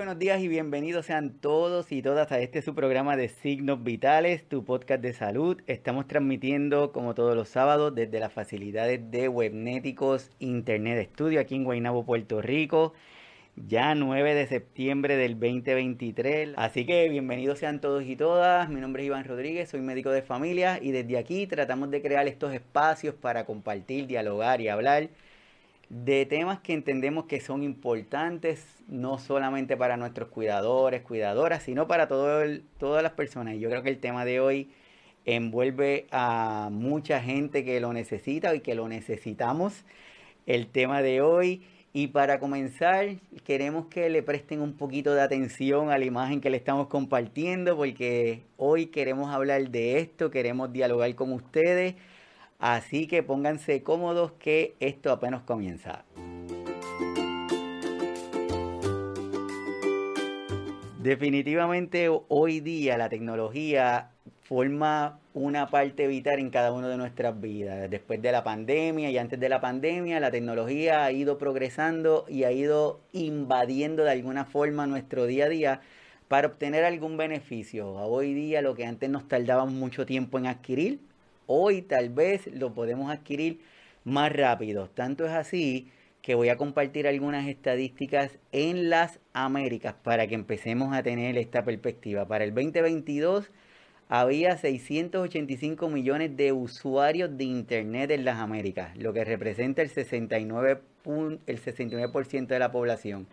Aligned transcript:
buenos 0.00 0.18
días 0.18 0.40
y 0.40 0.48
bienvenidos 0.48 1.04
sean 1.04 1.28
todos 1.28 1.92
y 1.92 2.00
todas 2.00 2.32
a 2.32 2.38
este 2.40 2.62
su 2.62 2.74
programa 2.74 3.18
de 3.18 3.28
Signos 3.28 3.84
Vitales, 3.84 4.48
tu 4.48 4.64
podcast 4.64 5.02
de 5.02 5.12
salud. 5.12 5.60
Estamos 5.66 6.08
transmitiendo 6.08 6.90
como 6.90 7.14
todos 7.14 7.36
los 7.36 7.50
sábados 7.50 7.94
desde 7.94 8.18
las 8.18 8.32
facilidades 8.32 9.10
de 9.10 9.28
Webnéticos 9.28 10.30
Internet 10.38 11.10
Studio 11.12 11.38
aquí 11.38 11.54
en 11.54 11.64
Guaynabo, 11.64 12.06
Puerto 12.06 12.40
Rico. 12.40 12.94
Ya 13.56 13.94
9 13.94 14.32
de 14.32 14.46
septiembre 14.46 15.18
del 15.18 15.34
2023. 15.34 16.54
Así 16.56 16.86
que 16.86 17.06
bienvenidos 17.10 17.58
sean 17.58 17.82
todos 17.82 18.02
y 18.04 18.16
todas. 18.16 18.70
Mi 18.70 18.80
nombre 18.80 19.02
es 19.02 19.08
Iván 19.08 19.26
Rodríguez, 19.26 19.68
soy 19.68 19.82
médico 19.82 20.08
de 20.08 20.22
familia 20.22 20.78
y 20.80 20.92
desde 20.92 21.18
aquí 21.18 21.46
tratamos 21.46 21.90
de 21.90 22.00
crear 22.00 22.26
estos 22.26 22.54
espacios 22.54 23.14
para 23.14 23.44
compartir, 23.44 24.06
dialogar 24.06 24.62
y 24.62 24.68
hablar 24.68 25.10
de 25.90 26.24
temas 26.24 26.60
que 26.60 26.72
entendemos 26.72 27.24
que 27.24 27.40
son 27.40 27.64
importantes, 27.64 28.64
no 28.86 29.18
solamente 29.18 29.76
para 29.76 29.96
nuestros 29.96 30.28
cuidadores, 30.28 31.02
cuidadoras, 31.02 31.64
sino 31.64 31.88
para 31.88 32.06
todas 32.06 33.02
las 33.02 33.12
personas. 33.12 33.54
Y 33.56 33.58
yo 33.58 33.68
creo 33.68 33.82
que 33.82 33.90
el 33.90 33.98
tema 33.98 34.24
de 34.24 34.38
hoy 34.38 34.70
envuelve 35.24 36.06
a 36.12 36.68
mucha 36.70 37.20
gente 37.20 37.64
que 37.64 37.80
lo 37.80 37.92
necesita 37.92 38.54
y 38.54 38.60
que 38.60 38.76
lo 38.76 38.88
necesitamos. 38.88 39.84
El 40.46 40.68
tema 40.68 41.02
de 41.02 41.20
hoy. 41.20 41.62
Y 41.92 42.06
para 42.06 42.38
comenzar, 42.38 43.16
queremos 43.42 43.86
que 43.86 44.08
le 44.10 44.22
presten 44.22 44.60
un 44.60 44.74
poquito 44.74 45.12
de 45.12 45.22
atención 45.22 45.90
a 45.90 45.98
la 45.98 46.04
imagen 46.04 46.40
que 46.40 46.48
le 46.48 46.56
estamos 46.56 46.86
compartiendo, 46.86 47.76
porque 47.76 48.44
hoy 48.56 48.86
queremos 48.86 49.34
hablar 49.34 49.70
de 49.70 49.98
esto, 49.98 50.30
queremos 50.30 50.72
dialogar 50.72 51.12
con 51.16 51.32
ustedes 51.32 51.96
Así 52.60 53.06
que 53.06 53.22
pónganse 53.22 53.82
cómodos 53.82 54.32
que 54.32 54.74
esto 54.80 55.10
apenas 55.10 55.42
comienza. 55.42 56.04
Definitivamente 61.02 62.10
hoy 62.28 62.60
día 62.60 62.98
la 62.98 63.08
tecnología 63.08 64.10
forma 64.42 65.18
una 65.32 65.68
parte 65.68 66.06
vital 66.06 66.38
en 66.38 66.50
cada 66.50 66.72
una 66.72 66.88
de 66.88 66.98
nuestras 66.98 67.40
vidas. 67.40 67.88
Después 67.88 68.20
de 68.20 68.32
la 68.32 68.44
pandemia 68.44 69.10
y 69.10 69.16
antes 69.16 69.40
de 69.40 69.48
la 69.48 69.62
pandemia, 69.62 70.20
la 70.20 70.30
tecnología 70.30 71.04
ha 71.04 71.12
ido 71.12 71.38
progresando 71.38 72.26
y 72.28 72.44
ha 72.44 72.52
ido 72.52 73.00
invadiendo 73.12 74.04
de 74.04 74.10
alguna 74.10 74.44
forma 74.44 74.86
nuestro 74.86 75.24
día 75.24 75.46
a 75.46 75.48
día 75.48 75.80
para 76.28 76.48
obtener 76.48 76.84
algún 76.84 77.16
beneficio. 77.16 77.92
Hoy 77.92 78.34
día 78.34 78.60
lo 78.60 78.74
que 78.74 78.84
antes 78.84 79.08
nos 79.08 79.26
tardábamos 79.26 79.72
mucho 79.72 80.04
tiempo 80.04 80.38
en 80.38 80.48
adquirir, 80.48 81.00
hoy 81.52 81.82
tal 81.82 82.10
vez 82.10 82.46
lo 82.46 82.72
podemos 82.74 83.10
adquirir 83.10 83.60
más 84.04 84.32
rápido. 84.32 84.88
Tanto 84.88 85.26
es 85.26 85.32
así 85.32 85.90
que 86.22 86.36
voy 86.36 86.48
a 86.48 86.56
compartir 86.56 87.08
algunas 87.08 87.48
estadísticas 87.48 88.38
en 88.52 88.88
las 88.88 89.18
Américas 89.32 89.94
para 90.00 90.28
que 90.28 90.36
empecemos 90.36 90.94
a 90.94 91.02
tener 91.02 91.36
esta 91.36 91.64
perspectiva. 91.64 92.24
Para 92.26 92.44
el 92.44 92.54
2022 92.54 93.50
había 94.08 94.56
685 94.56 95.88
millones 95.88 96.36
de 96.36 96.52
usuarios 96.52 97.36
de 97.36 97.44
Internet 97.44 98.12
en 98.12 98.24
las 98.24 98.38
Américas, 98.38 98.96
lo 98.96 99.12
que 99.12 99.24
representa 99.24 99.82
el 99.82 99.90
69%, 99.90 101.38
el 101.46 101.58
69 101.58 102.46
de 102.46 102.58
la 102.60 102.70
población. 102.70 103.26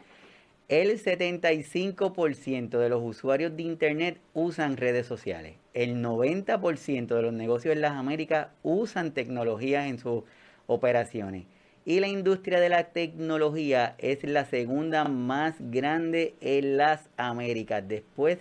El 0.69 1.01
75% 1.01 2.77
de 2.77 2.89
los 2.89 3.01
usuarios 3.01 3.55
de 3.55 3.63
Internet 3.63 4.19
usan 4.33 4.75
redes 4.75 5.07
sociales. 5.07 5.55
El 5.73 6.03
90% 6.03 7.07
de 7.07 7.21
los 7.21 7.31
negocios 7.31 7.73
en 7.73 7.79
las 7.79 7.93
Américas 7.93 8.49
usan 8.63 9.13
tecnologías 9.13 9.88
en 9.88 9.97
sus 9.97 10.23
operaciones. 10.65 11.45
Y 11.85 12.01
la 12.01 12.09
industria 12.09 12.59
de 12.59 12.67
la 12.67 12.89
tecnología 12.91 13.95
es 13.97 14.25
la 14.25 14.43
segunda 14.43 15.05
más 15.05 15.55
grande 15.57 16.35
en 16.41 16.75
las 16.75 17.09
Américas, 17.15 17.88
después 17.88 18.39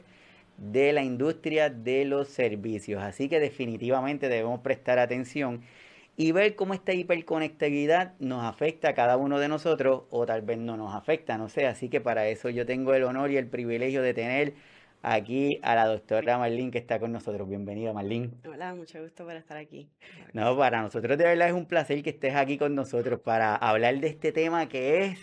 de 0.57 0.93
la 0.93 1.05
industria 1.05 1.71
de 1.71 2.07
los 2.07 2.27
servicios. 2.27 3.05
Así 3.05 3.29
que 3.29 3.39
definitivamente 3.39 4.29
debemos 4.29 4.63
prestar 4.63 4.99
atención 4.99 5.63
y 6.17 6.33
ver 6.33 6.57
cómo 6.57 6.75
esta 6.75 6.93
hiperconectividad 6.95 8.15
nos 8.19 8.45
afecta 8.45 8.91
a 8.91 8.95
cada 8.95 9.17
uno 9.17 9.39
de 9.39 9.49
nosotros 9.49 10.05
o 10.11 10.25
tal 10.25 10.43
vez 10.43 10.59
no 10.59 10.77
nos 10.77 10.95
afecta, 10.95 11.37
no 11.37 11.49
sé. 11.49 11.67
Así 11.67 11.89
que 11.89 12.01
para 12.01 12.27
eso 12.29 12.49
yo 12.49 12.65
tengo 12.65 12.95
el 12.95 13.05
honor 13.05 13.31
y 13.31 13.37
el 13.37 13.47
privilegio 13.47 14.03
de 14.03 14.15
tener 14.15 14.55
aquí 15.03 15.61
a 15.63 15.75
la 15.75 15.87
doctora 15.87 16.39
Marlene 16.39 16.71
que 16.71 16.79
está 16.79 16.99
con 16.99 17.13
nosotros. 17.13 17.47
Bienvenida, 17.49 17.93
Marlene. 17.93 18.31
Hola, 18.49 18.75
mucho 18.75 19.03
gusto 19.03 19.25
por 19.25 19.37
estar 19.37 19.59
aquí. 19.59 19.89
No, 20.33 20.57
para 20.57 20.81
nosotros 20.81 21.19
de 21.19 21.25
verdad 21.25 21.49
es 21.49 21.55
un 21.55 21.67
placer 21.67 22.03
que 22.03 22.11
estés 22.11 22.35
aquí 22.35 22.57
con 22.57 22.75
nosotros 22.75 23.21
para 23.21 23.55
hablar 23.55 24.01
de 24.01 24.09
este 24.09 24.33
tema 24.33 24.69
que 24.69 25.05
es 25.05 25.19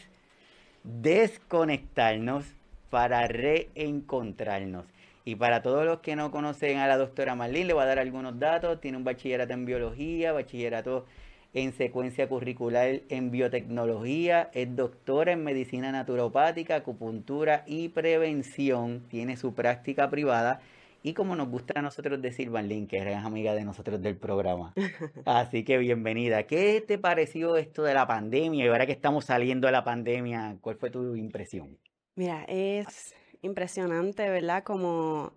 desconectarnos 0.84 2.46
para 2.92 3.28
reencontrarnos. 3.28 4.86
Y 5.26 5.36
para 5.36 5.62
todos 5.62 5.86
los 5.86 6.00
que 6.00 6.16
no 6.16 6.32
conocen 6.32 6.80
a 6.80 6.88
la 6.88 6.98
doctora 6.98 7.36
Marlene, 7.36 7.66
le 7.66 7.74
voy 7.74 7.84
a 7.84 7.88
dar 7.88 8.00
algunos 8.00 8.40
datos. 8.40 8.82
Tiene 8.82 8.98
un 8.98 9.04
bachillerato 9.04 9.54
en 9.54 9.66
biología, 9.66 10.34
bachillerato 10.34 11.06
en 11.54 11.72
secuencia 11.74 12.28
curricular 12.28 13.02
en 13.10 13.30
biotecnología, 13.30 14.50
es 14.54 14.76
doctora 14.76 15.34
en 15.34 15.44
medicina 15.44 15.92
naturopática, 15.92 16.78
acupuntura 16.78 17.64
y 17.68 17.90
prevención, 17.90 19.04
tiene 19.08 19.38
su 19.38 19.54
práctica 19.54 20.10
privada 20.10 20.62
y 21.04 21.14
como 21.14 21.36
nos 21.36 21.50
gusta 21.50 21.80
a 21.80 21.82
nosotros 21.82 22.22
decir, 22.22 22.50
Marlene, 22.50 22.88
que 22.88 22.98
eres 22.98 23.18
amiga 23.18 23.54
de 23.54 23.66
nosotros 23.66 24.02
del 24.02 24.16
programa. 24.16 24.74
Así 25.26 25.64
que 25.64 25.78
bienvenida. 25.78 26.44
¿Qué 26.44 26.82
te 26.86 26.98
pareció 26.98 27.58
esto 27.58 27.84
de 27.84 27.94
la 27.94 28.08
pandemia? 28.08 28.66
Y 28.66 28.68
ahora 28.70 28.86
que 28.86 28.94
estamos 28.94 29.26
saliendo 29.26 29.68
de 29.68 29.74
la 29.74 29.84
pandemia, 29.84 30.58
¿cuál 30.62 30.78
fue 30.78 30.90
tu 30.90 31.16
impresión? 31.16 31.78
Mira, 32.16 32.46
es 32.48 33.14
impresionante, 33.44 34.30
¿verdad? 34.30 34.64
Como 34.64 35.34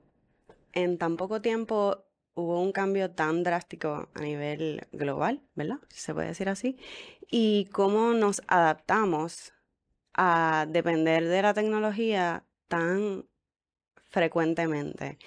en 0.72 0.98
tan 0.98 1.16
poco 1.16 1.42
tiempo 1.42 2.04
hubo 2.34 2.62
un 2.62 2.72
cambio 2.72 3.10
tan 3.10 3.42
drástico 3.42 4.08
a 4.14 4.20
nivel 4.20 4.86
global, 4.92 5.42
¿verdad? 5.54 5.78
Se 5.88 6.14
puede 6.14 6.28
decir 6.28 6.48
así. 6.48 6.78
Y 7.30 7.66
cómo 7.72 8.12
nos 8.12 8.42
adaptamos 8.46 9.52
a 10.14 10.66
depender 10.68 11.26
de 11.26 11.42
la 11.42 11.54
tecnología 11.54 12.44
tan 12.68 13.26
frecuentemente. 14.10 15.18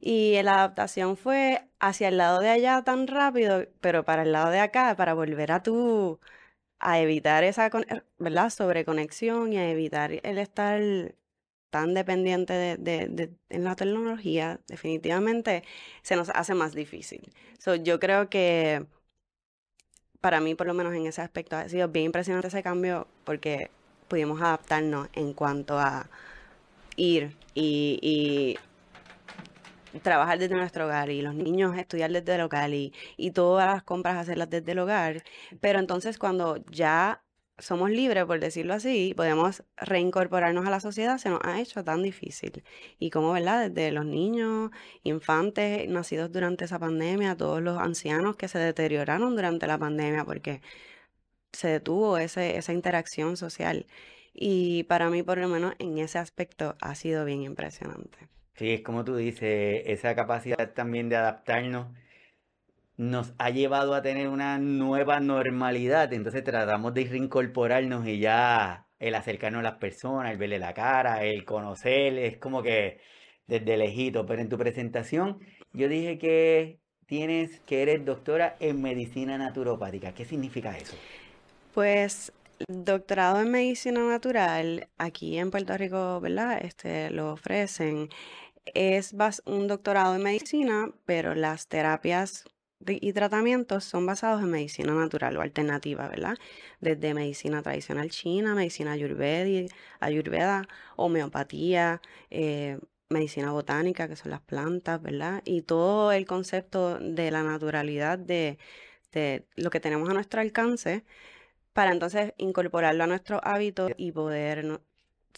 Y 0.00 0.40
la 0.42 0.54
adaptación 0.56 1.16
fue 1.16 1.68
hacia 1.80 2.08
el 2.08 2.18
lado 2.18 2.40
de 2.40 2.50
allá 2.50 2.82
tan 2.82 3.06
rápido, 3.06 3.66
pero 3.80 4.04
para 4.04 4.22
el 4.22 4.32
lado 4.32 4.50
de 4.50 4.60
acá, 4.60 4.94
para 4.96 5.14
volver 5.14 5.52
a 5.52 5.62
tu, 5.62 6.20
a 6.78 7.00
evitar 7.00 7.44
esa, 7.44 7.70
¿verdad? 8.18 8.50
Sobreconexión 8.50 9.52
y 9.52 9.58
a 9.58 9.70
evitar 9.70 10.12
el 10.12 10.38
estar 10.38 10.80
tan 11.70 11.94
dependiente 11.94 12.52
de, 12.52 13.32
en 13.48 13.64
la 13.64 13.76
tecnología, 13.76 14.60
definitivamente 14.68 15.64
se 16.02 16.16
nos 16.16 16.30
hace 16.30 16.54
más 16.54 16.74
difícil. 16.74 17.32
So, 17.58 17.74
yo 17.74 17.98
creo 18.00 18.28
que 18.30 18.86
para 20.20 20.40
mí, 20.40 20.54
por 20.54 20.66
lo 20.66 20.74
menos 20.74 20.94
en 20.94 21.06
ese 21.06 21.22
aspecto, 21.22 21.56
ha 21.56 21.68
sido 21.68 21.88
bien 21.88 22.06
impresionante 22.06 22.48
ese 22.48 22.62
cambio 22.62 23.06
porque 23.24 23.70
pudimos 24.08 24.40
adaptarnos 24.40 25.08
en 25.14 25.32
cuanto 25.32 25.78
a 25.78 26.08
ir 26.96 27.36
y, 27.54 27.98
y 28.02 28.58
trabajar 30.00 30.38
desde 30.38 30.54
nuestro 30.54 30.86
hogar 30.86 31.10
y 31.10 31.22
los 31.22 31.34
niños 31.34 31.76
estudiar 31.76 32.10
desde 32.12 32.34
el 32.34 32.42
hogar 32.42 32.72
y, 32.72 32.92
y 33.16 33.30
todas 33.32 33.66
las 33.66 33.82
compras 33.82 34.16
hacerlas 34.16 34.50
desde 34.50 34.72
el 34.72 34.78
hogar. 34.78 35.22
Pero 35.60 35.78
entonces 35.78 36.18
cuando 36.18 36.56
ya 36.70 37.22
somos 37.58 37.90
libres, 37.90 38.24
por 38.24 38.40
decirlo 38.40 38.74
así, 38.74 39.14
podemos 39.16 39.64
reincorporarnos 39.76 40.66
a 40.66 40.70
la 40.70 40.80
sociedad, 40.80 41.18
se 41.18 41.30
nos 41.30 41.40
ha 41.44 41.60
hecho 41.60 41.82
tan 41.84 42.02
difícil. 42.02 42.64
Y 42.98 43.10
como, 43.10 43.32
¿verdad? 43.32 43.70
Desde 43.70 43.92
los 43.92 44.04
niños, 44.04 44.70
infantes 45.02 45.88
nacidos 45.88 46.32
durante 46.32 46.66
esa 46.66 46.78
pandemia, 46.78 47.36
todos 47.36 47.62
los 47.62 47.78
ancianos 47.78 48.36
que 48.36 48.48
se 48.48 48.58
deterioraron 48.58 49.36
durante 49.36 49.66
la 49.66 49.78
pandemia 49.78 50.24
porque 50.24 50.60
se 51.52 51.68
detuvo 51.68 52.18
ese, 52.18 52.58
esa 52.58 52.72
interacción 52.72 53.36
social. 53.36 53.86
Y 54.34 54.84
para 54.84 55.08
mí, 55.08 55.22
por 55.22 55.38
lo 55.38 55.48
menos, 55.48 55.74
en 55.78 55.98
ese 55.98 56.18
aspecto 56.18 56.76
ha 56.80 56.94
sido 56.94 57.24
bien 57.24 57.42
impresionante. 57.42 58.28
Sí, 58.54 58.70
es 58.70 58.82
como 58.82 59.04
tú 59.04 59.16
dices, 59.16 59.82
esa 59.86 60.14
capacidad 60.14 60.72
también 60.72 61.08
de 61.08 61.16
adaptarnos 61.16 61.88
nos 62.96 63.34
ha 63.38 63.50
llevado 63.50 63.94
a 63.94 64.02
tener 64.02 64.28
una 64.28 64.58
nueva 64.58 65.20
normalidad. 65.20 66.12
Entonces 66.12 66.44
tratamos 66.44 66.94
de 66.94 67.04
reincorporarnos 67.04 68.06
y 68.06 68.18
ya 68.18 68.86
el 68.98 69.14
acercarnos 69.14 69.60
a 69.60 69.64
las 69.64 69.78
personas, 69.78 70.32
el 70.32 70.38
verle 70.38 70.58
la 70.58 70.72
cara, 70.72 71.24
el 71.24 71.44
conocer, 71.44 72.18
es 72.18 72.38
como 72.38 72.62
que 72.62 73.00
desde 73.46 73.76
lejito. 73.76 74.24
Pero 74.26 74.42
en 74.42 74.48
tu 74.48 74.56
presentación 74.56 75.40
yo 75.72 75.88
dije 75.88 76.18
que 76.18 76.80
tienes, 77.06 77.60
que 77.60 77.82
eres 77.82 78.04
doctora 78.04 78.56
en 78.60 78.80
medicina 78.80 79.36
naturopática. 79.38 80.12
¿Qué 80.12 80.24
significa 80.24 80.76
eso? 80.76 80.96
Pues 81.74 82.32
doctorado 82.68 83.42
en 83.42 83.50
medicina 83.50 84.00
natural 84.08 84.88
aquí 84.96 85.38
en 85.38 85.50
Puerto 85.50 85.76
Rico, 85.76 86.20
¿verdad? 86.20 86.58
Este 86.62 87.10
lo 87.10 87.32
ofrecen. 87.32 88.08
Es 88.74 89.14
un 89.44 89.68
doctorado 89.68 90.16
en 90.16 90.22
medicina, 90.22 90.90
pero 91.04 91.34
las 91.34 91.68
terapias 91.68 92.44
y 92.84 93.12
tratamientos 93.12 93.84
son 93.84 94.06
basados 94.06 94.42
en 94.42 94.50
medicina 94.50 94.94
natural 94.94 95.36
o 95.36 95.40
alternativa, 95.40 96.08
¿verdad? 96.08 96.36
Desde 96.80 97.14
medicina 97.14 97.62
tradicional 97.62 98.10
china, 98.10 98.54
medicina 98.54 98.92
ayurveda, 100.00 100.68
homeopatía, 100.96 102.00
eh, 102.30 102.78
medicina 103.08 103.52
botánica, 103.52 104.08
que 104.08 104.16
son 104.16 104.30
las 104.30 104.40
plantas, 104.40 105.00
¿verdad? 105.02 105.42
Y 105.44 105.62
todo 105.62 106.12
el 106.12 106.26
concepto 106.26 106.98
de 106.98 107.30
la 107.30 107.42
naturalidad 107.42 108.18
de, 108.18 108.58
de 109.12 109.46
lo 109.56 109.70
que 109.70 109.80
tenemos 109.80 110.08
a 110.10 110.14
nuestro 110.14 110.40
alcance 110.40 111.04
para 111.72 111.92
entonces 111.92 112.34
incorporarlo 112.38 113.04
a 113.04 113.06
nuestros 113.06 113.40
hábitos 113.44 113.92
y 113.96 114.12
poder 114.12 114.80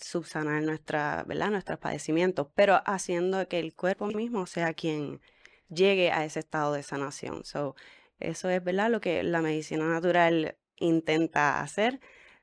subsanar 0.00 0.62
nuestra, 0.62 1.24
¿verdad? 1.26 1.50
nuestros 1.50 1.78
padecimientos, 1.78 2.48
pero 2.54 2.80
haciendo 2.86 3.48
que 3.48 3.58
el 3.58 3.74
cuerpo 3.74 4.06
mismo 4.06 4.46
sea 4.46 4.72
quien 4.74 5.20
llegue 5.68 6.10
a 6.12 6.24
ese 6.24 6.40
estado 6.40 6.72
de 6.74 6.82
sanación. 6.82 7.44
So, 7.44 7.74
eso 8.20 8.50
es 8.50 8.62
¿verdad? 8.64 8.90
lo 8.90 9.00
que 9.00 9.22
la 9.22 9.42
medicina 9.42 9.86
natural 9.88 10.56
intenta 10.76 11.60
hacer. 11.60 12.00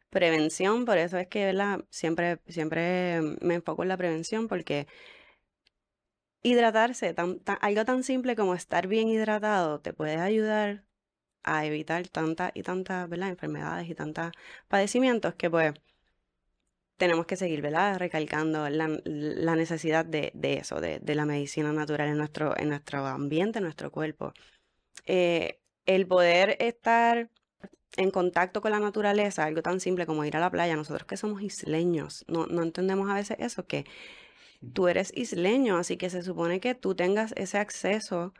Prevención, 0.09 0.85
por 0.85 0.97
eso 0.97 1.17
es 1.17 1.27
que 1.27 1.45
¿verdad? 1.45 1.85
Siempre, 1.89 2.39
siempre 2.47 3.21
me 3.41 3.55
enfoco 3.55 3.83
en 3.83 3.89
la 3.89 3.97
prevención 3.97 4.47
porque 4.47 4.87
hidratarse, 6.43 7.15
algo 7.61 7.85
tan 7.85 8.03
simple 8.03 8.35
como 8.35 8.53
estar 8.55 8.87
bien 8.87 9.07
hidratado, 9.09 9.81
te 9.81 9.93
puede 9.93 10.17
ayudar 10.17 10.83
a 11.43 11.65
evitar 11.65 12.07
tantas 12.09 12.51
y 12.55 12.63
tantas 12.63 13.09
enfermedades 13.11 13.89
y 13.89 13.95
tantos 13.95 14.31
padecimientos 14.67 15.35
que 15.35 15.49
pues 15.49 15.73
tenemos 16.97 17.25
que 17.25 17.35
seguir, 17.35 17.61
¿verdad? 17.61 17.97
Recalcando 17.97 18.69
la, 18.69 19.55
necesidad 19.55 20.05
de, 20.05 20.31
eso, 20.41 20.79
de, 20.79 21.15
la 21.15 21.25
medicina 21.25 21.73
natural 21.73 22.09
en 22.09 22.17
nuestro, 22.17 22.57
en 22.57 22.69
nuestro 22.69 23.05
ambiente, 23.05 23.59
en 23.59 23.63
nuestro 23.63 23.91
cuerpo. 23.91 24.33
Eh, 25.05 25.59
el 25.85 26.07
poder 26.07 26.57
estar 26.59 27.29
en 27.97 28.11
contacto 28.11 28.61
con 28.61 28.71
la 28.71 28.79
naturaleza, 28.79 29.43
algo 29.45 29.61
tan 29.61 29.79
simple 29.79 30.05
como 30.05 30.25
ir 30.25 30.35
a 30.37 30.39
la 30.39 30.51
playa, 30.51 30.75
nosotros 30.75 31.05
que 31.05 31.17
somos 31.17 31.41
isleños, 31.41 32.25
no, 32.27 32.45
no 32.47 32.63
entendemos 32.63 33.09
a 33.09 33.15
veces 33.15 33.37
eso, 33.39 33.65
que 33.67 33.85
tú 34.73 34.87
eres 34.87 35.11
isleño, 35.15 35.77
así 35.77 35.97
que 35.97 36.09
se 36.09 36.23
supone 36.23 36.59
que 36.59 36.75
tú 36.75 36.95
tengas 36.95 37.33
ese 37.37 37.57
acceso 37.57 38.33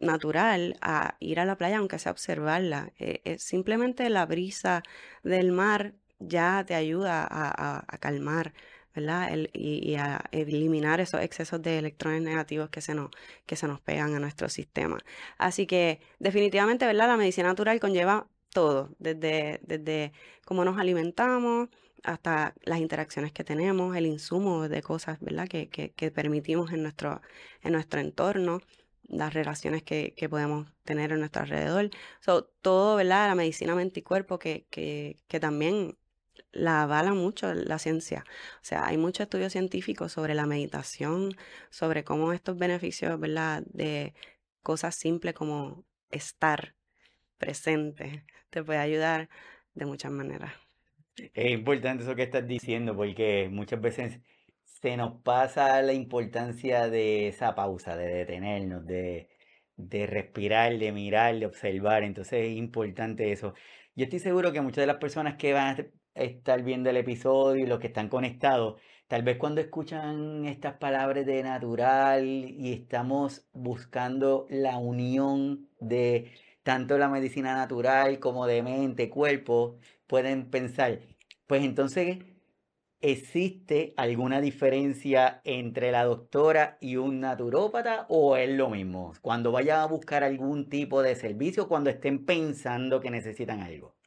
natural 0.00 0.76
a 0.80 1.16
ir 1.20 1.40
a 1.40 1.44
la 1.44 1.56
playa, 1.56 1.78
aunque 1.78 1.98
sea 1.98 2.12
observarla. 2.12 2.92
Eh, 2.98 3.36
simplemente 3.38 4.08
la 4.10 4.26
brisa 4.26 4.82
del 5.22 5.52
mar 5.52 5.94
ya 6.20 6.64
te 6.66 6.74
ayuda 6.74 7.26
a, 7.30 7.98
calmar, 7.98 8.52
¿verdad? 8.94 9.30
y, 9.52 9.94
a 9.96 10.24
eliminar 10.32 11.00
esos 11.00 11.22
excesos 11.22 11.60
de 11.62 11.78
electrones 11.78 12.22
negativos 12.22 12.70
que 12.70 12.80
se, 12.80 12.94
nos, 12.94 13.10
que 13.46 13.56
se 13.56 13.66
nos 13.66 13.80
pegan 13.80 14.14
a 14.14 14.20
nuestro 14.20 14.48
sistema. 14.48 14.98
Así 15.38 15.66
que 15.66 16.00
definitivamente, 16.18 16.86
¿verdad? 16.86 17.08
La 17.08 17.16
medicina 17.16 17.48
natural 17.48 17.80
conlleva 17.80 18.28
todo, 18.50 18.90
desde, 18.98 19.60
desde 19.62 20.12
cómo 20.44 20.64
nos 20.64 20.78
alimentamos 20.78 21.68
hasta 22.02 22.54
las 22.62 22.80
interacciones 22.80 23.32
que 23.32 23.44
tenemos, 23.44 23.96
el 23.96 24.06
insumo 24.06 24.68
de 24.68 24.82
cosas, 24.82 25.18
¿verdad? 25.20 25.48
Que, 25.48 25.68
que, 25.68 26.10
permitimos 26.10 26.72
en 26.72 26.82
nuestro, 26.82 27.20
en 27.62 27.72
nuestro 27.72 28.00
entorno 28.00 28.60
las 29.04 29.34
relaciones 29.34 29.82
que, 29.82 30.14
que, 30.16 30.28
podemos 30.28 30.68
tener 30.84 31.12
en 31.12 31.18
nuestro 31.20 31.42
alrededor. 31.42 31.90
So, 32.20 32.44
todo, 32.62 32.96
¿verdad? 32.96 33.28
La 33.28 33.34
medicina 33.34 33.74
mente 33.74 34.00
y 34.00 34.02
cuerpo 34.02 34.38
que, 34.38 34.66
que, 34.70 35.16
que 35.28 35.40
también 35.40 35.96
la 36.52 36.82
avala 36.82 37.14
mucho 37.14 37.52
la 37.54 37.78
ciencia. 37.78 38.24
O 38.56 38.64
sea, 38.64 38.86
hay 38.86 38.96
muchos 38.96 39.24
estudios 39.24 39.52
científicos 39.52 40.12
sobre 40.12 40.34
la 40.34 40.46
meditación, 40.46 41.36
sobre 41.70 42.04
cómo 42.04 42.32
estos 42.32 42.58
beneficios, 42.58 43.18
¿verdad? 43.18 43.62
De 43.66 44.14
cosas 44.62 44.94
simples 44.94 45.34
como 45.34 45.84
estar 46.10 46.74
presente 47.38 48.24
te 48.50 48.62
puede 48.62 48.78
ayudar 48.78 49.28
de 49.74 49.86
muchas 49.86 50.12
maneras. 50.12 50.52
Es 51.34 51.50
importante 51.50 52.02
eso 52.02 52.14
que 52.14 52.22
estás 52.24 52.46
diciendo 52.46 52.96
porque 52.96 53.48
muchas 53.50 53.80
veces 53.80 54.20
se 54.64 54.96
nos 54.96 55.20
pasa 55.22 55.82
la 55.82 55.92
importancia 55.92 56.88
de 56.88 57.28
esa 57.28 57.54
pausa, 57.54 57.96
de 57.96 58.06
detenernos, 58.06 58.86
de, 58.86 59.28
de 59.76 60.06
respirar, 60.06 60.78
de 60.78 60.92
mirar, 60.92 61.38
de 61.38 61.46
observar. 61.46 62.02
Entonces 62.02 62.46
es 62.46 62.56
importante 62.56 63.32
eso. 63.32 63.54
Yo 63.94 64.04
estoy 64.04 64.18
seguro 64.20 64.52
que 64.52 64.60
muchas 64.60 64.82
de 64.82 64.86
las 64.86 64.96
personas 64.96 65.36
que 65.36 65.52
van 65.52 65.80
a 65.80 65.86
estar 66.14 66.62
viendo 66.62 66.90
el 66.90 66.96
episodio 66.96 67.64
y 67.64 67.68
los 67.68 67.80
que 67.80 67.88
están 67.88 68.08
conectados, 68.08 68.80
tal 69.08 69.22
vez 69.22 69.36
cuando 69.38 69.60
escuchan 69.60 70.44
estas 70.46 70.74
palabras 70.74 71.26
de 71.26 71.42
natural 71.42 72.24
y 72.26 72.72
estamos 72.72 73.46
buscando 73.52 74.46
la 74.50 74.78
unión 74.78 75.68
de 75.80 76.32
tanto 76.62 76.98
la 76.98 77.08
medicina 77.08 77.54
natural 77.54 78.18
como 78.20 78.46
de 78.46 78.62
mente, 78.62 79.10
cuerpo, 79.10 79.78
pueden 80.06 80.50
pensar, 80.50 81.00
pues 81.46 81.64
entonces, 81.64 82.18
¿existe 83.00 83.94
alguna 83.96 84.40
diferencia 84.40 85.40
entre 85.44 85.92
la 85.92 86.04
doctora 86.04 86.78
y 86.80 86.96
un 86.96 87.20
naturópata 87.20 88.06
o 88.08 88.36
es 88.36 88.50
lo 88.50 88.70
mismo? 88.70 89.12
Cuando 89.22 89.52
vayan 89.52 89.80
a 89.80 89.86
buscar 89.86 90.24
algún 90.24 90.68
tipo 90.68 91.02
de 91.02 91.14
servicio, 91.16 91.68
cuando 91.68 91.90
estén 91.90 92.26
pensando 92.26 93.00
que 93.00 93.10
necesitan 93.10 93.60
algo. 93.60 93.99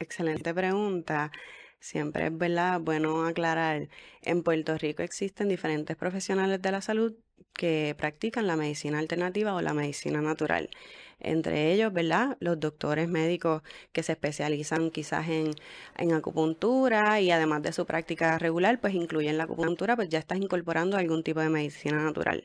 Excelente 0.00 0.54
pregunta. 0.54 1.32
Siempre 1.80 2.26
es 2.26 2.36
¿verdad? 2.36 2.80
bueno 2.80 3.24
aclarar, 3.24 3.88
en 4.22 4.42
Puerto 4.44 4.76
Rico 4.78 5.02
existen 5.02 5.48
diferentes 5.48 5.96
profesionales 5.96 6.62
de 6.62 6.72
la 6.72 6.80
salud 6.80 7.14
que 7.52 7.94
practican 7.98 8.46
la 8.46 8.56
medicina 8.56 8.98
alternativa 9.00 9.54
o 9.54 9.60
la 9.60 9.74
medicina 9.74 10.20
natural. 10.20 10.70
Entre 11.18 11.72
ellos, 11.72 11.92
¿verdad? 11.92 12.36
Los 12.40 12.60
doctores 12.60 13.08
médicos 13.08 13.62
que 13.92 14.04
se 14.04 14.12
especializan 14.12 14.90
quizás 14.90 15.28
en, 15.28 15.50
en 15.96 16.12
acupuntura 16.12 17.20
y 17.20 17.30
además 17.32 17.62
de 17.62 17.72
su 17.72 17.84
práctica 17.86 18.38
regular, 18.38 18.80
pues 18.80 18.94
incluyen 18.94 19.36
la 19.38 19.44
acupuntura, 19.44 19.96
pues 19.96 20.08
ya 20.08 20.20
estás 20.20 20.38
incorporando 20.38 20.96
algún 20.96 21.24
tipo 21.24 21.40
de 21.40 21.48
medicina 21.48 22.02
natural. 22.04 22.44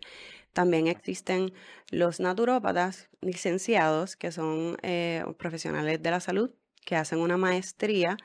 También 0.53 0.87
existen 0.87 1.53
los 1.91 2.19
naturópatas 2.19 3.09
licenciados, 3.21 4.15
que 4.15 4.31
son 4.31 4.77
eh, 4.81 5.23
profesionales 5.37 6.01
de 6.01 6.11
la 6.11 6.19
salud 6.19 6.51
que 6.83 6.95
hacen 6.95 7.19
una 7.19 7.37
maestría 7.37 8.17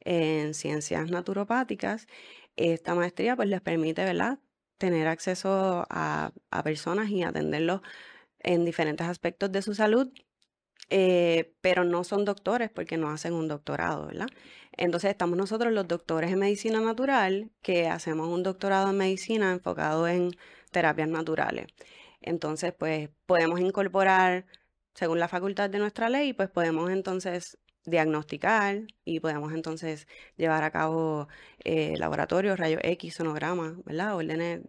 en 0.00 0.54
ciencias 0.54 1.10
naturopáticas. 1.10 2.06
Esta 2.56 2.94
maestría 2.94 3.36
pues 3.36 3.48
les 3.48 3.60
permite, 3.60 4.04
¿verdad? 4.04 4.38
tener 4.82 5.06
acceso 5.06 5.86
a, 5.90 6.32
personas 6.64 7.08
y 7.08 7.22
atenderlos 7.22 7.82
en 8.40 8.64
diferentes 8.64 9.06
aspectos 9.06 9.52
de 9.52 9.62
su 9.62 9.74
salud, 9.74 10.10
eh, 10.90 11.54
pero 11.60 11.84
no 11.84 12.02
son 12.02 12.24
doctores 12.24 12.68
porque 12.68 12.96
no 12.96 13.08
hacen 13.10 13.32
un 13.32 13.46
doctorado, 13.46 14.06
¿verdad? 14.06 14.26
Entonces 14.72 15.10
estamos 15.10 15.38
nosotros 15.38 15.72
los 15.72 15.86
doctores 15.86 16.32
en 16.32 16.40
medicina 16.40 16.80
natural 16.80 17.52
que 17.62 17.86
hacemos 17.86 18.26
un 18.26 18.42
doctorado 18.42 18.90
en 18.90 18.98
medicina 18.98 19.52
enfocado 19.52 20.08
en 20.08 20.32
terapias 20.72 21.08
naturales. 21.08 21.68
Entonces, 22.20 22.74
pues 22.76 23.08
podemos 23.26 23.60
incorporar, 23.60 24.46
según 24.94 25.20
la 25.20 25.28
facultad 25.28 25.70
de 25.70 25.78
nuestra 25.78 26.08
ley, 26.08 26.32
pues 26.32 26.50
podemos 26.50 26.90
entonces 26.90 27.56
diagnosticar 27.84 28.82
y 29.04 29.20
podemos 29.20 29.52
entonces 29.52 30.06
llevar 30.36 30.64
a 30.64 30.70
cabo 30.70 31.28
eh, 31.64 31.96
laboratorios, 31.98 32.58
rayos 32.58 32.80
X, 32.84 33.14
sonogramas, 33.14 33.74
¿verdad? 33.84 34.16
Órdenes 34.16 34.60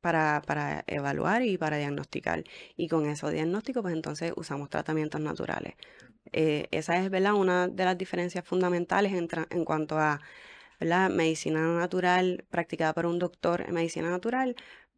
para, 0.00 0.42
para, 0.46 0.84
evaluar 0.86 1.42
y 1.42 1.58
para 1.58 1.76
diagnosticar. 1.78 2.44
Y 2.76 2.88
con 2.88 3.06
esos 3.06 3.32
diagnósticos, 3.32 3.82
pues 3.82 3.94
entonces 3.94 4.32
usamos 4.36 4.70
tratamientos 4.70 5.20
naturales. 5.20 5.74
Eh, 6.32 6.68
esa 6.70 6.98
es, 6.98 7.10
¿verdad? 7.10 7.34
Una 7.34 7.68
de 7.68 7.84
las 7.84 7.98
diferencias 7.98 8.44
fundamentales 8.44 9.12
en, 9.12 9.64
cuanto 9.64 9.98
a 9.98 10.20
la 10.80 11.08
medicina 11.08 11.60
natural 11.78 12.46
practicada 12.50 12.94
por 12.94 13.06
un 13.06 13.18
doctor 13.18 13.62
en 13.62 13.74
medicina 13.74 14.10
natural 14.10 14.56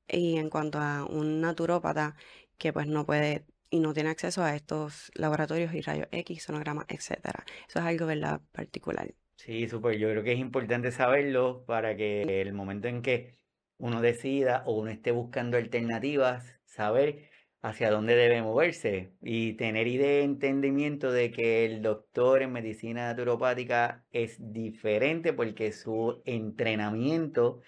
y 0.09 0.39
en 0.39 0.51
cuanto 0.51 0.79
a 0.79 1.05
un 1.05 1.41
naturópata 1.41 2.17
que 2.59 2.73
pues 2.73 2.87
no 2.87 3.07
puede 3.07 3.45
y 3.73 3.81
no 3.81 3.95
tiene 3.95 4.11
acceso 4.11 4.45
a 4.45 4.55
estos 4.55 5.11
laboratorios 5.15 5.75
y 5.75 5.81
rayos 5.81 6.07
X, 6.13 6.43
sonogramas, 6.43 6.85
etcétera. 6.89 7.43
Eso 7.67 7.79
es 7.79 7.85
algo, 7.87 8.07
¿verdad?, 8.07 8.43
particular. 8.53 9.15
Sí, 9.37 9.67
súper. 9.67 9.97
Yo 9.99 10.11
creo 10.11 10.23
que 10.23 10.33
es 10.33 10.39
importante 10.39 10.93
saberlo 10.93 11.65
para 11.65 11.97
que 11.97 12.43
el 12.43 12.53
momento 12.53 12.89
en 12.89 13.01
que 13.01 13.39
uno 13.79 14.03
decida 14.03 14.63
o 14.67 14.79
uno 14.79 14.91
esté 14.91 15.11
buscando 15.11 15.57
alternativas, 15.57 16.61
saber 16.67 17.31
hacia 17.63 17.91
dónde 17.91 18.15
debe 18.15 18.43
moverse 18.43 19.15
y 19.23 19.55
tener 19.55 19.87
idea 19.87 20.23
entendimiento 20.23 21.11
de 21.11 21.31
que 21.31 21.65
el 21.65 21.81
doctor 21.81 22.43
en 22.43 22.53
medicina 22.53 23.07
naturopática 23.07 24.05
es 24.13 24.37
diferente 24.53 25.33
porque 25.33 25.73
su 25.73 26.21
entrenamiento 26.27 27.63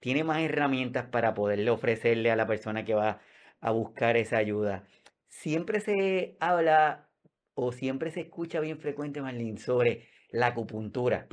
tiene 0.00 0.24
más 0.24 0.42
herramientas 0.42 1.06
para 1.06 1.34
poderle 1.34 1.70
ofrecerle 1.70 2.30
a 2.30 2.36
la 2.36 2.46
persona 2.46 2.84
que 2.84 2.94
va 2.94 3.20
a 3.60 3.70
buscar 3.72 4.16
esa 4.16 4.38
ayuda 4.38 4.84
siempre 5.30 5.80
se 5.80 6.36
habla 6.40 7.08
o 7.54 7.72
siempre 7.72 8.10
se 8.10 8.20
escucha 8.20 8.60
bien 8.60 8.78
frecuente, 8.78 9.22
Marlene, 9.22 9.58
sobre 9.58 10.08
la 10.30 10.48
acupuntura. 10.48 11.26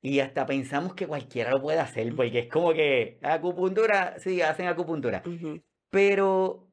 Y 0.00 0.20
hasta 0.20 0.46
pensamos 0.46 0.94
que 0.94 1.06
cualquiera 1.06 1.50
lo 1.50 1.60
puede 1.60 1.78
hacer, 1.78 2.14
porque 2.14 2.38
es 2.40 2.48
como 2.48 2.72
que 2.72 3.18
acupuntura, 3.22 4.18
sí, 4.18 4.40
hacen 4.40 4.66
acupuntura. 4.66 5.22
Pero 5.90 6.70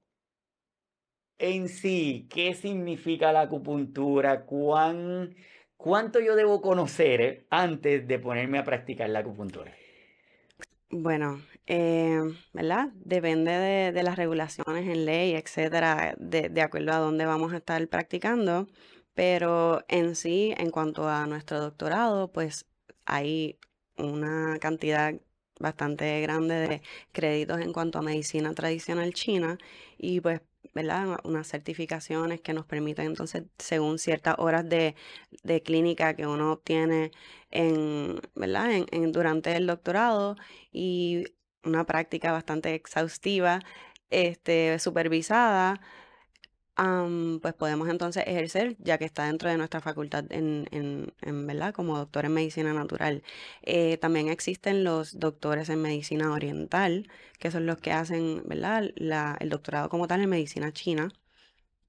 en 1.38 1.68
sí, 1.68 2.27
¿qué 2.30 2.53
significa 2.53 3.32
la 3.32 3.41
acupuntura? 3.41 4.46
¿Cuán, 4.46 5.36
¿Cuánto 5.75 6.20
yo 6.20 6.36
debo 6.36 6.62
conocer 6.62 7.48
antes 7.50 8.08
de 8.08 8.20
ponerme 8.20 8.60
a 8.60 8.63
practicar 8.63 9.10
la 9.10 9.20
acupuntura? 9.20 9.74
Bueno, 10.89 11.41
eh, 11.74 12.22
¿verdad? 12.51 12.90
Depende 12.96 13.51
de, 13.94 14.04
las 14.04 14.18
regulaciones 14.18 14.86
en 14.90 15.06
ley, 15.06 15.36
etcétera, 15.36 16.16
de, 16.18 16.50
de 16.50 16.62
acuerdo 16.62 16.92
a 16.92 16.98
dónde 16.98 17.25
vamos 17.25 17.54
a 17.54 17.58
estar 17.58 17.88
practicando. 17.88 18.68
Pero 19.13 19.86
en 19.88 20.16
sí, 20.18 20.54
en 20.58 20.70
cuanto 20.70 21.08
a 21.08 21.25
nuestro 21.28 21.62
doctorado, 21.62 22.30
pues 22.30 22.66
hay 23.06 23.58
una 23.98 24.58
cantidad 24.60 25.13
bastante 25.60 26.20
grande 26.22 26.56
de 26.56 26.82
créditos 27.13 27.62
en 27.62 27.72
cuanto 27.72 28.00
a 28.00 28.01
medicina 28.01 28.54
tradicional 28.54 29.13
china 29.13 29.58
y 29.98 30.20
pues, 30.20 30.42
¿verdad? 30.74 31.20
Unas 31.24 31.48
certificaciones 31.48 32.42
que 32.42 32.54
nos 32.54 32.66
permiten 32.66 33.06
entonces, 33.08 33.44
según 33.60 33.98
ciertas 33.98 34.36
horas 34.40 34.68
de, 34.68 34.96
de 35.44 35.62
clínica 35.63 36.16
que 36.16 36.28
uno 36.28 36.51
obtiene 36.51 37.12
en, 37.50 38.20
¿verdad? 38.36 38.72
En, 38.92 39.12
durante 39.13 39.56
el 39.56 39.68
doctorado 39.68 40.36
y 40.74 41.25
una 41.63 41.86
práctica 41.86 42.32
bastante 42.32 42.74
exhaustiva, 42.75 43.60
este, 44.10 44.80
supervisada, 44.80 45.82
pues 47.41 47.53
podemos 47.53 47.89
entonces 47.89 48.24
ejercer, 48.25 48.75
ya 48.80 48.98
que 48.98 49.06
está 49.06 49.25
dentro 49.25 49.50
de 49.50 49.58
nuestra 49.58 49.82
facultad 49.82 50.25
en, 50.32 50.68
en, 50.72 51.48
¿verdad? 51.48 51.74
Como 51.74 51.98
doctor 51.98 52.25
en 52.25 52.34
medicina 52.34 52.74
natural. 52.74 53.24
Eh, 53.62 53.98
también 53.98 54.30
existen 54.30 54.84
los 54.84 55.20
doctores 55.20 55.70
en 55.70 55.82
medicina 55.82 56.32
oriental, 56.32 57.08
que 57.39 57.51
son 57.51 57.65
los 57.65 57.77
que 57.77 57.91
hacen, 57.91 58.44
¿verdad? 58.46 58.91
El 59.39 59.50
doctorado 59.50 59.89
como 59.89 60.08
tal 60.08 60.22
en 60.22 60.30
medicina 60.30 60.72
china. 60.72 61.13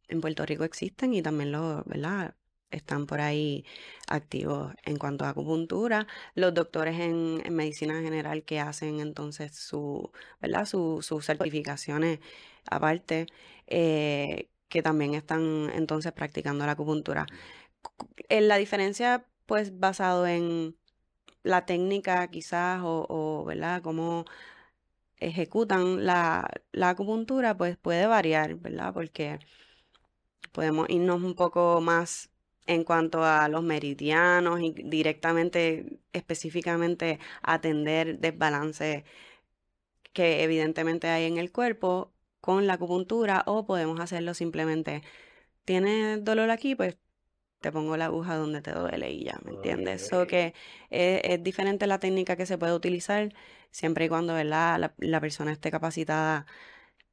En 0.09 0.21
Puerto 0.21 0.45
Rico 0.45 0.65
existen 0.65 1.15
y 1.15 1.23
también 1.23 1.53
los, 1.53 1.85
¿verdad? 1.87 2.35
Están 2.73 3.07
por 3.07 3.21
ahí 3.21 3.65
activos 4.09 4.75
en 4.85 4.97
cuanto 4.97 5.25
a 5.25 5.31
acupuntura. 5.31 6.07
Los 6.35 6.55
doctores 6.55 6.99
en, 7.01 7.43
en 7.45 7.55
medicina 7.55 8.01
general 8.03 8.45
que 8.45 8.61
hacen 8.61 9.01
entonces 9.01 9.55
su, 9.57 10.11
¿verdad? 10.41 10.67
sus 10.67 11.07
certificaciones 11.25 12.21
aparte. 12.71 13.27
Eh, 13.67 14.49
que 14.73 14.83
también 14.83 15.15
están 15.15 15.71
entonces 15.75 16.13
practicando 16.13 16.65
la 16.67 16.73
acupuntura. 16.73 17.27
La 18.31 18.57
diferencia, 18.57 19.27
pues, 19.47 19.79
basado 19.79 20.27
en 20.27 20.77
la 21.43 21.67
técnica 21.67 22.29
quizás 22.29 22.81
o, 22.83 23.07
o 23.09 23.45
¿verdad? 23.45 23.83
Cómo 23.83 24.25
ejecutan 25.19 26.05
la, 26.07 26.49
la, 26.73 26.91
acupuntura, 26.91 27.57
pues 27.57 27.77
puede 27.77 28.07
variar, 28.07 28.57
¿verdad? 28.57 28.95
Porque 28.95 29.39
podemos 30.53 30.89
irnos 30.91 31.23
un 31.23 31.35
poco 31.35 31.81
más 31.81 32.32
en 32.67 32.85
cuanto 32.85 33.25
a 33.25 33.49
los 33.49 33.63
meridianos 33.63 34.61
y 34.61 34.73
directamente, 34.73 36.01
específicamente, 36.13 37.19
atender 37.43 38.19
desbalances 38.19 39.05
que 40.13 40.43
evidentemente 40.45 41.09
hay 41.09 41.25
en 41.27 41.39
el 41.39 41.53
cuerpo 41.53 42.13
con 42.41 42.67
la 42.67 42.75
acupuntura 42.75 43.45
o 43.47 43.67
podemos 43.67 44.01
hacerlo 44.01 44.35
simplemente, 44.35 45.03
¿tienes 45.65 46.25
dolor 46.25 46.51
aquí? 46.51 46.75
Pues 46.75 46.99
te 47.61 47.73
pongo 47.73 47.97
la 47.97 48.07
aguja 48.07 48.37
donde 48.37 48.63
te 48.63 48.73
duele 48.73 49.13
y 49.13 49.25
ya, 49.25 49.39
¿me 49.45 49.53
entiendes? 49.53 50.05
Eso 50.05 50.27
que 50.27 50.55
es, 50.91 51.43
diferente 51.43 51.87
la 51.87 52.01
técnica 52.01 52.37
que 52.37 52.47
se 52.47 52.59
puede 52.59 52.75
utilizar 52.75 53.33
siempre 53.71 54.07
y 54.07 54.09
cuando 54.09 54.37
La, 54.45 54.95
la 54.99 55.21
persona 55.21 55.53
esté 55.53 55.71
capacitada 55.71 56.47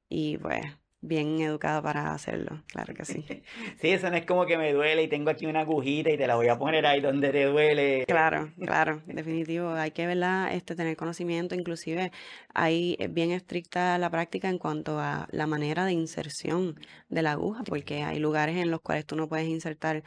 y 0.09 0.37
pues 0.39 0.65
bien 1.01 1.39
educada 1.41 1.81
para 1.81 2.11
hacerlo, 2.13 2.61
claro 2.67 2.93
que 2.93 3.05
sí. 3.05 3.25
Sí, 3.79 3.89
eso 3.89 4.09
no 4.09 4.17
es 4.17 4.25
como 4.25 4.45
que 4.45 4.57
me 4.57 4.73
duele 4.73 5.03
y 5.03 5.07
tengo 5.07 5.29
aquí 5.29 5.45
una 5.45 5.61
agujita 5.61 6.09
y 6.09 6.17
te 6.17 6.27
la 6.27 6.35
voy 6.35 6.47
a 6.49 6.57
poner 6.57 6.85
ahí 6.85 6.99
donde 6.99 7.29
te 7.29 7.45
duele. 7.45 8.05
Claro, 8.05 8.51
claro, 8.65 9.01
definitivo. 9.05 9.71
Hay 9.71 9.91
que, 9.91 10.05
¿verdad? 10.07 10.53
Este, 10.53 10.75
tener 10.75 10.97
conocimiento, 10.97 11.55
inclusive 11.55 12.11
hay 12.53 12.97
bien 13.09 13.31
estricta 13.31 13.97
la 13.97 14.09
práctica 14.09 14.49
en 14.49 14.57
cuanto 14.57 14.99
a 14.99 15.27
la 15.31 15.47
manera 15.47 15.85
de 15.85 15.93
inserción 15.93 16.79
de 17.07 17.21
la 17.21 17.33
aguja, 17.33 17.63
porque 17.63 18.03
hay 18.03 18.19
lugares 18.19 18.57
en 18.57 18.71
los 18.71 18.81
cuales 18.81 19.05
tú 19.05 19.15
no 19.15 19.29
puedes 19.29 19.47
insertar 19.47 20.03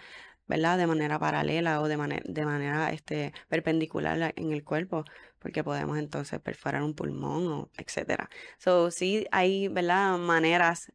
¿verdad? 0.48 0.76
De 0.76 0.86
manera 0.86 1.18
paralela 1.18 1.80
o 1.80 1.88
de, 1.88 1.96
manera 1.96 2.22
de 2.26 2.44
manera 2.44 2.92
este, 2.92 3.32
perpendicular 3.48 4.34
en 4.36 4.52
el 4.52 4.64
cuerpo, 4.64 5.04
porque 5.42 5.64
podemos 5.64 5.98
entonces 5.98 6.40
perforar 6.40 6.82
un 6.82 6.94
pulmón, 6.94 7.48
o 7.48 7.70
etcétera. 7.76 8.30
So, 8.58 8.90
sí 8.90 9.26
hay, 9.32 9.68
¿verdad? 9.68 10.18
Maneras 10.18 10.92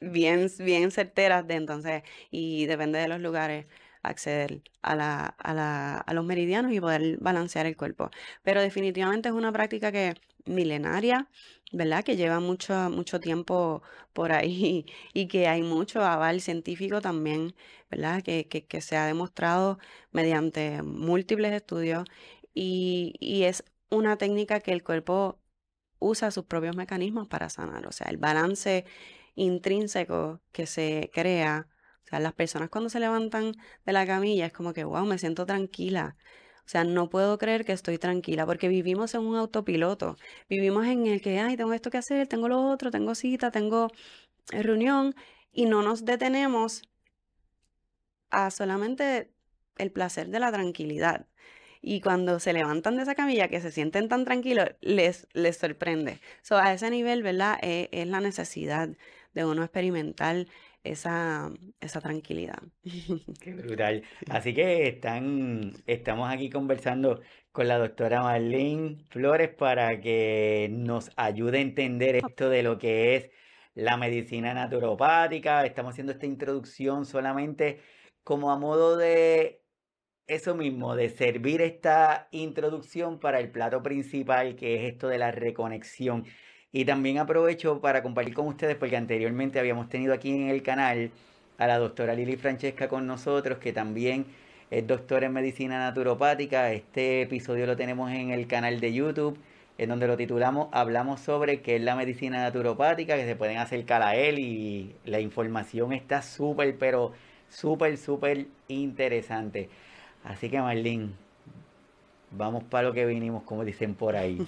bien, 0.00 0.48
bien 0.58 0.90
certeras 0.90 1.46
de 1.46 1.54
entonces, 1.54 2.02
y 2.30 2.66
depende 2.66 2.98
de 2.98 3.08
los 3.08 3.20
lugares, 3.20 3.66
acceder 4.02 4.62
a, 4.82 4.94
la, 4.94 5.26
a, 5.26 5.54
la, 5.54 5.98
a 5.98 6.14
los 6.14 6.24
meridianos 6.24 6.72
y 6.72 6.80
poder 6.80 7.18
balancear 7.18 7.66
el 7.66 7.76
cuerpo. 7.76 8.10
Pero 8.42 8.62
definitivamente 8.62 9.28
es 9.28 9.34
una 9.34 9.52
práctica 9.52 9.90
que 9.92 10.14
milenaria, 10.46 11.28
¿verdad? 11.72 12.04
Que 12.04 12.16
lleva 12.16 12.40
mucho, 12.40 12.74
mucho 12.90 13.20
tiempo 13.20 13.82
por 14.12 14.32
ahí 14.32 14.86
y 15.12 15.26
que 15.28 15.48
hay 15.48 15.62
mucho 15.62 16.02
aval 16.02 16.40
científico 16.40 17.00
también, 17.00 17.54
¿verdad? 17.90 18.22
Que, 18.22 18.46
que 18.48 18.80
se 18.80 18.96
ha 18.96 19.06
demostrado 19.06 19.78
mediante 20.12 20.82
múltiples 20.82 21.52
estudios 21.52 22.04
y, 22.60 23.44
es 23.44 23.64
una 23.90 24.16
técnica 24.18 24.60
que 24.60 24.72
el 24.72 24.82
cuerpo 24.82 25.40
usa 26.00 26.30
sus 26.30 26.44
propios 26.44 26.76
mecanismos 26.76 27.28
para 27.28 27.48
sanar, 27.50 27.86
o 27.86 27.92
sea, 27.92 28.08
el 28.08 28.18
balance 28.18 28.84
intrínseco 29.34 30.40
que 30.52 30.66
se 30.66 31.10
crea, 31.12 31.68
o 32.04 32.08
sea, 32.08 32.20
las 32.20 32.34
personas 32.34 32.70
cuando 32.70 32.90
se 32.90 33.00
levantan 33.00 33.52
de 33.86 33.92
la 33.92 34.06
camilla 34.06 34.46
es 34.46 34.52
como 34.52 34.72
que, 34.72 34.84
wow, 34.84 35.06
me 35.06 35.18
siento 35.18 35.46
tranquila, 35.46 36.16
o 36.66 36.70
sea, 36.70 36.84
no 36.84 37.08
puedo 37.08 37.38
creer 37.38 37.64
que 37.64 37.72
estoy 37.72 37.98
tranquila 37.98 38.44
porque 38.44 38.68
vivimos 38.68 39.14
en 39.14 39.22
un 39.22 39.36
autopiloto. 39.36 40.18
Vivimos 40.50 40.86
en 40.86 41.06
el 41.06 41.22
que, 41.22 41.38
ay, 41.40 41.56
tengo 41.56 41.72
esto 41.72 41.90
que 41.90 41.96
hacer, 41.96 42.28
tengo 42.28 42.46
lo 42.48 42.60
otro, 42.62 42.90
tengo 42.90 43.14
cita, 43.14 43.50
tengo 43.50 43.88
eh, 44.52 44.62
reunión 44.62 45.14
y 45.50 45.64
no 45.64 45.82
nos 45.82 46.04
detenemos 46.04 46.82
a 48.30 48.50
solamente 48.50 49.32
el 49.78 49.92
placer 49.92 50.28
de 50.28 50.40
la 50.40 50.52
tranquilidad. 50.52 51.26
Y 51.88 52.02
cuando 52.02 52.38
se 52.38 52.52
levantan 52.52 52.96
de 52.96 53.02
esa 53.04 53.14
camilla, 53.14 53.48
que 53.48 53.62
se 53.62 53.72
sienten 53.72 54.10
tan 54.10 54.26
tranquilos, 54.26 54.68
les, 54.82 55.26
les 55.32 55.56
sorprende. 55.56 56.18
So, 56.42 56.58
a 56.58 56.74
ese 56.74 56.90
nivel, 56.90 57.22
¿verdad? 57.22 57.58
E, 57.62 57.88
es 57.92 58.06
la 58.06 58.20
necesidad 58.20 58.90
de 59.32 59.44
uno 59.46 59.62
experimentar 59.62 60.44
esa, 60.84 61.50
esa 61.80 62.02
tranquilidad. 62.02 62.62
Qué 63.40 63.54
brutal. 63.54 64.02
Así 64.28 64.52
que 64.52 64.86
están, 64.86 65.72
estamos 65.86 66.30
aquí 66.30 66.50
conversando 66.50 67.22
con 67.52 67.68
la 67.68 67.78
doctora 67.78 68.20
Marlene 68.20 68.98
Flores 69.08 69.48
para 69.48 69.98
que 69.98 70.68
nos 70.70 71.10
ayude 71.16 71.56
a 71.56 71.62
entender 71.62 72.16
esto 72.16 72.50
de 72.50 72.62
lo 72.64 72.76
que 72.76 73.16
es 73.16 73.30
la 73.74 73.96
medicina 73.96 74.52
naturopática. 74.52 75.64
Estamos 75.64 75.92
haciendo 75.92 76.12
esta 76.12 76.26
introducción 76.26 77.06
solamente 77.06 77.80
como 78.24 78.50
a 78.50 78.58
modo 78.58 78.98
de 78.98 79.62
eso 80.28 80.54
mismo, 80.54 80.94
de 80.94 81.08
servir 81.08 81.62
esta 81.62 82.28
introducción 82.32 83.18
para 83.18 83.40
el 83.40 83.50
plato 83.50 83.82
principal, 83.82 84.56
que 84.56 84.76
es 84.76 84.92
esto 84.92 85.08
de 85.08 85.18
la 85.18 85.30
reconexión. 85.32 86.26
Y 86.70 86.84
también 86.84 87.18
aprovecho 87.18 87.80
para 87.80 88.02
compartir 88.02 88.34
con 88.34 88.46
ustedes, 88.46 88.76
porque 88.76 88.96
anteriormente 88.96 89.58
habíamos 89.58 89.88
tenido 89.88 90.12
aquí 90.12 90.30
en 90.30 90.48
el 90.48 90.62
canal 90.62 91.10
a 91.56 91.66
la 91.66 91.78
doctora 91.78 92.14
Lili 92.14 92.36
Francesca 92.36 92.88
con 92.88 93.06
nosotros, 93.06 93.58
que 93.58 93.72
también 93.72 94.26
es 94.70 94.86
doctora 94.86 95.26
en 95.26 95.32
medicina 95.32 95.78
naturopática. 95.78 96.72
Este 96.72 97.22
episodio 97.22 97.66
lo 97.66 97.76
tenemos 97.76 98.10
en 98.12 98.30
el 98.30 98.46
canal 98.46 98.80
de 98.80 98.92
YouTube, 98.92 99.38
en 99.78 99.88
donde 99.88 100.06
lo 100.06 100.16
titulamos 100.18 100.68
Hablamos 100.72 101.20
sobre 101.20 101.62
qué 101.62 101.76
es 101.76 101.82
la 101.82 101.96
medicina 101.96 102.42
naturopática, 102.42 103.16
que 103.16 103.24
se 103.24 103.34
pueden 103.34 103.56
acercar 103.56 104.02
a 104.02 104.14
él 104.14 104.38
y 104.38 104.94
la 105.06 105.20
información 105.20 105.94
está 105.94 106.20
súper, 106.20 106.76
pero 106.76 107.12
súper, 107.48 107.96
súper 107.96 108.46
interesante. 108.68 109.70
Así 110.28 110.50
que 110.50 110.60
Marlene, 110.60 111.08
vamos 112.30 112.62
para 112.64 112.88
lo 112.88 112.94
que 112.94 113.06
vinimos, 113.06 113.44
como 113.44 113.64
dicen 113.64 113.94
por 113.94 114.14
ahí. 114.14 114.38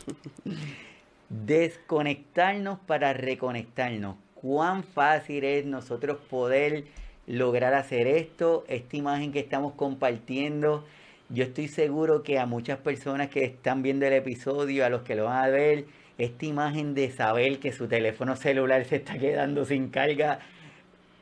desconectarnos 1.31 2.79
para 2.81 3.15
reconectarnos. 3.15 4.17
Cuán 4.35 4.85
fácil 4.85 5.43
es 5.45 5.65
nosotros 5.65 6.19
poder 6.29 6.85
lograr 7.27 7.73
hacer 7.73 8.07
esto, 8.07 8.65
esta 8.69 8.97
imagen 8.99 9.33
que 9.33 9.41
estamos 9.41 9.73
compartiendo. 9.73 10.85
Yo 11.31 11.45
estoy 11.45 11.69
seguro 11.69 12.23
que 12.23 12.39
a 12.39 12.45
muchas 12.45 12.79
personas 12.79 13.29
que 13.29 13.45
están 13.45 13.83
viendo 13.83 14.05
el 14.05 14.13
episodio, 14.13 14.85
a 14.85 14.91
los 14.91 15.01
que 15.01 15.15
lo 15.15 15.25
van 15.25 15.45
a 15.45 15.49
ver, 15.49 15.87
esta 16.19 16.45
imagen 16.45 16.95
de 16.95 17.11
saber 17.11 17.59
que 17.59 17.73
su 17.73 17.89
teléfono 17.89 18.37
celular 18.37 18.85
se 18.85 18.97
está 18.97 19.17
quedando 19.17 19.65
sin 19.65 19.89
carga, 19.89 20.41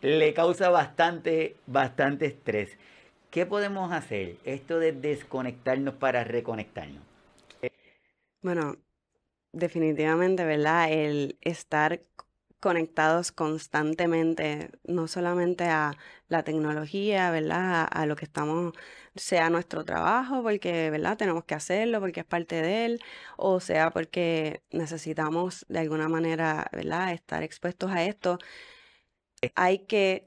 le 0.02 0.34
causa 0.34 0.68
bastante, 0.68 1.54
bastante 1.68 2.26
estrés. 2.26 2.76
¿Qué 3.30 3.44
podemos 3.44 3.92
hacer? 3.92 4.36
Esto 4.44 4.78
de 4.78 4.92
desconectarnos 4.92 5.94
para 5.94 6.24
reconectarnos. 6.24 7.02
Bueno, 8.40 8.76
definitivamente, 9.52 10.44
¿verdad? 10.44 10.90
El 10.90 11.36
estar 11.42 12.00
conectados 12.60 13.32
constantemente, 13.32 14.70
no 14.84 15.08
solamente 15.08 15.64
a 15.64 15.92
la 16.28 16.42
tecnología, 16.42 17.30
¿verdad? 17.30 17.86
A, 17.90 18.06
lo 18.06 18.16
que 18.16 18.24
estamos, 18.24 18.72
sea 19.14 19.50
nuestro 19.50 19.84
trabajo, 19.84 20.42
porque, 20.42 20.90
¿verdad? 20.90 21.16
Tenemos 21.16 21.44
que 21.44 21.54
hacerlo, 21.54 22.00
porque 22.00 22.20
es 22.20 22.26
parte 22.26 22.62
de 22.62 22.86
él, 22.86 23.00
o 23.36 23.60
sea, 23.60 23.90
porque 23.90 24.62
necesitamos 24.70 25.66
de 25.68 25.80
alguna 25.80 26.08
manera, 26.08 26.68
¿verdad? 26.72 27.12
Estar 27.12 27.42
expuestos 27.42 27.90
a 27.90 28.04
esto. 28.04 28.38
Hay 29.54 29.80
que 29.86 30.26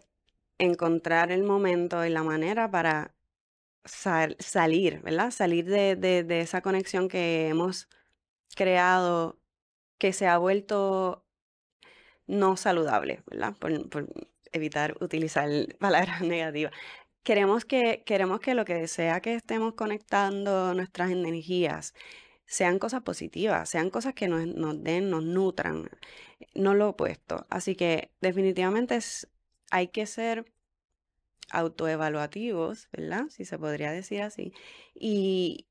encontrar 0.62 1.32
el 1.32 1.44
momento 1.44 2.06
y 2.06 2.10
la 2.10 2.24
manera 2.24 2.70
para 2.72 3.16
salir, 3.86 5.02
¿verdad? 5.02 5.32
Salir 5.32 5.66
de, 5.66 5.96
de 5.96 6.42
esa 6.42 6.62
conexión 6.62 7.08
que 7.10 7.48
hemos 7.50 7.90
creado, 8.56 9.40
que 9.98 10.14
se 10.14 10.28
ha 10.28 10.38
vuelto 10.38 11.26
no 12.28 12.58
saludable, 12.58 13.24
¿verdad? 13.28 13.56
Por, 13.60 13.72
evitar 14.54 14.96
utilizar 15.02 15.50
palabras 15.80 16.22
negativas. 16.22 16.74
Queremos 17.24 17.66
que, 17.66 18.04
queremos 18.06 18.40
que 18.40 18.56
lo 18.56 18.66
que 18.66 18.88
sea 18.88 19.22
que 19.22 19.36
estemos 19.36 19.76
conectando 19.76 20.74
nuestras 20.74 21.12
energías 21.12 21.94
sean 22.46 22.80
cosas 22.80 23.04
positivas, 23.04 23.70
sean 23.70 23.90
cosas 23.90 24.14
que 24.14 24.28
nos, 24.28 24.46
nos 24.48 24.84
den, 24.84 25.10
nos 25.10 25.24
nutran, 25.24 25.90
no 26.56 26.74
lo 26.74 26.90
opuesto. 26.90 27.46
Así 27.50 27.76
que 27.76 28.12
definitivamente 28.22 28.96
es, 28.96 29.30
hay 29.72 29.88
que 29.90 30.06
ser 30.06 30.46
autoevaluativos, 31.52 32.88
¿verdad? 32.92 33.26
Si 33.30 33.46
se 33.46 33.58
podría 33.60 33.92
decir 33.92 34.22
así. 34.22 34.54
Y, 34.94 35.68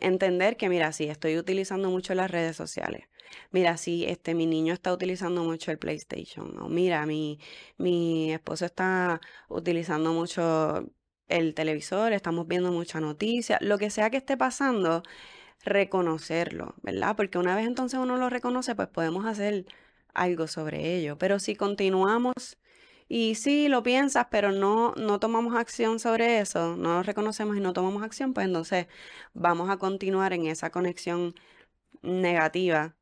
entender 0.00 0.56
que, 0.56 0.68
mira, 0.68 0.92
sí, 0.92 1.04
estoy 1.04 1.38
utilizando 1.38 1.90
mucho 1.90 2.14
las 2.14 2.30
redes 2.30 2.56
sociales 2.56 3.04
mira, 3.50 3.76
sí, 3.76 4.04
este, 4.06 4.34
mi 4.34 4.46
niño 4.46 4.74
está 4.74 4.92
utilizando 4.92 5.42
mucho 5.44 5.70
el 5.72 5.78
PlayStation, 5.78 6.56
o 6.60 6.68
mira, 6.68 7.04
mi, 7.06 7.40
mi 7.78 8.32
esposo 8.32 8.64
está 8.66 9.20
utilizando 9.48 10.12
mucho 10.12 10.88
el 11.28 11.54
televisor, 11.54 12.12
estamos 12.12 12.46
viendo 12.46 12.70
mucha 12.72 13.00
noticia, 13.00 13.58
lo 13.60 13.78
que 13.78 13.90
sea 13.90 14.10
que 14.10 14.18
esté 14.18 14.36
pasando, 14.36 15.02
reconocerlo, 15.64 16.74
¿verdad? 16.82 17.16
Porque 17.16 17.38
una 17.38 17.56
vez 17.56 17.66
entonces 17.66 17.98
uno 18.00 18.16
lo 18.16 18.30
reconoce, 18.30 18.74
pues 18.74 18.88
podemos 18.88 19.26
hacer 19.26 19.66
algo 20.14 20.46
sobre 20.46 20.96
ello. 20.96 21.18
Pero 21.18 21.38
si 21.38 21.56
continuamos 21.56 22.34
y 23.08 23.34
sí 23.34 23.68
lo 23.68 23.82
piensas, 23.82 24.26
pero 24.30 24.52
no, 24.52 24.94
no 24.96 25.20
tomamos 25.20 25.54
acción 25.54 25.98
sobre 25.98 26.40
eso, 26.40 26.76
no 26.76 26.94
lo 26.94 27.02
reconocemos 27.02 27.56
y 27.56 27.60
no 27.60 27.72
tomamos 27.72 28.02
acción, 28.02 28.34
pues 28.34 28.46
entonces 28.46 28.86
vamos 29.34 29.70
a 29.70 29.76
continuar 29.78 30.32
en 30.32 30.46
esa 30.46 30.70
conexión 30.70 31.34
negativa 32.02 32.96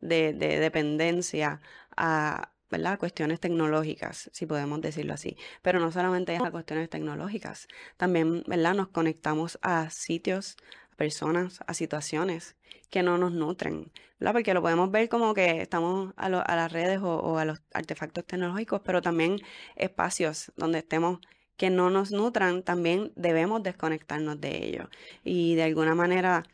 de, 0.00 0.32
dependencia 0.34 1.60
a 1.96 2.52
¿verdad? 2.70 2.98
cuestiones 2.98 3.40
tecnológicas, 3.40 4.30
si 4.32 4.46
podemos 4.46 4.80
decirlo 4.80 5.14
así. 5.14 5.36
Pero 5.62 5.80
no 5.80 5.90
solamente 5.90 6.36
a 6.36 6.50
cuestiones 6.50 6.90
tecnológicas, 6.90 7.66
también 7.96 8.44
¿verdad? 8.46 8.74
nos 8.74 8.88
conectamos 8.88 9.58
a 9.62 9.90
sitios, 9.90 10.56
personas, 10.98 11.60
a 11.66 11.74
situaciones 11.74 12.56
que 12.90 13.02
no 13.02 13.16
nos 13.18 13.32
nutren, 13.32 13.90
¿verdad? 14.18 14.34
porque 14.34 14.52
lo 14.52 14.62
podemos 14.62 14.90
ver 14.90 15.08
como 15.08 15.32
que 15.32 15.62
estamos 15.62 16.12
a, 16.16 16.28
las 16.28 16.72
redes 16.72 17.00
o, 17.02 17.38
a 17.38 17.44
los 17.44 17.62
artefactos 17.72 18.26
tecnológicos, 18.26 18.82
pero 18.84 19.00
también 19.00 19.38
espacios 19.76 20.52
donde 20.56 20.80
estemos 20.80 21.20
que 21.56 21.70
no 21.70 21.90
nos 21.90 22.12
nutran, 22.12 22.62
también 22.62 23.12
debemos 23.16 23.62
desconectarnos 23.62 24.40
de 24.40 24.66
ellos 24.66 24.88
y 25.24 25.54
de 25.54 25.64
alguna 25.64 25.94
manera 25.94 26.44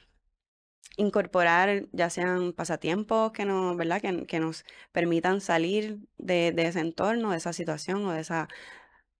incorporar 0.96 1.86
ya 1.92 2.10
sean 2.10 2.52
pasatiempos 2.52 3.32
que 3.32 3.44
nos, 3.44 3.76
¿verdad? 3.76 4.00
Que, 4.00 4.26
que 4.26 4.40
nos 4.40 4.64
permitan 4.92 5.40
salir 5.40 5.98
de, 6.18 6.52
de, 6.52 6.66
ese 6.68 6.80
entorno, 6.80 7.32
de 7.32 7.38
esa 7.38 7.52
situación 7.52 8.04
o 8.06 8.12
de 8.12 8.20
esa 8.20 8.48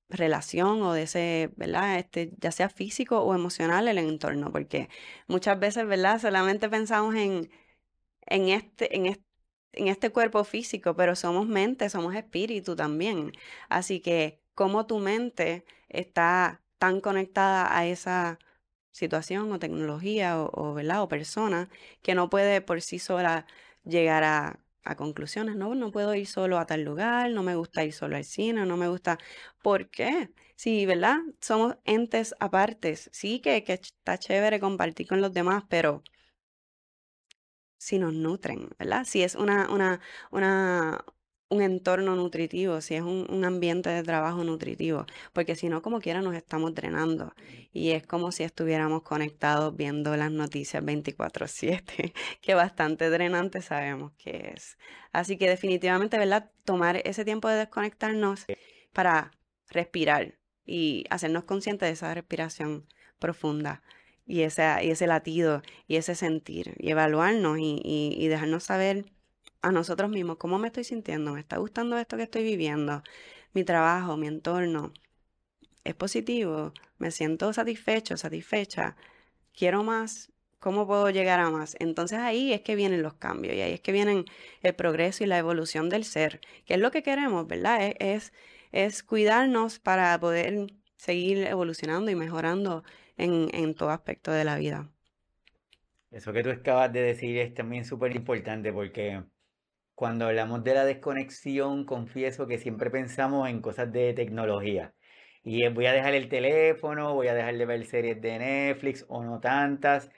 relación 0.09 0.83
o 0.83 0.93
de 0.93 1.03
ese, 1.05 1.51
¿verdad? 1.57 1.99
Este, 1.99 2.33
ya 2.41 2.53
sea 2.53 2.69
físico 2.69 3.21
o 3.21 3.35
emocional 3.35 3.89
el 3.89 3.99
entorno, 3.99 4.53
porque 4.53 4.89
muchas 5.29 5.59
veces, 5.59 5.87
¿verdad? 5.87 6.21
Solamente 6.21 6.69
pensamos 6.69 7.15
en, 7.17 7.51
en 8.27 8.49
este, 8.49 8.97
en 8.97 9.07
este 9.07 9.25
en 9.75 9.89
este 9.89 10.11
cuerpo 10.11 10.45
físico, 10.45 10.95
pero 10.97 11.17
somos 11.17 11.47
mente, 11.49 11.91
somos 11.91 12.15
espíritu 12.15 12.77
también. 12.77 13.33
Así 13.69 14.01
que, 14.01 14.41
¿cómo 14.55 14.87
tu 14.87 14.99
mente 14.99 15.65
está 15.89 16.63
tan 16.79 17.01
conectada 17.01 17.77
a 17.77 17.87
esa 17.87 18.39
situación 18.93 19.53
o 19.53 19.59
tecnología 19.59 20.41
o, 20.41 20.51
o, 20.55 20.75
¿verdad? 20.75 21.03
o 21.03 21.09
persona 21.09 21.71
que 22.03 22.15
no 22.15 22.31
puede 22.31 22.61
por 22.61 22.83
sí 22.83 22.99
sola 22.99 23.47
llegar 23.85 24.25
a, 24.25 24.61
a, 24.85 24.97
conclusiones. 24.97 25.57
No, 25.57 25.75
no 25.75 25.91
puedo 25.91 26.15
ir 26.15 26.27
solo 26.27 26.59
a 26.59 26.67
tal 26.67 26.83
lugar, 26.83 27.31
no 27.31 27.43
me 27.43 27.57
gusta 27.57 27.85
ir 27.85 27.93
solo 27.93 28.17
al 28.17 28.25
cine, 28.25 28.65
no 28.67 28.77
me 28.77 28.89
gusta. 28.89 29.19
¿Por 29.63 29.91
qué? 29.91 30.31
Sí, 30.57 30.87
¿verdad? 30.87 31.19
Somos 31.41 31.77
entes 31.85 32.35
apartes. 32.41 33.11
Sí, 33.13 33.41
que, 33.41 33.65
que 33.65 33.75
está 33.75 34.19
chévere 34.19 34.61
compartir 34.61 35.07
con 35.09 35.21
los 35.21 35.33
demás, 35.33 35.65
pero 35.69 36.03
si 37.79 37.99
nos 37.99 38.15
nutren, 38.15 38.71
¿verdad? 38.79 39.05
Si 39.05 39.23
es 39.23 39.35
una, 39.35 39.71
una, 39.71 40.01
una, 40.31 41.05
un 41.49 41.63
entorno 41.63 42.17
nutritivo, 42.17 42.81
si 42.81 42.95
es 42.95 43.03
un, 43.03 43.45
ambiente 43.45 43.91
de 43.91 44.03
trabajo 44.03 44.43
nutritivo, 44.45 45.07
porque 45.33 45.57
si 45.57 45.69
no, 45.69 45.83
como 45.83 46.01
quiera, 46.01 46.23
nos 46.23 46.35
estamos 46.35 46.75
drenando. 46.75 47.35
Y 47.73 47.91
es 47.91 48.07
como 48.07 48.33
si 48.33 48.43
estuviéramos 48.45 49.03
conectados 49.03 49.77
viendo 49.77 50.17
las 50.17 50.31
noticias 50.31 50.83
24/7, 50.83 52.13
que 52.41 52.55
bastante 52.55 53.11
drenante 53.11 53.63
sabemos 53.63 54.13
que 54.19 54.53
es. 54.57 54.79
Así 55.13 55.37
que 55.37 55.49
definitivamente, 55.49 56.19
¿verdad? 56.19 56.51
Tomar 56.65 57.01
ese 57.05 57.25
tiempo 57.25 57.49
de 57.49 57.57
desconectarnos 57.57 58.47
para 58.93 59.33
respirar 59.69 60.39
y 60.65 61.05
hacernos 61.11 61.45
conscientes 61.45 61.89
de 61.89 61.93
esa 61.93 62.15
respiración 62.15 62.87
profunda 63.19 63.83
y 64.27 64.43
ese, 64.43 64.65
y 64.83 64.91
ese 64.91 65.07
latido 65.07 65.63
y 65.87 65.97
ese 65.97 66.15
sentir 66.15 66.75
y 66.79 66.91
evaluarnos 66.91 67.59
y, 67.59 67.81
y 67.85 68.29
dejarnos 68.29 68.65
saber 68.65 69.05
a 69.65 69.73
nosotros 69.73 70.11
mismos, 70.11 70.37
¿cómo 70.37 70.59
me 70.59 70.69
estoy 70.69 70.85
sintiendo? 70.85 71.33
¿Me 71.33 71.41
está 71.41 71.57
gustando 71.57 71.97
esto 71.99 72.17
que 72.19 72.25
estoy 72.25 72.45
viviendo? 72.45 73.03
Mi 73.55 73.65
trabajo, 73.65 74.17
mi 74.17 74.27
entorno, 74.27 74.93
¿es 75.85 75.95
positivo? 75.95 76.73
¿Me 76.99 77.11
siento 77.11 77.53
satisfecho, 77.53 78.17
satisfecha? 78.17 78.97
¿Quiero 79.55 79.83
más? 79.85 80.33
¿Cómo 80.61 80.87
puedo 80.87 81.11
llegar 81.11 81.41
a 81.41 81.51
más? 81.51 81.77
Entonces 81.81 82.19
ahí 82.19 82.53
es 82.53 82.63
que 82.63 82.77
vienen 82.77 83.03
los 83.03 83.15
cambios 83.15 83.55
y 83.55 83.63
ahí 83.63 83.73
es 83.73 83.81
que 83.81 83.93
vienen 83.93 84.25
el 84.63 84.75
progreso 84.75 85.25
y 85.25 85.27
la 85.27 85.39
evolución 85.39 85.89
del 85.91 86.05
ser, 86.05 86.41
que 86.67 86.75
es 86.75 86.81
lo 86.81 86.91
que 86.91 87.03
queremos, 87.03 87.47
¿verdad? 87.47 87.87
Es, 87.87 87.97
es, 88.01 88.33
es 88.73 89.03
cuidarnos 89.03 89.79
para 89.79 90.19
poder 90.21 90.67
seguir 90.97 91.39
evolucionando 91.47 92.11
y 92.11 92.17
mejorando 92.17 92.85
en, 93.17 93.49
en 93.55 93.75
todo 93.75 93.91
aspecto 93.91 94.31
de 94.33 94.45
la 94.45 94.57
vida. 94.57 94.91
Eso 96.11 96.33
que 96.33 96.43
tú 96.43 96.51
acabas 96.51 96.93
de 96.93 97.03
decir 97.03 97.37
es 97.39 97.53
también 97.55 97.85
súper 97.85 98.15
importante 98.17 98.73
porque 98.73 99.23
cuando 99.95 100.27
hablamos 100.27 100.65
de 100.65 100.75
la 100.75 100.85
desconexión, 100.85 101.85
confieso 101.85 102.47
que 102.47 102.59
siempre 102.59 102.91
pensamos 102.91 103.49
en 103.49 103.61
cosas 103.61 103.93
de 103.93 104.13
tecnología. 104.15 104.95
Y 105.43 105.69
voy 105.69 105.87
a 105.87 105.93
dejar 105.93 106.15
el 106.15 106.29
teléfono, 106.29 107.15
voy 107.15 107.29
a 107.29 107.35
dejar 107.35 107.57
de 107.57 107.67
ver 107.67 107.85
series 107.87 108.21
de 108.21 108.39
Netflix 108.39 109.05
o 109.09 109.23
no 109.25 109.41
tantas, 109.41 110.11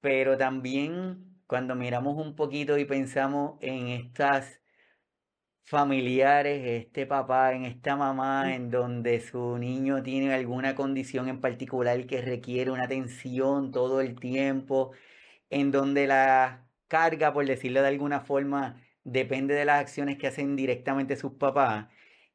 pero 0.00 0.36
también 0.38 1.42
cuando 1.46 1.74
miramos 1.76 2.16
un 2.24 2.34
poquito 2.36 2.78
y 2.78 2.84
pensamos 2.86 3.58
en 3.60 3.88
estas 3.88 4.60
familiares, 5.64 6.64
este 6.84 7.06
papá, 7.06 7.52
en 7.52 7.64
esta 7.64 7.96
mamá, 7.96 8.54
en 8.54 8.70
donde 8.70 9.20
su 9.20 9.58
niño 9.58 10.02
tiene 10.02 10.32
alguna 10.32 10.74
condición 10.76 11.28
en 11.28 11.40
particular 11.40 12.06
que 12.06 12.22
requiere 12.22 12.70
una 12.70 12.84
atención 12.84 13.72
todo 13.72 14.00
el 14.00 14.18
tiempo, 14.18 14.92
en 15.50 15.72
donde 15.72 16.06
la 16.06 16.68
carga, 16.88 17.32
por 17.32 17.46
decirlo 17.46 17.82
de 17.82 17.88
alguna 17.88 18.20
forma, 18.20 18.80
depende 19.06 19.54
de 19.54 19.64
las 19.64 19.80
acciones 19.80 20.18
que 20.18 20.26
hacen 20.26 20.56
directamente 20.56 21.16
sus 21.16 21.32
papás. 21.34 21.86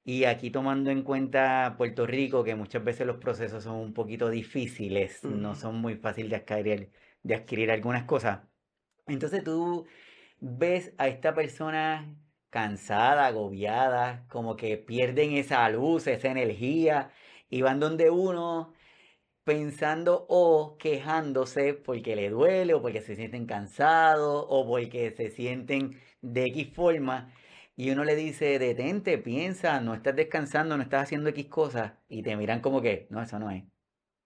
Y 0.04 0.24
aquí 0.24 0.50
tomando 0.50 0.90
en 0.90 1.04
cuenta 1.04 1.76
Puerto 1.78 2.08
Rico, 2.08 2.44
que 2.44 2.56
muchas 2.56 2.84
veces 2.84 3.06
los 3.06 3.18
procesos 3.18 3.64
son 3.64 3.76
un 3.76 3.94
poquito 3.94 4.30
difíciles, 4.30 5.24
no 5.24 5.54
son 5.54 5.76
muy 5.76 5.96
fáciles 5.96 6.32
de 6.32 6.38
adquirir, 6.38 6.92
de 7.24 7.36
adquirir 7.36 7.72
algunas 7.72 8.06
cosas. 8.06 8.42
Entonces 9.06 9.44
tú 9.44 9.86
ves 10.40 10.94
a 10.98 11.08
esta 11.08 11.36
persona 11.36 12.16
cansada, 12.50 13.28
agobiada, 13.28 14.26
como 14.30 14.56
que 14.56 14.78
pierden 14.78 15.34
esa 15.34 15.70
luz, 15.70 16.08
esa 16.08 16.30
energía, 16.30 17.12
y 17.50 17.62
van 17.62 17.80
donde 17.80 18.10
uno 18.10 18.74
pensando 19.44 20.26
o 20.30 20.78
quejándose 20.78 21.74
porque 21.74 22.16
le 22.16 22.30
duele 22.30 22.74
o 22.74 22.82
porque 22.82 23.02
se 23.02 23.16
sienten 23.16 23.46
cansados 23.46 24.46
o 24.48 24.68
porque 24.68 25.12
se 25.12 25.32
sienten 25.32 26.00
de 26.22 26.46
X 26.46 26.74
forma 26.74 27.34
y 27.76 27.90
uno 27.90 28.04
le 28.04 28.16
dice, 28.16 28.60
detente, 28.60 29.18
piensa, 29.18 29.80
no 29.82 29.96
estás 29.96 30.16
descansando, 30.16 30.78
no 30.78 30.84
estás 30.84 31.04
haciendo 31.04 31.30
X 31.30 31.48
cosas 31.48 31.94
y 32.10 32.22
te 32.22 32.36
miran 32.36 32.60
como 32.60 32.82
que, 32.82 33.08
no, 33.10 33.22
eso 33.22 33.40
no 33.40 33.50
es, 33.50 33.64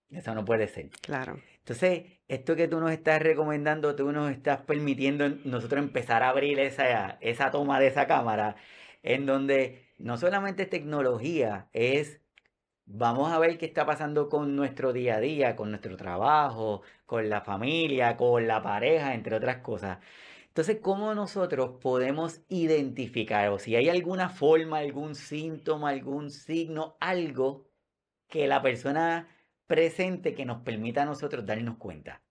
eso 0.09 0.35
no 0.35 0.43
puede 0.43 0.67
ser. 0.67 0.89
Claro. 1.01 1.39
Entonces, 1.59 2.03
esto 2.27 2.55
que 2.55 2.67
tú 2.67 2.79
nos 2.79 2.91
estás 2.91 3.21
recomendando, 3.21 3.95
tú 3.95 4.11
nos 4.11 4.31
estás 4.31 4.61
permitiendo 4.61 5.29
nosotros 5.45 5.83
empezar 5.83 6.23
a 6.23 6.29
abrir 6.29 6.59
esa, 6.59 7.17
esa 7.21 7.51
toma 7.51 7.79
de 7.79 7.87
esa 7.87 8.07
cámara, 8.07 8.55
en 9.03 9.25
donde 9.25 9.85
no 9.99 10.17
solamente 10.17 10.63
es 10.63 10.69
tecnología, 10.69 11.69
es 11.71 12.19
vamos 12.85 13.31
a 13.31 13.39
ver 13.39 13.57
qué 13.57 13.65
está 13.65 13.85
pasando 13.85 14.29
con 14.29 14.55
nuestro 14.55 14.93
día 14.93 15.15
a 15.15 15.19
día, 15.19 15.55
con 15.55 15.69
nuestro 15.71 15.97
trabajo, 15.97 16.81
con 17.05 17.29
la 17.29 17.41
familia, 17.41 18.17
con 18.17 18.47
la 18.47 18.61
pareja, 18.61 19.13
entre 19.13 19.35
otras 19.35 19.57
cosas. 19.57 19.99
Entonces, 20.47 20.77
¿cómo 20.81 21.13
nosotros 21.13 21.71
podemos 21.81 22.41
identificar 22.47 23.49
o 23.49 23.59
si 23.59 23.75
hay 23.75 23.89
alguna 23.89 24.29
forma, 24.29 24.77
algún 24.77 25.15
síntoma, 25.15 25.89
algún 25.89 26.31
signo, 26.31 26.95
algo 26.99 27.67
que 28.29 28.47
la 28.47 28.61
persona 28.61 29.27
presente 29.67 30.33
que 30.33 30.45
nos 30.45 30.61
permita 30.61 31.01
a 31.01 31.05
nosotros 31.05 31.45
darnos 31.45 31.77
cuenta? 31.77 32.21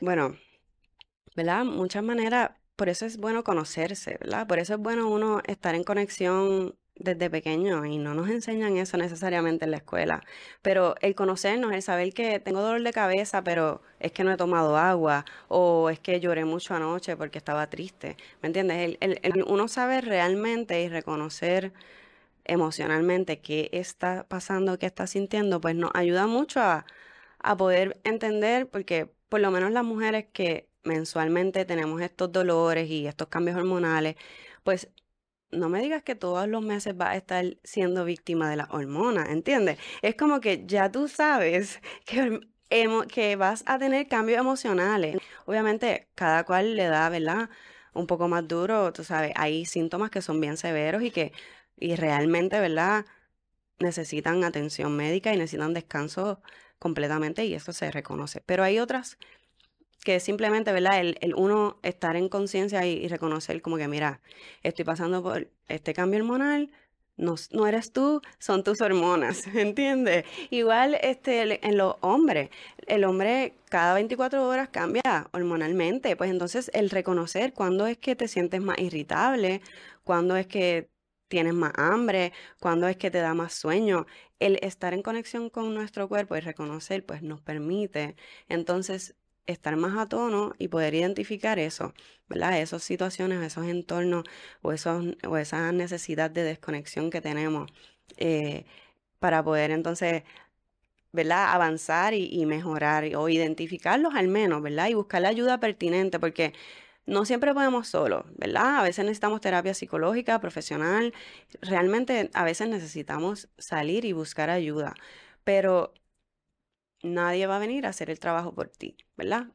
Bueno, 0.00 0.36
¿verdad? 1.34 1.64
Muchas 1.64 2.02
maneras, 2.02 2.50
por 2.76 2.88
eso 2.88 3.06
es 3.06 3.16
bueno 3.16 3.44
conocerse, 3.44 4.18
¿verdad? 4.20 4.46
Por 4.46 4.58
eso 4.58 4.74
es 4.74 4.80
bueno 4.80 5.08
uno 5.08 5.40
estar 5.46 5.74
en 5.74 5.84
conexión 5.84 6.76
desde 6.94 7.30
pequeño 7.30 7.84
y 7.86 7.98
no 7.98 8.14
nos 8.14 8.28
enseñan 8.28 8.76
eso 8.76 8.96
necesariamente 8.96 9.64
en 9.64 9.70
la 9.72 9.78
escuela. 9.78 10.22
Pero 10.62 10.94
el 11.00 11.14
conocernos, 11.14 11.72
el 11.72 11.82
saber 11.82 12.12
que 12.14 12.38
tengo 12.40 12.60
dolor 12.60 12.82
de 12.82 12.92
cabeza, 12.92 13.42
pero 13.44 13.82
es 13.98 14.12
que 14.12 14.24
no 14.24 14.32
he 14.32 14.36
tomado 14.36 14.76
agua 14.76 15.24
o 15.48 15.90
es 15.90 15.98
que 16.00 16.20
lloré 16.20 16.44
mucho 16.44 16.74
anoche 16.74 17.16
porque 17.16 17.38
estaba 17.38 17.68
triste. 17.70 18.16
¿Me 18.42 18.48
entiendes? 18.48 18.96
El, 19.00 19.18
el, 19.22 19.44
uno 19.46 19.68
sabe 19.68 20.00
realmente 20.00 20.82
y 20.82 20.88
reconocer 20.88 21.72
emocionalmente 22.44 23.40
qué 23.40 23.70
está 23.72 24.26
pasando, 24.28 24.78
qué 24.78 24.86
está 24.86 25.06
sintiendo, 25.06 25.60
pues 25.60 25.76
nos 25.76 25.90
ayuda 25.94 26.26
mucho 26.26 26.60
a, 26.60 26.86
a 27.40 27.56
poder 27.56 28.00
entender, 28.04 28.68
porque 28.68 29.12
por 29.28 29.40
lo 29.40 29.50
menos 29.50 29.72
las 29.72 29.84
mujeres 29.84 30.26
que 30.32 30.68
mensualmente 30.84 31.64
tenemos 31.64 32.00
estos 32.02 32.32
dolores 32.32 32.88
y 32.90 33.06
estos 33.06 33.28
cambios 33.28 33.56
hormonales, 33.56 34.16
pues 34.64 34.88
no 35.52 35.68
me 35.68 35.80
digas 35.80 36.02
que 36.02 36.14
todos 36.14 36.48
los 36.48 36.62
meses 36.62 36.96
vas 36.96 37.10
a 37.10 37.16
estar 37.16 37.44
siendo 37.62 38.04
víctima 38.04 38.50
de 38.50 38.56
la 38.56 38.68
hormona, 38.70 39.26
¿entiendes? 39.30 39.78
Es 40.02 40.14
como 40.16 40.40
que 40.40 40.64
ya 40.66 40.90
tú 40.90 41.08
sabes 41.08 41.80
que, 42.06 42.40
que 43.08 43.36
vas 43.36 43.62
a 43.66 43.78
tener 43.78 44.08
cambios 44.08 44.40
emocionales. 44.40 45.18
Obviamente, 45.46 46.08
cada 46.14 46.44
cual 46.44 46.76
le 46.76 46.86
da, 46.86 47.08
¿verdad? 47.10 47.50
Un 47.94 48.06
poco 48.06 48.28
más 48.28 48.48
duro, 48.48 48.92
tú 48.92 49.04
sabes, 49.04 49.32
hay 49.36 49.66
síntomas 49.66 50.10
que 50.10 50.22
son 50.22 50.40
bien 50.40 50.56
severos 50.56 51.02
y 51.02 51.10
que 51.10 51.32
y 51.76 51.96
realmente, 51.96 52.60
¿verdad? 52.60 53.04
Necesitan 53.78 54.44
atención 54.44 54.96
médica 54.96 55.34
y 55.34 55.36
necesitan 55.36 55.74
descanso 55.74 56.40
completamente 56.78 57.44
y 57.44 57.54
eso 57.54 57.72
se 57.72 57.90
reconoce. 57.90 58.40
Pero 58.46 58.64
hay 58.64 58.78
otras 58.78 59.18
que 60.04 60.20
simplemente, 60.20 60.72
¿verdad? 60.72 61.00
El, 61.00 61.34
uno 61.36 61.78
estar 61.82 62.16
en 62.16 62.28
conciencia 62.28 62.84
y, 62.86 63.08
reconocer 63.08 63.62
como 63.62 63.76
que, 63.76 63.88
mira, 63.88 64.20
estoy 64.62 64.84
pasando 64.84 65.22
por 65.22 65.48
este 65.68 65.94
cambio 65.94 66.20
hormonal, 66.20 66.70
no, 67.16 67.34
no, 67.52 67.66
eres 67.66 67.92
tú, 67.92 68.20
son 68.38 68.64
tus 68.64 68.80
hormonas, 68.80 69.46
¿entiendes? 69.54 70.24
Igual 70.50 70.96
este, 71.02 71.64
en 71.66 71.76
los 71.76 71.96
hombres, 72.00 72.50
el 72.86 73.04
hombre 73.04 73.54
cada 73.68 73.94
24 73.94 74.46
horas 74.48 74.68
cambia 74.70 75.28
hormonalmente, 75.32 76.16
pues 76.16 76.30
entonces 76.30 76.70
el 76.74 76.90
reconocer 76.90 77.52
cuándo 77.52 77.86
es 77.86 77.98
que 77.98 78.16
te 78.16 78.28
sientes 78.28 78.60
más 78.62 78.78
irritable, 78.78 79.60
cuándo 80.04 80.36
es 80.36 80.46
que 80.46 80.88
tienes 81.28 81.54
más 81.54 81.72
hambre, 81.76 82.32
cuándo 82.60 82.88
es 82.88 82.96
que 82.96 83.10
te 83.10 83.18
da 83.18 83.34
más 83.34 83.54
sueño, 83.54 84.06
el 84.38 84.58
estar 84.62 84.92
en 84.92 85.02
conexión 85.02 85.50
con 85.50 85.74
nuestro 85.74 86.08
cuerpo 86.08 86.36
y 86.36 86.40
reconocer, 86.40 87.06
pues 87.06 87.22
nos 87.22 87.40
permite 87.40 88.16
entonces 88.48 89.14
estar 89.46 89.76
más 89.76 89.96
a 89.98 90.08
tono 90.08 90.54
y 90.58 90.68
poder 90.68 90.94
identificar 90.94 91.58
eso, 91.58 91.94
¿verdad? 92.28 92.60
Esas 92.60 92.82
situaciones, 92.82 93.42
esos 93.42 93.66
entornos 93.66 94.24
o, 94.62 94.72
esos, 94.72 95.04
o 95.26 95.36
esa 95.36 95.72
necesidad 95.72 96.30
de 96.30 96.44
desconexión 96.44 97.10
que 97.10 97.20
tenemos 97.20 97.70
eh, 98.18 98.64
para 99.18 99.42
poder 99.44 99.70
entonces, 99.70 100.24
¿verdad? 101.12 101.52
Avanzar 101.54 102.14
y, 102.14 102.26
y, 102.32 102.46
mejorar 102.46 103.04
o 103.16 103.28
identificarlos 103.28 104.14
al 104.14 104.28
menos, 104.28 104.62
¿verdad? 104.62 104.88
Y 104.88 104.94
buscar 104.94 105.22
la 105.22 105.28
ayuda 105.28 105.60
pertinente 105.60 106.18
porque 106.20 106.52
no 107.06 107.24
siempre 107.24 107.54
podemos 107.54 107.88
solos, 107.88 108.24
¿verdad? 108.36 108.78
A 108.78 108.82
veces 108.82 109.04
necesitamos 109.04 109.40
terapia 109.40 109.74
psicológica, 109.74 110.40
profesional, 110.40 111.12
realmente 111.60 112.30
a 112.34 112.44
veces 112.44 112.68
necesitamos 112.68 113.48
salir 113.58 114.04
y 114.04 114.12
buscar 114.12 114.50
ayuda, 114.50 114.94
pero 115.44 115.92
nadie 117.02 117.46
va 117.46 117.56
a 117.56 117.58
venir 117.58 117.86
a 117.86 117.90
hacer 117.90 118.10
el 118.10 118.18
trabajo 118.18 118.54
por 118.54 118.68
ti, 118.68 118.96
¿verdad? 119.16 119.48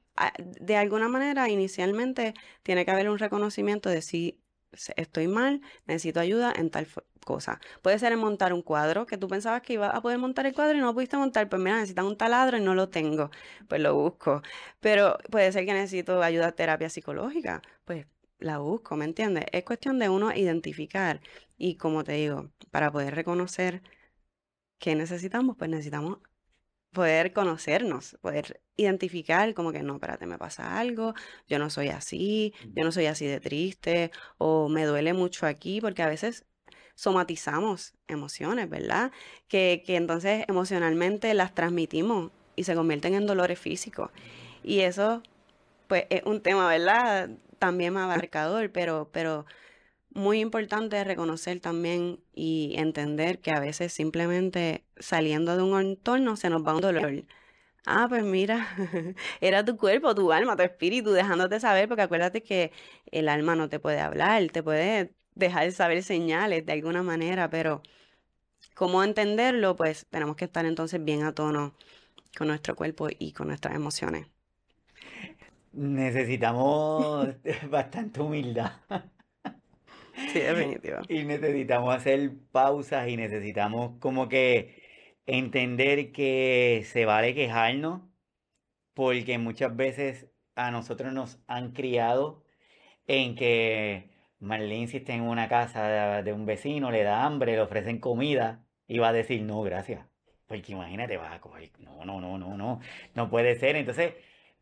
De 0.59 0.75
alguna 0.77 1.07
manera, 1.07 1.49
inicialmente, 1.49 2.33
tiene 2.63 2.85
que 2.85 2.91
haber 2.91 3.09
un 3.09 3.19
reconocimiento 3.19 3.89
de 3.89 4.01
si 4.01 4.41
estoy 4.95 5.27
mal, 5.27 5.61
necesito 5.85 6.19
ayuda 6.19 6.53
en 6.55 6.69
tal 6.69 6.87
cosa. 7.25 7.59
Puede 7.81 7.99
ser 7.99 8.11
en 8.13 8.19
montar 8.19 8.53
un 8.53 8.61
cuadro, 8.61 9.05
que 9.05 9.17
tú 9.17 9.27
pensabas 9.27 9.61
que 9.61 9.73
iba 9.73 9.89
a 9.89 10.01
poder 10.01 10.17
montar 10.19 10.45
el 10.45 10.53
cuadro 10.53 10.77
y 10.77 10.79
no 10.81 10.87
lo 10.87 10.93
pudiste 10.93 11.17
montar, 11.17 11.49
pues 11.49 11.61
mira, 11.61 11.75
necesitas 11.75 12.05
un 12.05 12.17
taladro 12.17 12.57
y 12.57 12.61
no 12.61 12.75
lo 12.75 12.89
tengo, 12.89 13.29
pues 13.67 13.81
lo 13.81 13.95
busco. 13.95 14.41
Pero 14.79 15.17
puede 15.31 15.51
ser 15.51 15.65
que 15.65 15.73
necesito 15.73 16.21
ayuda 16.21 16.51
terapia 16.53 16.89
psicológica, 16.89 17.61
pues 17.85 18.05
la 18.39 18.59
busco, 18.59 18.95
¿me 18.95 19.05
entiendes? 19.05 19.45
Es 19.51 19.63
cuestión 19.63 19.99
de 19.99 20.09
uno 20.09 20.33
identificar 20.33 21.21
y 21.57 21.75
como 21.77 22.03
te 22.03 22.13
digo, 22.13 22.51
para 22.71 22.91
poder 22.91 23.15
reconocer 23.15 23.81
qué 24.79 24.95
necesitamos, 24.95 25.55
pues 25.57 25.69
necesitamos 25.69 26.19
poder 26.91 27.33
conocernos, 27.33 28.17
poder 28.21 28.61
identificar 28.75 29.53
como 29.53 29.71
que 29.71 29.83
no, 29.83 29.95
espérate, 29.95 30.25
me 30.25 30.37
pasa 30.37 30.79
algo, 30.79 31.13
yo 31.47 31.59
no 31.59 31.69
soy 31.69 31.89
así, 31.89 32.53
yo 32.73 32.83
no 32.83 32.91
soy 32.91 33.05
así 33.07 33.25
de 33.25 33.39
triste, 33.39 34.11
o 34.37 34.69
me 34.69 34.85
duele 34.85 35.13
mucho 35.13 35.45
aquí, 35.45 35.81
porque 35.81 36.03
a 36.03 36.07
veces 36.07 36.45
somatizamos 36.95 37.93
emociones, 38.07 38.69
¿verdad? 38.69 39.11
Que, 39.47 39.83
que 39.85 39.95
entonces 39.95 40.45
emocionalmente 40.47 41.33
las 41.33 41.53
transmitimos 41.53 42.31
y 42.55 42.63
se 42.63 42.75
convierten 42.75 43.13
en 43.13 43.27
dolores 43.27 43.59
físicos. 43.59 44.09
Y 44.63 44.81
eso, 44.81 45.21
pues, 45.87 46.05
es 46.09 46.23
un 46.25 46.41
tema, 46.41 46.67
¿verdad? 46.67 47.29
También 47.59 47.93
más 47.93 48.03
abarcador, 48.11 48.71
pero, 48.71 49.09
pero 49.11 49.45
muy 50.17 50.39
importante 50.41 51.03
reconocer 51.03 51.59
también 51.61 52.19
y 52.33 52.73
entender 52.77 53.39
que 53.41 53.51
a 53.51 53.59
veces 53.59 53.93
simplemente 53.93 54.85
saliendo 54.97 55.55
de 55.57 55.63
un 55.63 55.79
entorno 55.79 56.35
se 56.37 56.49
nos 56.49 56.65
va 56.65 56.75
un 56.75 56.81
dolor. 56.81 57.25
Ah, 57.85 58.07
pues 58.09 58.23
mira, 58.23 58.67
era 59.41 59.65
tu 59.65 59.77
cuerpo, 59.77 60.15
tu 60.15 60.31
alma, 60.33 60.55
tu 60.57 60.63
espíritu 60.63 61.11
dejándote 61.11 61.59
saber, 61.59 61.87
porque 61.87 62.03
acuérdate 62.03 62.43
que 62.43 62.71
el 63.11 63.29
alma 63.29 63.55
no 63.55 63.69
te 63.69 63.79
puede 63.79 63.99
hablar, 64.01 64.49
te 64.51 64.63
puede 64.63 65.15
dejar 65.35 65.65
de 65.65 65.71
saber 65.71 66.03
señales 66.03 66.65
de 66.65 66.73
alguna 66.73 67.03
manera, 67.03 67.49
pero 67.49 67.83
cómo 68.75 69.03
entenderlo, 69.03 69.75
pues 69.75 70.05
tenemos 70.09 70.35
que 70.37 70.45
estar 70.45 70.65
entonces 70.65 71.03
bien 71.03 71.23
a 71.23 71.33
tono 71.35 71.75
con 72.37 72.47
nuestro 72.49 72.75
cuerpo 72.77 73.09
y 73.19 73.33
con 73.33 73.47
nuestras 73.49 73.75
emociones. 73.75 74.27
Necesitamos 75.73 77.35
bastante 77.69 78.21
humildad. 78.21 78.71
Y 81.09 81.23
necesitamos 81.23 81.95
hacer 81.95 82.31
pausas 82.51 83.07
y 83.07 83.17
necesitamos 83.17 83.99
como 83.99 84.27
que 84.29 84.81
entender 85.25 86.11
que 86.11 86.83
se 86.85 87.05
vale 87.05 87.35
quejarnos, 87.35 88.01
porque 88.93 89.37
muchas 89.37 89.75
veces 89.75 90.27
a 90.55 90.71
nosotros 90.71 91.13
nos 91.13 91.39
han 91.47 91.71
criado 91.71 92.43
en 93.07 93.35
que 93.35 94.09
Marlene 94.39 94.87
si 94.87 94.97
está 94.97 95.13
en 95.13 95.21
una 95.21 95.47
casa 95.49 96.21
de, 96.23 96.33
un 96.33 96.45
vecino, 96.45 96.91
le 96.91 97.03
da 97.03 97.25
hambre, 97.25 97.53
le 97.53 97.61
ofrecen 97.61 97.99
comida 97.99 98.65
y 98.87 98.99
va 98.99 99.09
a 99.09 99.13
decir 99.13 99.41
no, 99.43 99.61
gracias. 99.61 100.05
Porque 100.47 100.71
imagínate, 100.71 101.17
va 101.17 101.33
a 101.33 101.41
coger, 101.41 101.71
no, 101.79 102.05
no, 102.05 102.21
no, 102.21 102.37
no, 102.37 102.57
no, 102.57 102.79
no 103.15 103.29
puede 103.29 103.55
ser. 103.55 103.75
Entonces, 103.75 104.13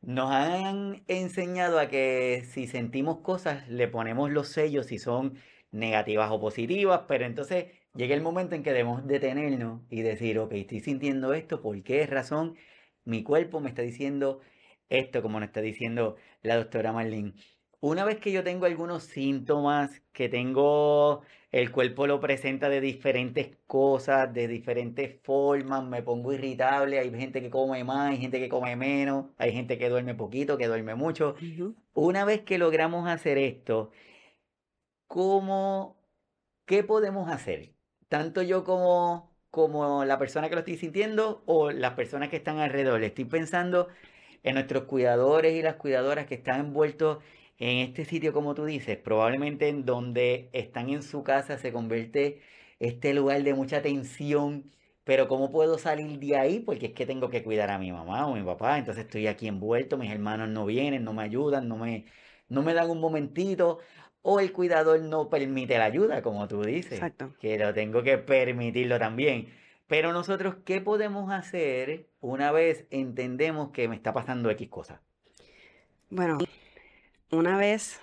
nos 0.06 0.32
han 0.32 1.04
enseñado 1.08 1.80
a 1.80 1.88
que 1.88 2.44
si 2.52 2.68
sentimos 2.68 3.20
cosas, 3.20 3.68
le 3.68 3.88
ponemos 3.88 4.32
los 4.32 4.50
sellos 4.50 4.88
si 4.88 5.00
son 5.00 5.38
negativas 5.72 6.30
o 6.32 6.40
positivas, 6.40 7.02
pero 7.08 7.26
entonces 7.26 7.66
llega 7.96 8.16
el 8.16 8.22
momento 8.22 8.56
en 8.56 8.64
que 8.64 8.72
debemos 8.72 9.06
detenernos 9.08 9.82
y 9.90 10.02
decir, 10.02 10.40
ok, 10.40 10.54
estoy 10.54 10.80
sintiendo 10.82 11.34
esto, 11.34 11.62
¿por 11.62 11.82
qué 11.84 12.06
razón? 12.06 12.56
Mi 13.04 13.24
cuerpo 13.24 13.60
me 13.60 13.70
está 13.70 13.82
diciendo 13.82 14.42
esto, 14.90 15.22
como 15.22 15.40
nos 15.40 15.48
está 15.48 15.62
diciendo 15.62 16.18
la 16.44 16.58
doctora 16.58 16.94
Marlene. 16.94 17.34
Una 17.80 18.06
vez 18.06 18.20
que 18.20 18.32
yo 18.32 18.44
tengo 18.44 18.66
algunos 18.66 19.04
síntomas, 19.04 20.02
que 20.14 20.30
tengo, 20.30 21.22
el 21.56 21.72
cuerpo 21.72 22.06
lo 22.06 22.20
presenta 22.20 22.68
de 22.68 22.82
diferentes 22.82 23.56
cosas, 23.66 24.34
de 24.34 24.46
diferentes 24.50 25.22
formas, 25.24 25.86
me 25.86 26.04
pongo 26.04 26.34
irritable, 26.34 27.00
hay 27.00 27.10
gente 27.12 27.42
que 27.42 27.50
come 27.50 27.82
más, 27.86 28.12
hay 28.12 28.18
gente 28.18 28.42
que 28.42 28.50
come 28.50 28.76
menos, 28.76 29.28
hay 29.38 29.54
gente 29.54 29.78
que 29.78 29.88
duerme 29.88 30.16
poquito, 30.16 30.58
que 30.58 30.68
duerme 30.68 30.96
mucho. 30.96 31.36
Una 31.94 32.26
vez 32.26 32.42
que 32.42 32.58
logramos 32.58 33.08
hacer 33.08 33.38
esto, 33.38 33.92
¿cómo, 35.08 35.98
qué 36.66 36.84
podemos 36.84 37.32
hacer? 37.32 37.74
Tanto 38.10 38.42
yo 38.42 38.66
como, 38.66 39.34
como 39.50 40.04
la 40.04 40.20
persona 40.20 40.50
que 40.50 40.56
lo 40.56 40.60
estoy 40.60 40.76
sintiendo 40.76 41.42
o 41.46 41.72
las 41.72 41.94
personas 41.94 42.28
que 42.28 42.36
están 42.36 42.60
alrededor. 42.60 43.02
Estoy 43.02 43.24
pensando 43.24 43.88
en 44.44 44.56
nuestros 44.56 44.84
cuidadores 44.84 45.54
y 45.54 45.62
las 45.62 45.76
cuidadoras 45.76 46.26
que 46.26 46.36
están 46.36 46.60
envueltos 46.60 47.20
en 47.58 47.78
este 47.80 48.06
sitio, 48.06 48.34
como 48.34 48.54
tú 48.56 48.66
dices, 48.66 48.98
probablemente 48.98 49.70
en 49.70 49.86
donde 49.86 50.50
están 50.54 50.90
en 50.90 51.02
su 51.04 51.24
casa 51.24 51.58
se 51.58 51.72
convierte 51.72 52.42
este 52.80 53.14
lugar 53.14 53.44
de 53.44 53.54
mucha 53.54 53.82
tensión, 53.82 54.72
pero 55.04 55.28
¿cómo 55.28 55.52
puedo 55.52 55.78
salir 55.78 56.20
de 56.20 56.38
ahí? 56.38 56.60
Porque 56.60 56.88
es 56.88 56.94
que 56.94 57.06
tengo 57.06 57.30
que 57.30 57.44
cuidar 57.44 57.70
a 57.72 57.78
mi 57.80 57.92
mamá 57.92 58.28
o 58.28 58.36
mi 58.36 58.44
papá, 58.44 58.78
entonces 58.78 59.06
estoy 59.06 59.28
aquí 59.28 59.48
envuelto, 59.48 59.98
mis 59.98 60.12
hermanos 60.12 60.50
no 60.50 60.66
vienen, 60.66 61.04
no 61.04 61.14
me 61.14 61.24
ayudan, 61.24 61.68
no 61.68 61.78
me, 61.78 62.06
no 62.50 62.62
me 62.64 62.74
dan 62.74 62.90
un 62.90 63.00
momentito, 63.00 63.80
o 64.22 64.40
el 64.40 64.52
cuidador 64.52 65.02
no 65.02 65.30
permite 65.30 65.78
la 65.78 65.86
ayuda, 65.86 66.22
como 66.22 66.48
tú 66.48 66.64
dices, 66.64 66.94
Exacto. 66.94 67.34
que 67.40 67.58
lo 67.58 67.74
tengo 67.74 68.04
que 68.04 68.18
permitirlo 68.18 69.00
también. 69.00 69.54
Pero 69.88 70.12
nosotros, 70.14 70.56
¿qué 70.66 70.82
podemos 70.82 71.32
hacer 71.32 72.10
una 72.20 72.52
vez 72.52 72.88
entendemos 72.90 73.70
que 73.70 73.88
me 73.88 73.96
está 73.96 74.14
pasando 74.14 74.50
X 74.50 74.68
cosa? 74.70 75.02
Bueno, 76.10 76.38
una 77.32 77.58
vez 77.58 78.00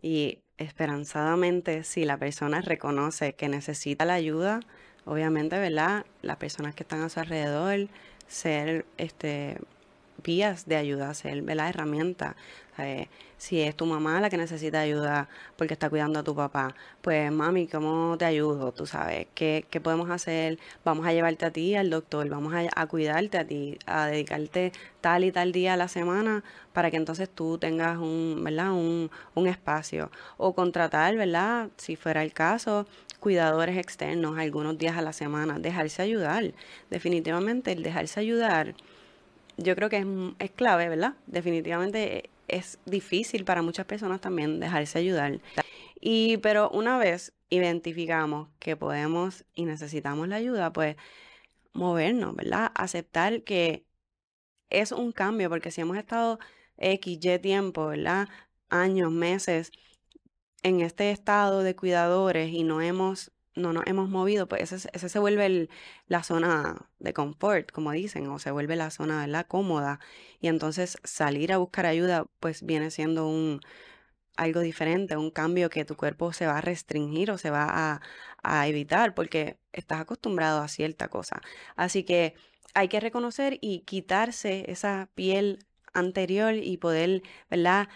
y 0.00 0.38
esperanzadamente, 0.58 1.84
si 1.84 2.04
la 2.04 2.16
persona 2.16 2.60
reconoce 2.60 3.34
que 3.34 3.48
necesita 3.48 4.04
la 4.04 4.14
ayuda, 4.14 4.60
obviamente, 5.04 5.58
¿verdad? 5.58 6.04
Las 6.22 6.36
personas 6.36 6.74
que 6.74 6.82
están 6.82 7.02
a 7.02 7.08
su 7.08 7.20
alrededor, 7.20 7.88
ser 8.26 8.84
este 8.96 9.58
vías 10.22 10.66
de 10.66 10.76
ayuda, 10.76 11.14
ser 11.14 11.42
la 11.42 11.68
herramienta. 11.68 12.36
Eh, 12.78 13.08
si 13.38 13.60
es 13.60 13.74
tu 13.76 13.86
mamá 13.86 14.20
la 14.20 14.30
que 14.30 14.36
necesita 14.36 14.80
ayuda 14.80 15.28
porque 15.56 15.74
está 15.74 15.90
cuidando 15.90 16.20
a 16.20 16.22
tu 16.22 16.34
papá, 16.34 16.74
pues 17.02 17.30
mami, 17.32 17.66
¿cómo 17.66 18.16
te 18.18 18.24
ayudo? 18.24 18.72
Tú 18.72 18.86
sabes, 18.86 19.26
¿qué, 19.34 19.64
qué 19.70 19.80
podemos 19.80 20.10
hacer? 20.10 20.58
Vamos 20.84 21.06
a 21.06 21.12
llevarte 21.12 21.46
a 21.46 21.50
ti 21.50 21.74
al 21.74 21.90
doctor, 21.90 22.28
vamos 22.28 22.54
a, 22.54 22.68
a, 22.74 22.86
cuidarte 22.86 23.38
a 23.38 23.46
ti, 23.46 23.78
a 23.86 24.06
dedicarte 24.06 24.72
tal 25.00 25.24
y 25.24 25.32
tal 25.32 25.52
día 25.52 25.74
a 25.74 25.76
la 25.76 25.88
semana 25.88 26.44
para 26.72 26.90
que 26.90 26.96
entonces 26.96 27.28
tú 27.28 27.58
tengas 27.58 27.98
un, 27.98 28.42
¿verdad? 28.44 28.72
Un, 28.72 29.10
un 29.34 29.46
espacio. 29.48 30.10
O 30.36 30.54
contratar, 30.54 31.16
¿verdad? 31.16 31.70
Si 31.76 31.96
fuera 31.96 32.22
el 32.22 32.32
caso, 32.32 32.86
cuidadores 33.20 33.76
externos 33.76 34.38
algunos 34.38 34.78
días 34.78 34.96
a 34.96 35.02
la 35.02 35.12
semana, 35.12 35.58
dejarse 35.58 36.02
ayudar. 36.02 36.52
Definitivamente 36.90 37.72
el 37.72 37.82
dejarse 37.82 38.20
ayudar 38.20 38.74
yo 39.58 39.76
creo 39.76 39.90
que 39.90 39.98
es, 39.98 40.06
es, 40.38 40.50
clave, 40.52 40.88
¿verdad? 40.88 41.14
Definitivamente 41.26 42.30
es 42.48 42.78
difícil 42.86 43.44
para 43.44 43.60
muchas 43.62 43.86
personas 43.86 44.20
también 44.20 44.60
dejarse 44.60 44.98
ayudar. 44.98 45.40
Y 46.00 46.38
pero 46.38 46.70
una 46.70 46.98
vez 46.98 47.34
identificamos 47.50 48.48
que 48.58 48.76
podemos 48.76 49.44
y 49.54 49.64
necesitamos 49.64 50.28
la 50.28 50.36
ayuda, 50.36 50.72
pues 50.72 50.96
movernos, 51.72 52.34
¿verdad? 52.34 52.72
Aceptar 52.74 53.42
que 53.42 53.84
es 54.70 54.92
un 54.92 55.12
cambio, 55.12 55.48
porque 55.50 55.70
si 55.70 55.80
hemos 55.80 55.96
estado 55.96 56.38
X, 56.78 57.18
Y 57.22 57.38
tiempo, 57.38 57.86
¿verdad? 57.86 58.28
Años, 58.70 59.10
meses 59.12 59.72
en 60.62 60.80
este 60.80 61.10
estado 61.10 61.62
de 61.62 61.76
cuidadores 61.76 62.50
y 62.52 62.64
no 62.64 62.80
hemos 62.80 63.32
no 63.58 63.72
nos 63.72 63.86
hemos 63.86 64.08
movido, 64.08 64.48
pues 64.48 64.72
ese, 64.72 64.88
ese 64.92 65.08
se 65.08 65.18
vuelve 65.18 65.68
la 66.06 66.22
zona 66.22 66.88
de 66.98 67.12
confort, 67.12 67.70
como 67.72 67.92
dicen, 67.92 68.26
o 68.28 68.38
se 68.38 68.50
vuelve 68.50 68.76
la 68.76 68.90
zona 68.90 69.26
la 69.26 69.44
cómoda. 69.44 70.00
Y 70.40 70.48
entonces 70.48 70.98
salir 71.04 71.52
a 71.52 71.58
buscar 71.58 71.86
ayuda, 71.86 72.26
pues 72.40 72.62
viene 72.64 72.90
siendo 72.90 73.28
un 73.28 73.60
algo 74.36 74.60
diferente, 74.60 75.16
un 75.16 75.30
cambio 75.30 75.68
que 75.70 75.84
tu 75.84 75.96
cuerpo 75.96 76.32
se 76.32 76.46
va 76.46 76.58
a 76.58 76.60
restringir 76.60 77.30
o 77.32 77.38
se 77.38 77.50
va 77.50 77.66
a, 77.68 78.00
a 78.42 78.68
evitar 78.68 79.14
porque 79.14 79.58
estás 79.72 80.00
acostumbrado 80.00 80.62
a 80.62 80.68
cierta 80.68 81.08
cosa. 81.08 81.40
Así 81.76 82.04
que 82.04 82.34
hay 82.74 82.88
que 82.88 83.00
reconocer 83.00 83.58
y 83.60 83.80
quitarse 83.80 84.70
esa 84.70 85.10
piel 85.14 85.66
anterior 85.92 86.54
y 86.54 86.76
poder, 86.76 87.22
¿verdad? 87.50 87.88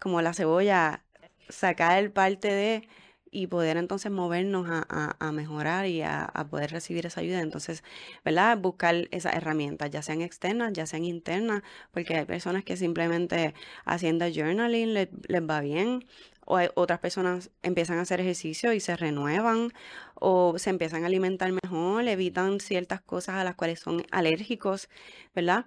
Como 0.00 0.20
la 0.22 0.34
cebolla, 0.34 1.04
sacar 1.48 1.98
el 1.98 2.12
parte 2.12 2.48
de 2.48 2.88
y 3.34 3.48
poder 3.48 3.76
entonces 3.76 4.12
movernos 4.12 4.68
a, 4.70 5.16
a, 5.18 5.32
mejorar 5.32 5.86
y 5.86 6.02
a, 6.02 6.24
a, 6.24 6.46
poder 6.46 6.70
recibir 6.70 7.04
esa 7.04 7.20
ayuda. 7.20 7.40
Entonces, 7.40 7.82
¿verdad? 8.24 8.56
Buscar 8.56 9.08
esas 9.10 9.34
herramientas, 9.34 9.90
ya 9.90 10.02
sean 10.02 10.22
externas, 10.22 10.72
ya 10.72 10.86
sean 10.86 11.04
internas, 11.04 11.62
porque 11.90 12.16
hay 12.16 12.24
personas 12.26 12.64
que 12.64 12.76
simplemente 12.76 13.54
haciendo 13.84 14.24
journaling 14.32 14.94
les, 14.94 15.08
les 15.26 15.42
va 15.42 15.60
bien. 15.60 16.04
O 16.46 16.56
hay 16.56 16.68
otras 16.74 17.00
personas 17.00 17.50
empiezan 17.62 17.98
a 17.98 18.02
hacer 18.02 18.20
ejercicio 18.20 18.72
y 18.72 18.80
se 18.80 18.96
renuevan 18.96 19.72
o 20.14 20.56
se 20.58 20.70
empiezan 20.70 21.02
a 21.02 21.06
alimentar 21.06 21.50
mejor, 21.64 22.06
evitan 22.06 22.60
ciertas 22.60 23.00
cosas 23.00 23.36
a 23.36 23.44
las 23.44 23.56
cuales 23.56 23.80
son 23.80 24.04
alérgicos, 24.12 24.88
¿verdad? 25.34 25.66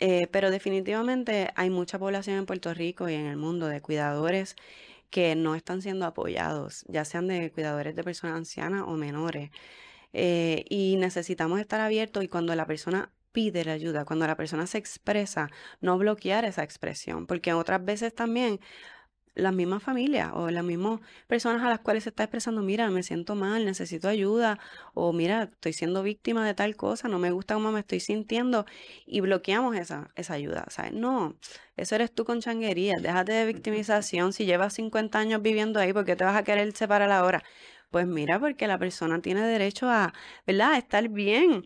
Eh, 0.00 0.28
pero 0.30 0.50
definitivamente 0.50 1.50
hay 1.56 1.70
mucha 1.70 1.98
población 1.98 2.36
en 2.36 2.46
Puerto 2.46 2.72
Rico 2.74 3.08
y 3.08 3.14
en 3.14 3.26
el 3.26 3.36
mundo 3.36 3.66
de 3.66 3.80
cuidadores 3.80 4.56
que 5.10 5.34
no 5.36 5.54
están 5.54 5.82
siendo 5.82 6.06
apoyados, 6.06 6.84
ya 6.88 7.04
sean 7.04 7.26
de 7.28 7.50
cuidadores 7.52 7.94
de 7.94 8.04
personas 8.04 8.36
ancianas 8.36 8.84
o 8.86 8.92
menores. 8.96 9.50
Eh, 10.12 10.64
y 10.70 10.96
necesitamos 10.96 11.60
estar 11.60 11.80
abiertos 11.80 12.24
y 12.24 12.28
cuando 12.28 12.54
la 12.54 12.66
persona 12.66 13.12
pide 13.32 13.64
la 13.64 13.72
ayuda, 13.72 14.04
cuando 14.04 14.26
la 14.26 14.36
persona 14.36 14.66
se 14.66 14.78
expresa, 14.78 15.50
no 15.80 15.98
bloquear 15.98 16.44
esa 16.44 16.62
expresión, 16.62 17.26
porque 17.26 17.52
otras 17.52 17.84
veces 17.84 18.14
también 18.14 18.60
las 19.38 19.54
mismas 19.54 19.82
familias 19.82 20.30
o 20.34 20.50
las 20.50 20.64
mismas 20.64 21.00
personas 21.26 21.62
a 21.62 21.68
las 21.68 21.80
cuales 21.80 22.04
se 22.04 22.10
está 22.10 22.24
expresando, 22.24 22.62
mira, 22.62 22.90
me 22.90 23.02
siento 23.02 23.34
mal, 23.34 23.64
necesito 23.64 24.08
ayuda, 24.08 24.58
o 24.94 25.12
mira, 25.12 25.44
estoy 25.44 25.72
siendo 25.72 26.02
víctima 26.02 26.46
de 26.46 26.54
tal 26.54 26.76
cosa, 26.76 27.08
no 27.08 27.18
me 27.18 27.30
gusta 27.30 27.54
cómo 27.54 27.72
me 27.72 27.80
estoy 27.80 28.00
sintiendo, 28.00 28.66
y 29.06 29.20
bloqueamos 29.20 29.76
esa, 29.76 30.10
esa 30.16 30.34
ayuda, 30.34 30.66
¿sabes? 30.68 30.92
No, 30.92 31.38
eso 31.76 31.94
eres 31.94 32.12
tú 32.14 32.24
con 32.24 32.40
changuería, 32.40 32.94
déjate 33.00 33.32
de 33.32 33.46
victimización, 33.46 34.32
si 34.32 34.44
llevas 34.46 34.74
50 34.74 35.18
años 35.18 35.42
viviendo 35.42 35.80
ahí, 35.80 35.92
¿por 35.92 36.04
qué 36.04 36.16
te 36.16 36.24
vas 36.24 36.36
a 36.36 36.44
querer 36.44 36.72
separar 36.76 37.10
ahora? 37.12 37.42
Pues 37.90 38.06
mira, 38.06 38.38
porque 38.38 38.66
la 38.66 38.78
persona 38.78 39.20
tiene 39.22 39.46
derecho 39.46 39.88
a, 39.88 40.12
¿verdad?, 40.46 40.72
a 40.72 40.78
estar 40.78 41.08
bien, 41.08 41.62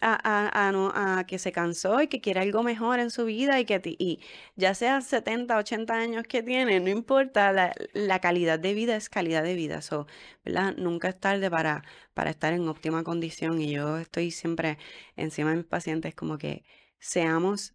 a, 0.00 1.24
que 1.26 1.38
se 1.38 1.52
cansó 1.52 2.00
y 2.00 2.08
que 2.08 2.20
quiere 2.20 2.40
algo 2.40 2.62
mejor 2.62 3.00
en 3.00 3.10
su 3.10 3.24
vida 3.26 3.60
y 3.60 3.64
que 3.64 3.80
y 3.98 4.20
ya 4.56 4.74
sea 4.74 5.00
70, 5.00 5.56
80 5.56 5.94
años 5.94 6.24
que 6.28 6.42
tiene, 6.42 6.80
no 6.80 6.90
importa, 6.90 7.52
la, 7.52 7.74
la 7.92 8.20
calidad 8.20 8.58
de 8.58 8.74
vida 8.74 8.96
es 8.96 9.08
calidad 9.08 9.42
de 9.42 9.54
vida. 9.54 9.82
So, 9.82 10.06
¿verdad? 10.44 10.74
Nunca 10.76 11.08
es 11.08 11.20
tarde 11.20 11.50
para, 11.50 11.84
para 12.14 12.30
estar 12.30 12.52
en 12.52 12.68
óptima 12.68 13.04
condición 13.04 13.60
y 13.60 13.72
yo 13.72 13.98
estoy 13.98 14.30
siempre 14.30 14.78
encima 15.16 15.50
de 15.50 15.56
mis 15.56 15.66
pacientes 15.66 16.14
como 16.14 16.38
que 16.38 16.64
seamos 16.98 17.74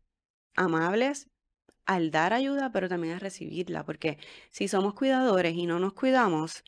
amables 0.56 1.30
al 1.86 2.12
dar 2.12 2.34
ayuda, 2.34 2.72
pero 2.72 2.90
también 2.90 3.16
a 3.16 3.20
recibirla, 3.20 3.86
porque 3.86 4.18
si 4.52 4.68
somos 4.68 4.94
cuidadores 4.96 5.56
y 5.56 5.66
no 5.68 5.80
nos 5.80 5.94
cuidamos, 5.94 6.64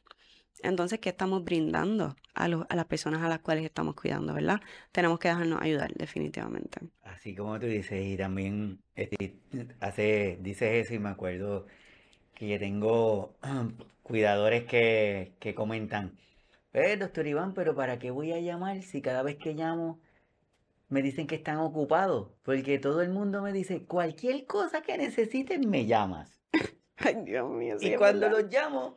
entonces, 0.63 1.00
¿qué 1.00 1.10
estamos 1.10 1.43
brindando 1.43 2.15
a, 2.34 2.46
a, 2.46 2.76
las 2.76 2.86
personas 2.86 3.22
a 3.22 3.30
las 3.30 3.39
cuales 3.39 3.65
estamos 3.65 3.96
cuidando, 3.96 4.34
verdad? 4.34 4.62
Tenemos 4.91 5.20
que 5.20 5.28
dejarnos 5.28 5.62
ayudar, 5.62 5.93
definitivamente. 5.93 6.80
Así 7.04 7.36
como 7.36 7.60
tú 7.60 7.65
dices, 7.67 8.06
y 8.06 8.17
también 8.17 8.80
este, 8.96 9.38
hace, 9.80 10.38
dices 10.41 10.86
eso 10.86 10.93
y 10.93 11.00
me 11.00 11.10
acuerdo 11.10 11.67
que 12.34 12.48
yo 12.48 12.60
tengo 12.60 13.36
cuidadores 14.04 14.65
que, 14.65 15.34
que 15.39 15.56
comentan, 15.56 16.17
eh, 16.74 16.98
doctor 16.98 17.26
Iván, 17.26 17.54
pero 17.54 17.76
¿para 17.76 17.98
qué 17.98 18.12
voy 18.12 18.34
a 18.34 18.39
llamar 18.39 18.84
si 18.84 19.02
cada 19.02 19.24
vez 19.24 19.38
que 19.38 19.54
llamo 19.54 20.00
me 20.89 21.02
dicen 21.02 21.26
que 21.26 21.36
están 21.36 21.58
ocupados? 21.58 22.32
Porque 22.43 22.78
todo 22.78 23.02
el 23.02 23.10
mundo 23.10 23.41
me 23.41 23.52
dice, 23.52 23.84
cualquier 23.86 24.46
cosa 24.46 24.82
que 24.82 24.98
necesiten 24.98 25.67
me 25.70 25.86
llamas. 25.88 26.39
Ay, 26.98 27.15
Dios 27.26 27.50
mío. 27.50 27.78
Sí 27.80 27.93
y 27.93 27.96
cuando 27.96 28.30
los 28.30 28.43
llamo 28.43 28.96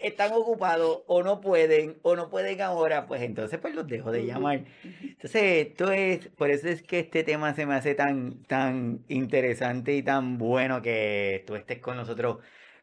están 0.00 0.32
ocupados 0.32 1.02
o 1.06 1.22
no 1.22 1.40
pueden 1.40 1.98
o 2.02 2.16
no 2.16 2.30
pueden 2.30 2.60
ahora, 2.62 3.06
pues 3.06 3.22
entonces 3.22 3.58
pues 3.60 3.74
los 3.74 3.86
dejo 3.86 4.10
de 4.10 4.26
llamar. 4.26 4.64
Entonces, 4.82 5.68
esto 5.68 5.92
es, 5.92 6.28
por 6.28 6.50
eso 6.50 6.68
es 6.68 6.82
que 6.82 7.00
este 7.00 7.22
tema 7.22 7.54
se 7.54 7.66
me 7.66 7.74
hace 7.74 7.94
tan, 7.94 8.42
tan 8.44 9.04
interesante 9.08 9.94
y 9.94 10.02
tan 10.02 10.38
bueno 10.38 10.82
que 10.82 11.44
tú 11.46 11.54
estés 11.54 11.78
con 11.80 11.96
nosotros 11.96 12.38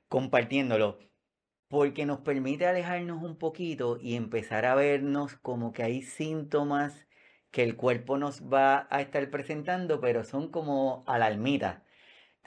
compartiéndolo, 0.08 1.00
porque 1.68 2.06
nos 2.06 2.22
permite 2.22 2.68
alejarnos 2.68 3.24
un 3.24 3.38
poquito 3.38 3.98
y 4.00 4.16
empezar 4.16 4.66
a 4.66 4.76
vernos 4.76 5.36
como 5.36 5.74
que 5.74 5.84
hay 5.84 6.02
síntomas 6.02 7.08
que 7.52 7.64
el 7.64 7.76
cuerpo 7.76 8.18
nos 8.18 8.44
va 8.44 8.88
a 8.90 9.02
estar 9.02 9.30
presentando, 9.32 10.00
pero 10.00 10.24
son 10.24 10.50
como 10.52 11.04
alarmitas. 11.08 11.82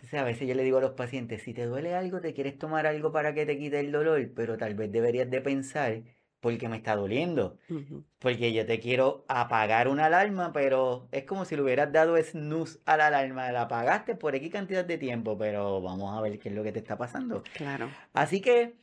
Entonces 0.00 0.18
a 0.18 0.24
veces 0.24 0.48
yo 0.48 0.54
le 0.54 0.62
digo 0.64 0.78
a 0.78 0.80
los 0.80 0.92
pacientes, 0.92 1.42
si 1.42 1.52
te 1.52 1.66
duele 1.66 1.94
algo, 1.94 2.22
te 2.22 2.32
quieres 2.32 2.58
tomar 2.58 2.86
algo 2.86 3.12
para 3.12 3.34
que 3.34 3.44
te 3.44 3.58
quite 3.58 3.80
el 3.80 3.92
dolor, 3.92 4.30
pero 4.34 4.56
tal 4.56 4.74
vez 4.74 4.90
deberías 4.90 5.28
de 5.28 5.42
pensar 5.42 6.02
por 6.40 6.56
qué 6.56 6.70
me 6.70 6.78
está 6.78 6.96
doliendo. 6.96 7.58
Uh 7.68 7.74
-huh. 7.74 8.04
Porque 8.18 8.50
yo 8.54 8.64
te 8.64 8.80
quiero 8.80 9.26
apagar 9.28 9.88
una 9.88 10.06
alarma, 10.06 10.54
pero 10.54 11.06
es 11.12 11.24
como 11.24 11.44
si 11.44 11.54
le 11.54 11.60
hubieras 11.60 11.92
dado 11.92 12.16
snooze 12.16 12.78
a 12.86 12.96
la 12.96 13.08
alarma. 13.08 13.52
La 13.52 13.62
apagaste 13.62 14.14
por 14.14 14.34
X 14.34 14.50
cantidad 14.50 14.86
de 14.86 14.96
tiempo, 14.96 15.36
pero 15.36 15.82
vamos 15.82 16.16
a 16.16 16.22
ver 16.22 16.38
qué 16.38 16.48
es 16.48 16.54
lo 16.54 16.62
que 16.62 16.72
te 16.72 16.78
está 16.78 16.96
pasando. 16.96 17.42
Claro. 17.52 17.90
Así 18.14 18.40
que 18.40 18.76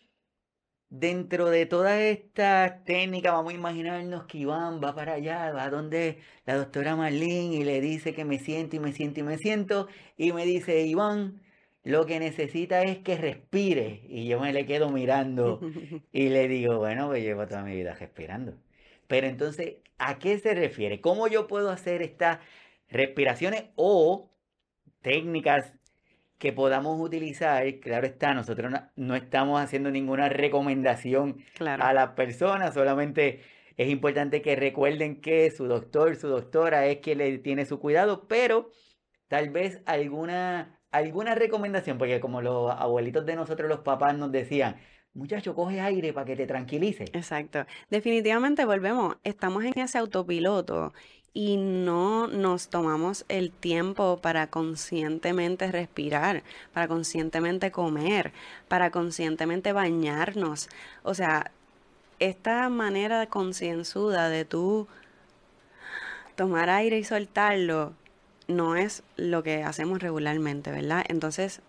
dentro 0.90 1.50
de 1.50 1.66
toda 1.66 2.02
esta 2.02 2.84
técnica, 2.86 3.32
vamos 3.32 3.54
a 3.54 3.56
imaginarnos 3.56 4.26
que 4.26 4.40
Iván 4.40 4.82
va 4.84 4.96
para 4.96 5.14
allá, 5.14 5.52
va 5.52 5.70
donde 5.70 6.20
la 6.46 6.56
doctora 6.56 6.96
Marlene 6.96 7.56
y 7.56 7.64
le 7.64 7.82
dice 7.82 8.14
que 8.14 8.26
me 8.26 8.40
siento 8.40 8.76
y 8.76 8.80
me 8.80 8.94
siento 8.94 9.20
y 9.20 9.24
me 9.24 9.38
siento. 9.38 9.88
Y 10.18 10.32
me 10.34 10.46
dice, 10.46 10.82
Iván, 10.86 11.42
lo 11.84 12.06
que 12.06 12.20
necesita 12.20 12.84
es 12.84 13.00
que 13.00 13.18
respire. 13.18 14.02
Y 14.08 14.28
yo 14.28 14.40
me 14.40 14.54
le 14.54 14.66
quedo 14.66 14.90
mirando 14.90 15.60
y 16.12 16.30
le 16.30 16.48
digo, 16.48 16.78
bueno, 16.78 17.08
pues 17.08 17.24
llevo 17.24 17.48
toda 17.48 17.64
mi 17.64 17.76
vida 17.76 17.94
respirando. 17.94 18.54
Pero 19.08 19.28
entonces, 19.28 19.78
¿a 19.98 20.20
qué 20.20 20.38
se 20.40 20.54
refiere? 20.54 21.02
¿Cómo 21.02 21.28
yo 21.28 21.48
puedo 21.48 21.70
hacer 21.72 22.02
estas 22.02 22.40
respiraciones 22.90 23.66
o 23.76 24.30
técnicas 25.02 25.74
que 26.38 26.54
podamos 26.54 27.00
utilizar? 27.00 27.64
Claro 27.80 28.08
está, 28.08 28.34
nosotros 28.34 28.72
no, 28.96 29.16
estamos 29.16 29.60
haciendo 29.60 29.92
ninguna 29.92 30.30
recomendación 30.30 31.44
a 31.60 31.94
las 31.94 32.10
personas, 32.12 32.74
solamente 32.74 33.42
es 33.78 33.90
importante 33.90 34.42
que 34.42 34.56
recuerden 34.56 35.22
que 35.22 35.52
su 35.52 35.68
doctor, 35.68 36.16
su 36.16 36.28
doctora 36.28 36.88
es 36.88 36.98
quien 36.98 37.20
le 37.20 37.38
tiene 37.38 37.66
su 37.66 37.80
cuidado, 37.80 38.28
pero 38.28 38.72
tal 39.28 39.50
vez 39.52 39.82
alguna, 39.86 40.80
alguna 40.92 41.36
recomendación, 41.36 41.98
porque 41.98 42.20
como 42.20 42.42
los 42.42 42.72
abuelitos 42.72 43.26
de 43.26 43.36
nosotros, 43.36 43.70
los 43.70 43.80
papás 43.80 44.18
nos 44.18 44.32
decían, 44.32 44.78
muchacho, 45.14 45.54
coge 45.54 45.80
aire 45.80 46.12
para 46.12 46.26
que 46.26 46.36
te 46.36 46.48
tranquilice. 46.48 47.06
Exacto. 47.14 47.66
Definitivamente 47.90 48.66
volvemos, 48.66 49.18
estamos 49.24 49.64
en 49.64 49.78
ese 49.78 50.00
autopiloto 50.00 50.94
y 51.38 51.56
no 51.58 52.26
nos 52.26 52.68
tomamos 52.70 53.24
el 53.30 53.52
tiempo 53.52 54.18
para 54.18 54.48
conscientemente 54.48 55.72
respirar, 55.72 56.42
para 56.74 56.88
conscientemente 56.88 57.70
comer, 57.70 58.34
para 58.68 58.90
conscientemente 58.90 59.72
bañarnos. 59.72 60.68
O 61.04 61.14
sea, 61.14 61.52
esta 62.18 62.70
manera 62.70 63.28
concienzuda 63.28 64.30
de 64.30 64.46
tú 64.46 64.88
tomar 66.36 66.72
aire 66.72 66.98
y 66.98 67.04
soltarlo 67.04 67.94
no 68.48 68.76
es 68.76 69.04
lo 69.16 69.44
que 69.44 69.62
hacemos 69.62 70.02
regularmente, 70.02 70.72
¿verdad? 70.72 71.06
Entonces, 71.08 71.62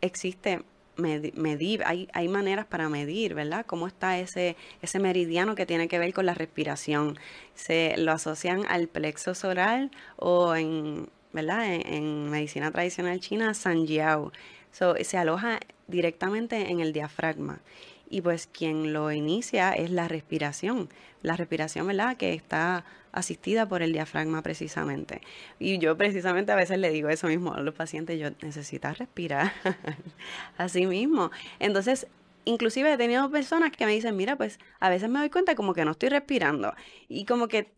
existe 0.00 0.62
medir, 0.96 1.82
hay, 1.84 2.08
hay 2.12 2.28
maneras 2.28 2.66
para 2.66 2.88
medir, 2.88 3.34
¿verdad? 3.34 3.66
Cómo 3.66 3.86
está 3.86 4.18
ese, 4.18 4.56
ese 4.82 4.98
meridiano 4.98 5.54
que 5.54 5.66
tiene 5.66 5.88
que 5.88 5.98
ver 5.98 6.12
con 6.12 6.26
la 6.26 6.34
respiración. 6.34 7.18
Se 7.54 7.94
lo 7.98 8.12
asocian 8.12 8.64
al 8.68 8.88
plexo 8.88 9.34
solar 9.34 9.90
o 10.16 10.54
en, 10.54 11.08
¿verdad? 11.32 11.66
En, 11.74 12.30
medicina 12.30 12.70
tradicional 12.70 13.20
china, 13.20 13.54
Sanjiao. 13.54 14.32
So, 14.72 14.94
se 15.02 15.16
aloja 15.16 15.60
directamente 15.86 16.70
en 16.70 16.80
el 16.80 16.92
diafragma 16.92 17.60
y 18.08 18.20
pues 18.20 18.46
quien 18.46 18.92
lo 18.92 19.10
inicia 19.12 19.72
es 19.72 19.90
la 19.90 20.08
respiración, 20.08 20.88
la 21.22 21.36
respiración, 21.36 21.86
¿verdad? 21.86 22.16
Que 22.16 22.34
está 22.34 22.84
asistida 23.16 23.66
por 23.66 23.82
el 23.82 23.92
diafragma 23.92 24.42
precisamente. 24.42 25.22
Y 25.58 25.78
yo 25.78 25.96
precisamente 25.96 26.52
a 26.52 26.54
veces 26.54 26.78
le 26.78 26.90
digo 26.90 27.08
eso 27.08 27.26
mismo 27.28 27.54
a 27.54 27.60
los 27.60 27.74
pacientes, 27.74 28.20
yo 28.20 28.28
necesito 28.42 28.92
respirar 28.92 29.52
así 30.58 30.86
mismo. 30.86 31.30
Entonces, 31.58 32.06
inclusive 32.44 32.92
he 32.92 32.98
tenido 32.98 33.30
personas 33.30 33.72
que 33.72 33.86
me 33.86 33.92
dicen, 33.92 34.16
mira, 34.16 34.36
pues 34.36 34.58
a 34.80 34.90
veces 34.90 35.08
me 35.08 35.18
doy 35.18 35.30
cuenta 35.30 35.54
como 35.54 35.72
que 35.72 35.86
no 35.86 35.92
estoy 35.92 36.10
respirando 36.10 36.74
y 37.08 37.24
como 37.24 37.48
que 37.48 37.72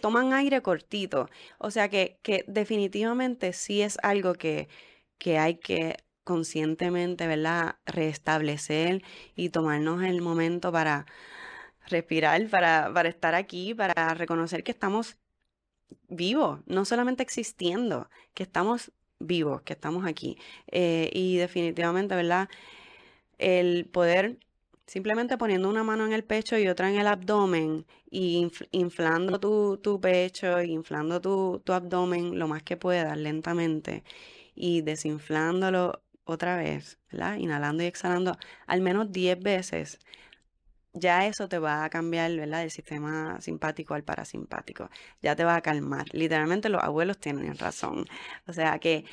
toman 0.00 0.32
aire 0.32 0.60
cortito. 0.60 1.30
O 1.58 1.70
sea 1.70 1.88
que, 1.88 2.18
que 2.22 2.44
definitivamente 2.48 3.52
sí 3.52 3.80
es 3.80 3.96
algo 4.02 4.34
que, 4.34 4.68
que 5.18 5.38
hay 5.38 5.54
que 5.54 5.98
conscientemente, 6.24 7.28
¿verdad? 7.28 7.76
Restablecer 7.86 9.02
y 9.36 9.50
tomarnos 9.50 10.02
el 10.02 10.20
momento 10.20 10.72
para 10.72 11.06
respirar, 11.88 12.48
para, 12.48 12.90
para 12.92 13.08
estar 13.08 13.34
aquí, 13.34 13.74
para 13.74 14.14
reconocer 14.14 14.64
que 14.64 14.72
estamos 14.72 15.16
vivos, 16.08 16.60
no 16.66 16.84
solamente 16.84 17.22
existiendo, 17.22 18.08
que 18.34 18.42
estamos 18.42 18.92
vivos, 19.18 19.62
que 19.62 19.74
estamos 19.74 20.06
aquí. 20.06 20.38
Eh, 20.70 21.10
y 21.12 21.36
definitivamente, 21.36 22.14
¿verdad? 22.14 22.48
El 23.38 23.86
poder 23.86 24.38
simplemente 24.86 25.38
poniendo 25.38 25.68
una 25.68 25.82
mano 25.84 26.04
en 26.06 26.12
el 26.12 26.24
pecho 26.24 26.58
y 26.58 26.68
otra 26.68 26.90
en 26.90 26.96
el 26.96 27.06
abdomen 27.06 27.86
y 28.10 28.50
inflando 28.70 29.40
tu, 29.40 29.78
tu 29.78 30.00
pecho, 30.00 30.62
inflando 30.62 31.20
tu, 31.20 31.62
tu 31.64 31.72
abdomen 31.72 32.38
lo 32.38 32.48
más 32.48 32.62
que 32.62 32.76
puedas 32.76 33.16
lentamente 33.16 34.04
y 34.54 34.82
desinflándolo 34.82 36.02
otra 36.24 36.56
vez, 36.56 36.98
¿verdad? 37.10 37.36
Inhalando 37.36 37.82
y 37.82 37.86
exhalando 37.86 38.36
al 38.66 38.80
menos 38.80 39.12
10 39.12 39.40
veces, 39.40 40.00
ya 40.94 41.26
eso 41.26 41.48
te 41.48 41.58
va 41.58 41.84
a 41.84 41.90
cambiar, 41.90 42.34
¿verdad? 42.36 42.62
El 42.64 42.70
sistema 42.70 43.40
simpático 43.40 43.94
al 43.94 44.04
parasimpático. 44.04 44.90
Ya 45.22 45.36
te 45.36 45.44
va 45.44 45.56
a 45.56 45.60
calmar. 45.62 46.06
Literalmente 46.12 46.68
los 46.68 46.82
abuelos 46.82 47.18
tienen 47.18 47.56
razón. 47.58 48.06
O 48.46 48.52
sea 48.52 48.78
que, 48.78 49.04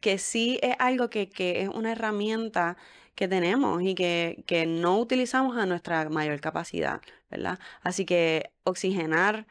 que 0.00 0.18
sí 0.18 0.58
es 0.62 0.76
algo 0.78 1.10
que, 1.10 1.28
que 1.30 1.62
es 1.62 1.68
una 1.68 1.92
herramienta 1.92 2.76
que 3.14 3.28
tenemos 3.28 3.82
y 3.82 3.94
que, 3.94 4.44
que 4.46 4.66
no 4.66 4.98
utilizamos 4.98 5.56
a 5.56 5.66
nuestra 5.66 6.08
mayor 6.10 6.40
capacidad, 6.40 7.00
¿verdad? 7.30 7.58
Así 7.82 8.06
que 8.06 8.52
oxigenar 8.64 9.46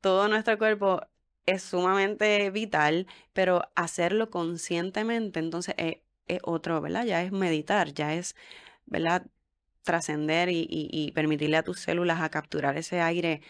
todo 0.00 0.28
nuestro 0.28 0.58
cuerpo 0.58 1.02
es 1.46 1.62
sumamente 1.62 2.50
vital, 2.50 3.06
pero 3.32 3.62
hacerlo 3.74 4.30
conscientemente 4.30 5.40
entonces 5.40 5.74
es 5.78 5.96
es 6.28 6.38
otro, 6.44 6.80
¿verdad? 6.80 7.04
Ya 7.04 7.22
es 7.22 7.32
meditar, 7.32 7.92
ya 7.94 8.14
es, 8.14 8.36
¿verdad? 8.86 9.26
Trascender 9.82 10.48
y, 10.50 11.12
permitirle 11.14 11.56
a 11.56 11.62
tus 11.62 11.80
células 11.80 12.20
a 12.20 12.30
capturar 12.30 12.76
ese 12.76 13.00
aire 13.00 13.40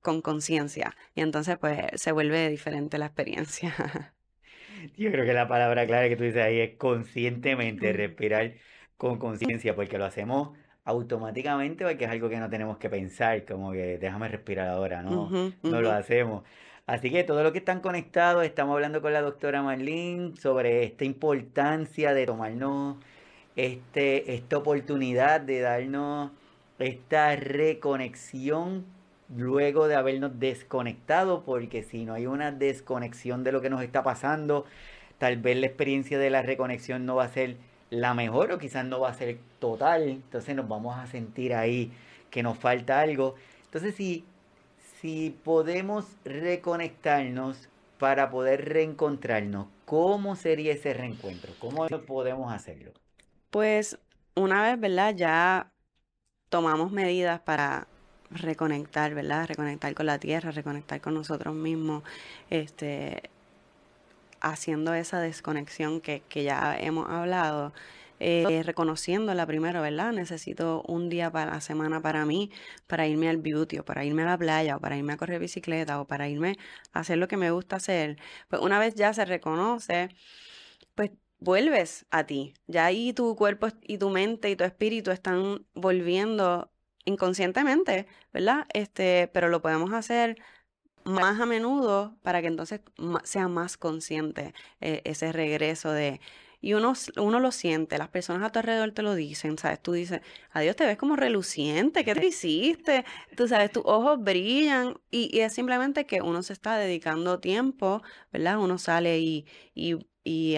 con 0.00 0.22
conciencia. 0.22 0.96
Y 1.14 1.20
entonces, 1.20 1.58
pues, 1.58 1.78
se 1.94 2.12
vuelve 2.12 2.48
diferente 2.48 2.98
la 2.98 3.06
experiencia. 3.06 3.74
Yo 4.96 5.10
creo 5.10 5.24
que 5.24 5.32
la 5.32 5.48
palabra 5.48 5.86
clara 5.86 6.08
que 6.08 6.16
tú 6.16 6.24
dices 6.24 6.42
ahí 6.42 6.60
es 6.60 6.76
conscientemente, 6.76 7.92
respirar 7.92 8.54
con 8.96 9.18
conciencia, 9.18 9.74
porque 9.74 9.98
lo 9.98 10.04
hacemos 10.04 10.56
automáticamente 10.86 11.84
porque 11.84 12.04
es 12.04 12.10
algo 12.10 12.28
que 12.28 12.38
no 12.38 12.48
tenemos 12.48 12.78
que 12.78 12.88
pensar, 12.88 13.44
como 13.44 13.72
que 13.72 13.98
déjame 13.98 14.28
respirar 14.28 14.68
ahora, 14.68 15.02
no, 15.02 15.28
no 15.62 15.80
lo 15.82 15.90
hacemos. 15.90 16.44
Así 16.86 17.10
que 17.10 17.24
todos 17.24 17.42
los 17.42 17.50
que 17.50 17.58
están 17.58 17.80
conectados, 17.80 18.44
estamos 18.44 18.74
hablando 18.74 19.02
con 19.02 19.12
la 19.12 19.20
doctora 19.20 19.62
Marlene 19.62 20.36
sobre 20.36 20.84
esta 20.84 21.04
importancia 21.04 22.14
de 22.14 22.26
tomarnos 22.26 22.98
este, 23.56 24.34
esta 24.34 24.58
oportunidad 24.58 25.40
de 25.40 25.60
darnos 25.60 26.30
esta 26.78 27.34
reconexión 27.36 28.84
luego 29.34 29.88
de 29.88 29.96
habernos 29.96 30.38
desconectado, 30.38 31.42
porque 31.44 31.82
si 31.82 32.04
no 32.04 32.14
hay 32.14 32.26
una 32.26 32.52
desconexión 32.52 33.42
de 33.44 33.52
lo 33.52 33.60
que 33.60 33.70
nos 33.70 33.82
está 33.82 34.02
pasando, 34.02 34.66
tal 35.18 35.38
vez 35.38 35.56
la 35.56 35.66
experiencia 35.66 36.18
de 36.18 36.30
la 36.30 36.42
reconexión 36.42 37.06
no 37.06 37.16
va 37.16 37.24
a 37.24 37.28
ser 37.28 37.56
la 37.90 38.14
mejor 38.14 38.52
o 38.52 38.58
quizás 38.58 38.84
no 38.84 39.00
va 39.00 39.10
a 39.10 39.14
ser 39.14 39.38
total, 39.58 40.08
entonces 40.08 40.54
nos 40.54 40.68
vamos 40.68 40.96
a 40.98 41.06
sentir 41.06 41.54
ahí 41.54 41.92
que 42.30 42.42
nos 42.42 42.58
falta 42.58 43.00
algo. 43.00 43.34
Entonces 43.64 43.94
si 43.94 44.24
si 45.00 45.30
podemos 45.44 46.06
reconectarnos 46.24 47.68
para 47.98 48.30
poder 48.30 48.68
reencontrarnos, 48.68 49.68
¿cómo 49.84 50.36
sería 50.36 50.72
ese 50.72 50.94
reencuentro? 50.94 51.52
¿Cómo 51.58 51.86
podemos 52.06 52.52
hacerlo? 52.52 52.92
Pues 53.50 53.98
una 54.34 54.62
vez, 54.62 54.80
¿verdad? 54.80 55.14
Ya 55.16 55.72
tomamos 56.48 56.92
medidas 56.92 57.40
para 57.40 57.88
reconectar, 58.30 59.14
¿verdad? 59.14 59.46
Reconectar 59.48 59.94
con 59.94 60.06
la 60.06 60.18
tierra, 60.18 60.50
reconectar 60.50 61.00
con 61.00 61.14
nosotros 61.14 61.54
mismos, 61.54 62.02
este, 62.50 63.30
haciendo 64.40 64.94
esa 64.94 65.20
desconexión 65.20 66.00
que, 66.00 66.22
que 66.28 66.44
ya 66.44 66.76
hemos 66.78 67.08
hablado 67.08 67.72
eh, 68.18 68.62
reconociéndola 68.64 69.46
primero, 69.46 69.82
¿verdad? 69.82 70.12
Necesito 70.12 70.82
un 70.88 71.08
día 71.08 71.30
para 71.30 71.52
la 71.52 71.60
semana 71.60 72.00
para 72.00 72.24
mí, 72.24 72.50
para 72.86 73.06
irme 73.06 73.28
al 73.28 73.36
beauty, 73.38 73.78
o 73.78 73.84
para 73.84 74.04
irme 74.04 74.22
a 74.22 74.26
la 74.26 74.38
playa, 74.38 74.76
o 74.76 74.80
para 74.80 74.96
irme 74.96 75.12
a 75.12 75.16
correr 75.18 75.38
bicicleta, 75.40 76.00
o 76.00 76.06
para 76.06 76.28
irme 76.28 76.56
a 76.92 77.00
hacer 77.00 77.18
lo 77.18 77.28
que 77.28 77.36
me 77.36 77.50
gusta 77.50 77.76
hacer. 77.76 78.16
Pues 78.48 78.62
una 78.62 78.78
vez 78.78 78.94
ya 78.94 79.12
se 79.12 79.24
reconoce, 79.26 80.08
pues 80.94 81.10
vuelves 81.38 82.06
a 82.10 82.24
ti. 82.26 82.54
Ya 82.66 82.86
ahí 82.86 83.12
tu 83.12 83.36
cuerpo 83.36 83.68
y 83.82 83.98
tu 83.98 84.10
mente 84.10 84.50
y 84.50 84.56
tu 84.56 84.64
espíritu 84.64 85.10
están 85.10 85.66
volviendo 85.74 86.70
inconscientemente, 87.04 88.06
¿verdad? 88.32 88.66
Este, 88.74 89.28
pero 89.32 89.48
lo 89.48 89.62
podemos 89.62 89.92
hacer 89.92 90.36
más 91.04 91.40
a 91.40 91.46
menudo 91.46 92.16
para 92.22 92.40
que 92.42 92.48
entonces 92.48 92.80
sea 93.24 93.48
más 93.48 93.76
consciente 93.76 94.54
eh, 94.80 95.02
ese 95.04 95.32
regreso 95.32 95.92
de 95.92 96.20
y 96.60 96.74
uno, 96.74 96.94
uno 97.18 97.38
lo 97.38 97.52
siente, 97.52 97.98
las 97.98 98.08
personas 98.08 98.42
a 98.42 98.50
tu 98.50 98.58
alrededor 98.58 98.90
te 98.92 99.02
lo 99.02 99.14
dicen, 99.14 99.58
¿sabes? 99.58 99.80
Tú 99.80 99.92
dices, 99.92 100.20
adiós, 100.50 100.74
te 100.74 100.86
ves 100.86 100.96
como 100.96 101.14
reluciente, 101.14 102.04
¿qué 102.04 102.14
te 102.14 102.26
hiciste? 102.26 103.04
Tú 103.36 103.46
sabes, 103.46 103.70
tus 103.70 103.84
ojos 103.86 104.18
brillan 104.20 104.98
y, 105.10 105.38
es 105.38 105.52
simplemente 105.52 106.06
que 106.06 106.22
uno 106.22 106.42
se 106.42 106.54
está 106.54 106.76
dedicando 106.76 107.40
tiempo, 107.40 108.02
¿verdad? 108.32 108.58
Uno 108.58 108.78
sale 108.78 109.20
y, 109.20 109.46
y, 109.74 109.96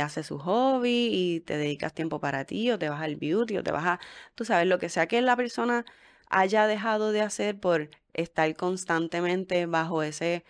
hace 0.01 0.23
su 0.25 0.39
hobby 0.39 1.09
y 1.13 1.41
te 1.41 1.57
dedicas 1.59 1.95
tiempo 1.95 2.21
para 2.21 2.45
ti 2.45 2.71
o 2.71 2.79
te 2.79 2.89
vas 2.89 3.03
al 3.03 3.17
beauty 3.17 3.59
o 3.59 3.63
te 3.65 3.73
vas 3.73 3.87
a, 3.87 4.01
tú 4.35 4.45
sabes, 4.45 4.67
lo 4.67 4.79
que 4.79 4.89
sea 4.89 5.07
que 5.09 5.21
la 5.23 5.37
persona 5.37 5.85
haya 6.31 6.67
dejado 6.67 7.13
de 7.13 7.23
hacer 7.23 7.59
por 7.61 7.91
estar 8.15 8.55
constantemente 8.57 9.67
bajo 9.67 10.03
ese, 10.03 10.45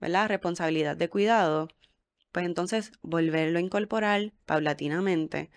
¿verdad? 0.00 0.28
Responsabilidad 0.28 0.96
de 0.96 1.08
cuidado 1.08 1.68
pues 2.32 2.46
entonces 2.46 2.92
volverlo 3.02 3.58
a 3.58 3.62
incorporar 3.62 4.32
paulatinamente 4.46 5.50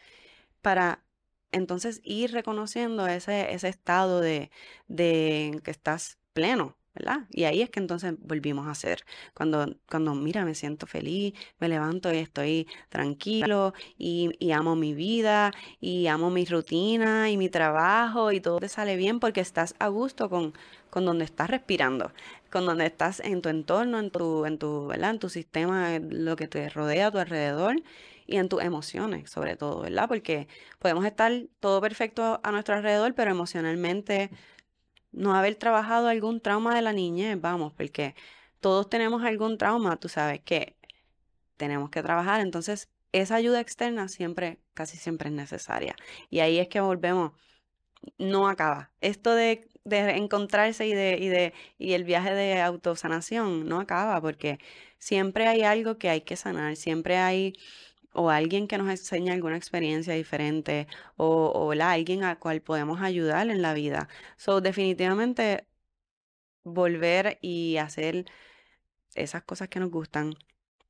para 0.61 1.03
entonces 1.51 2.01
ir 2.03 2.31
reconociendo 2.31 3.07
ese, 3.07 3.53
ese 3.53 3.69
estado 3.69 4.21
de, 4.21 4.51
de 4.87 5.61
que 5.63 5.71
estás 5.71 6.17
pleno, 6.33 6.77
¿verdad? 6.95 7.21
Y 7.31 7.45
ahí 7.45 7.61
es 7.61 7.69
que 7.69 7.79
entonces 7.79 8.13
volvimos 8.19 8.67
a 8.67 8.71
hacer. 8.71 9.03
Cuando, 9.33 9.75
cuando 9.89 10.13
mira, 10.15 10.45
me 10.45 10.55
siento 10.55 10.85
feliz, 10.85 11.33
me 11.59 11.67
levanto 11.67 12.13
y 12.13 12.17
estoy 12.17 12.67
tranquilo 12.89 13.73
y, 13.97 14.31
y, 14.39 14.51
amo 14.51 14.75
mi 14.75 14.93
vida 14.93 15.51
y 15.79 16.07
amo 16.07 16.29
mi 16.29 16.45
rutina 16.45 17.29
y 17.29 17.37
mi 17.37 17.49
trabajo 17.49 18.31
y 18.31 18.39
todo 18.39 18.59
te 18.59 18.69
sale 18.69 18.95
bien 18.95 19.19
porque 19.19 19.41
estás 19.41 19.75
a 19.79 19.87
gusto 19.87 20.29
con, 20.29 20.53
con 20.89 21.05
donde 21.05 21.25
estás 21.25 21.49
respirando, 21.49 22.11
con 22.51 22.65
donde 22.65 22.85
estás 22.85 23.19
en 23.19 23.41
tu 23.41 23.49
entorno, 23.49 23.99
en 23.99 24.11
tu, 24.11 24.45
en 24.45 24.59
tu, 24.59 24.87
¿verdad? 24.87 25.11
En 25.11 25.19
tu 25.19 25.29
sistema, 25.29 25.97
lo 25.99 26.35
que 26.35 26.47
te 26.47 26.69
rodea 26.69 27.07
a 27.07 27.11
tu 27.11 27.17
alrededor 27.17 27.77
y 28.27 28.37
en 28.37 28.49
tus 28.49 28.61
emociones, 28.61 29.29
sobre 29.29 29.55
todo, 29.55 29.81
¿verdad? 29.81 30.07
Porque 30.07 30.47
podemos 30.79 31.05
estar 31.05 31.31
todo 31.59 31.81
perfecto 31.81 32.39
a 32.43 32.51
nuestro 32.51 32.75
alrededor, 32.75 33.15
pero 33.15 33.31
emocionalmente 33.31 34.29
no 35.13 35.35
haber 35.35 35.55
trabajado 35.55 36.07
algún 36.07 36.41
trauma 36.41 36.75
de 36.75 36.81
la 36.81 36.93
niñez, 36.93 37.39
vamos, 37.39 37.73
porque 37.73 38.15
todos 38.59 38.89
tenemos 38.89 39.23
algún 39.23 39.57
trauma, 39.57 39.97
tú 39.97 40.09
sabes 40.09 40.41
que 40.41 40.77
tenemos 41.57 41.89
que 41.89 42.03
trabajar, 42.03 42.41
entonces 42.41 42.89
esa 43.11 43.35
ayuda 43.35 43.61
externa 43.61 44.07
siempre, 44.09 44.59
casi 44.73 44.97
siempre 44.97 45.29
es 45.29 45.35
necesaria. 45.35 45.95
Y 46.29 46.39
ahí 46.39 46.59
es 46.59 46.67
que 46.67 46.81
volvemos, 46.81 47.33
no 48.17 48.47
acaba. 48.47 48.91
Esto 49.01 49.35
de, 49.35 49.69
de 49.85 50.11
encontrarse 50.17 50.87
y 50.87 50.93
de, 50.93 51.17
y 51.19 51.27
de, 51.29 51.53
y 51.77 51.93
el 51.93 52.03
viaje 52.03 52.33
de 52.33 52.61
autosanación 52.61 53.67
no 53.67 53.79
acaba, 53.79 54.19
porque 54.21 54.59
siempre 54.97 55.47
hay 55.47 55.63
algo 55.63 55.97
que 55.97 56.09
hay 56.09 56.21
que 56.21 56.35
sanar, 56.35 56.75
siempre 56.75 57.17
hay 57.17 57.53
o 58.13 58.29
alguien 58.29 58.67
que 58.67 58.77
nos 58.77 58.89
enseñe 58.89 59.31
alguna 59.31 59.57
experiencia 59.57 60.13
diferente 60.13 60.87
o, 61.17 61.47
o 61.55 61.71
alguien 61.73 62.23
al 62.23 62.39
cual 62.39 62.61
podemos 62.61 63.01
ayudar 63.01 63.49
en 63.49 63.61
la 63.61 63.73
vida. 63.73 64.07
So, 64.37 64.61
definitivamente 64.61 65.67
volver 66.63 67.39
y 67.41 67.77
hacer 67.77 68.25
esas 69.15 69.43
cosas 69.43 69.69
que 69.69 69.79
nos 69.79 69.91
gustan, 69.91 70.35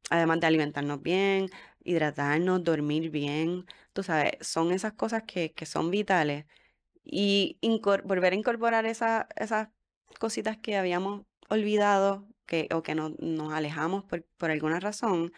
además 0.09 0.39
de 0.39 0.47
alimentarnos 0.47 1.01
bien, 1.01 1.49
hidratarnos, 1.83 2.63
dormir 2.63 3.09
bien, 3.11 3.65
tú 3.93 4.03
sabes, 4.03 4.33
son 4.41 4.71
esas 4.71 4.93
cosas 4.93 5.23
que, 5.23 5.53
que 5.53 5.65
son 5.65 5.91
vitales. 5.91 6.45
Y 7.03 7.59
volver 8.05 8.33
a 8.33 8.35
incorporar 8.35 8.85
esa, 8.85 9.27
esas 9.35 9.69
cositas 10.19 10.57
que 10.57 10.77
habíamos 10.77 11.25
olvidado 11.49 12.27
que, 12.45 12.69
o 12.73 12.83
que 12.83 12.95
no, 12.95 13.09
nos 13.19 13.53
alejamos 13.53 14.03
por, 14.05 14.23
por 14.37 14.51
alguna 14.51 14.79
razón, 14.79 15.33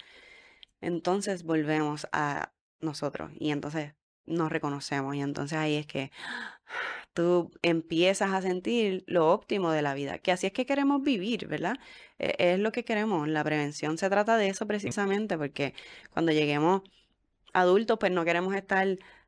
entonces 0.82 1.43
volvemos 1.43 2.07
a 2.11 2.53
nosotros 2.82 3.32
y 3.39 3.51
entonces 3.51 3.93
nos 4.26 4.51
reconocemos 4.51 5.15
y 5.15 5.21
entonces 5.21 5.57
ahí 5.57 5.76
es 5.76 5.88
que 5.88 6.11
tú 7.13 7.51
empiezas 7.61 8.34
a 8.34 8.41
sentir 8.41 9.03
lo 9.07 9.32
óptimo 9.32 9.71
de 9.71 9.82
la 9.82 9.93
vida, 9.93 10.19
que 10.19 10.32
así 10.32 10.47
es 10.47 10.53
que 10.53 10.65
queremos 10.65 11.01
vivir, 11.03 11.47
¿verdad? 11.47 11.78
E-, 12.19 12.36
es 12.53 12.59
lo 12.59 12.71
que 12.71 12.86
queremos, 12.86 13.28
la 13.28 13.43
prevención 13.43 13.97
se 13.97 14.09
trata 14.09 14.38
de 14.38 14.49
eso 14.49 14.67
precisamente 14.67 15.38
porque 15.38 15.73
cuando 16.11 16.32
lleguemos 16.32 16.82
adultos 17.53 17.97
pues 17.99 18.11
no 18.11 18.26
queremos 18.26 18.55
estar, 18.55 18.88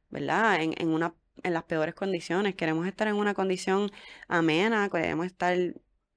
¿verdad? 0.09 0.61
En, 0.61 0.73
en, 0.77 0.89
una, 0.89 1.15
en 1.43 1.53
las 1.53 1.63
peores 1.63 1.95
condiciones, 1.95 2.55
queremos 2.55 2.87
estar 2.87 3.07
en 3.07 3.15
una 3.15 3.33
condición 3.33 3.91
amena, 4.27 4.89
queremos 4.89 5.25
estar 5.25 5.57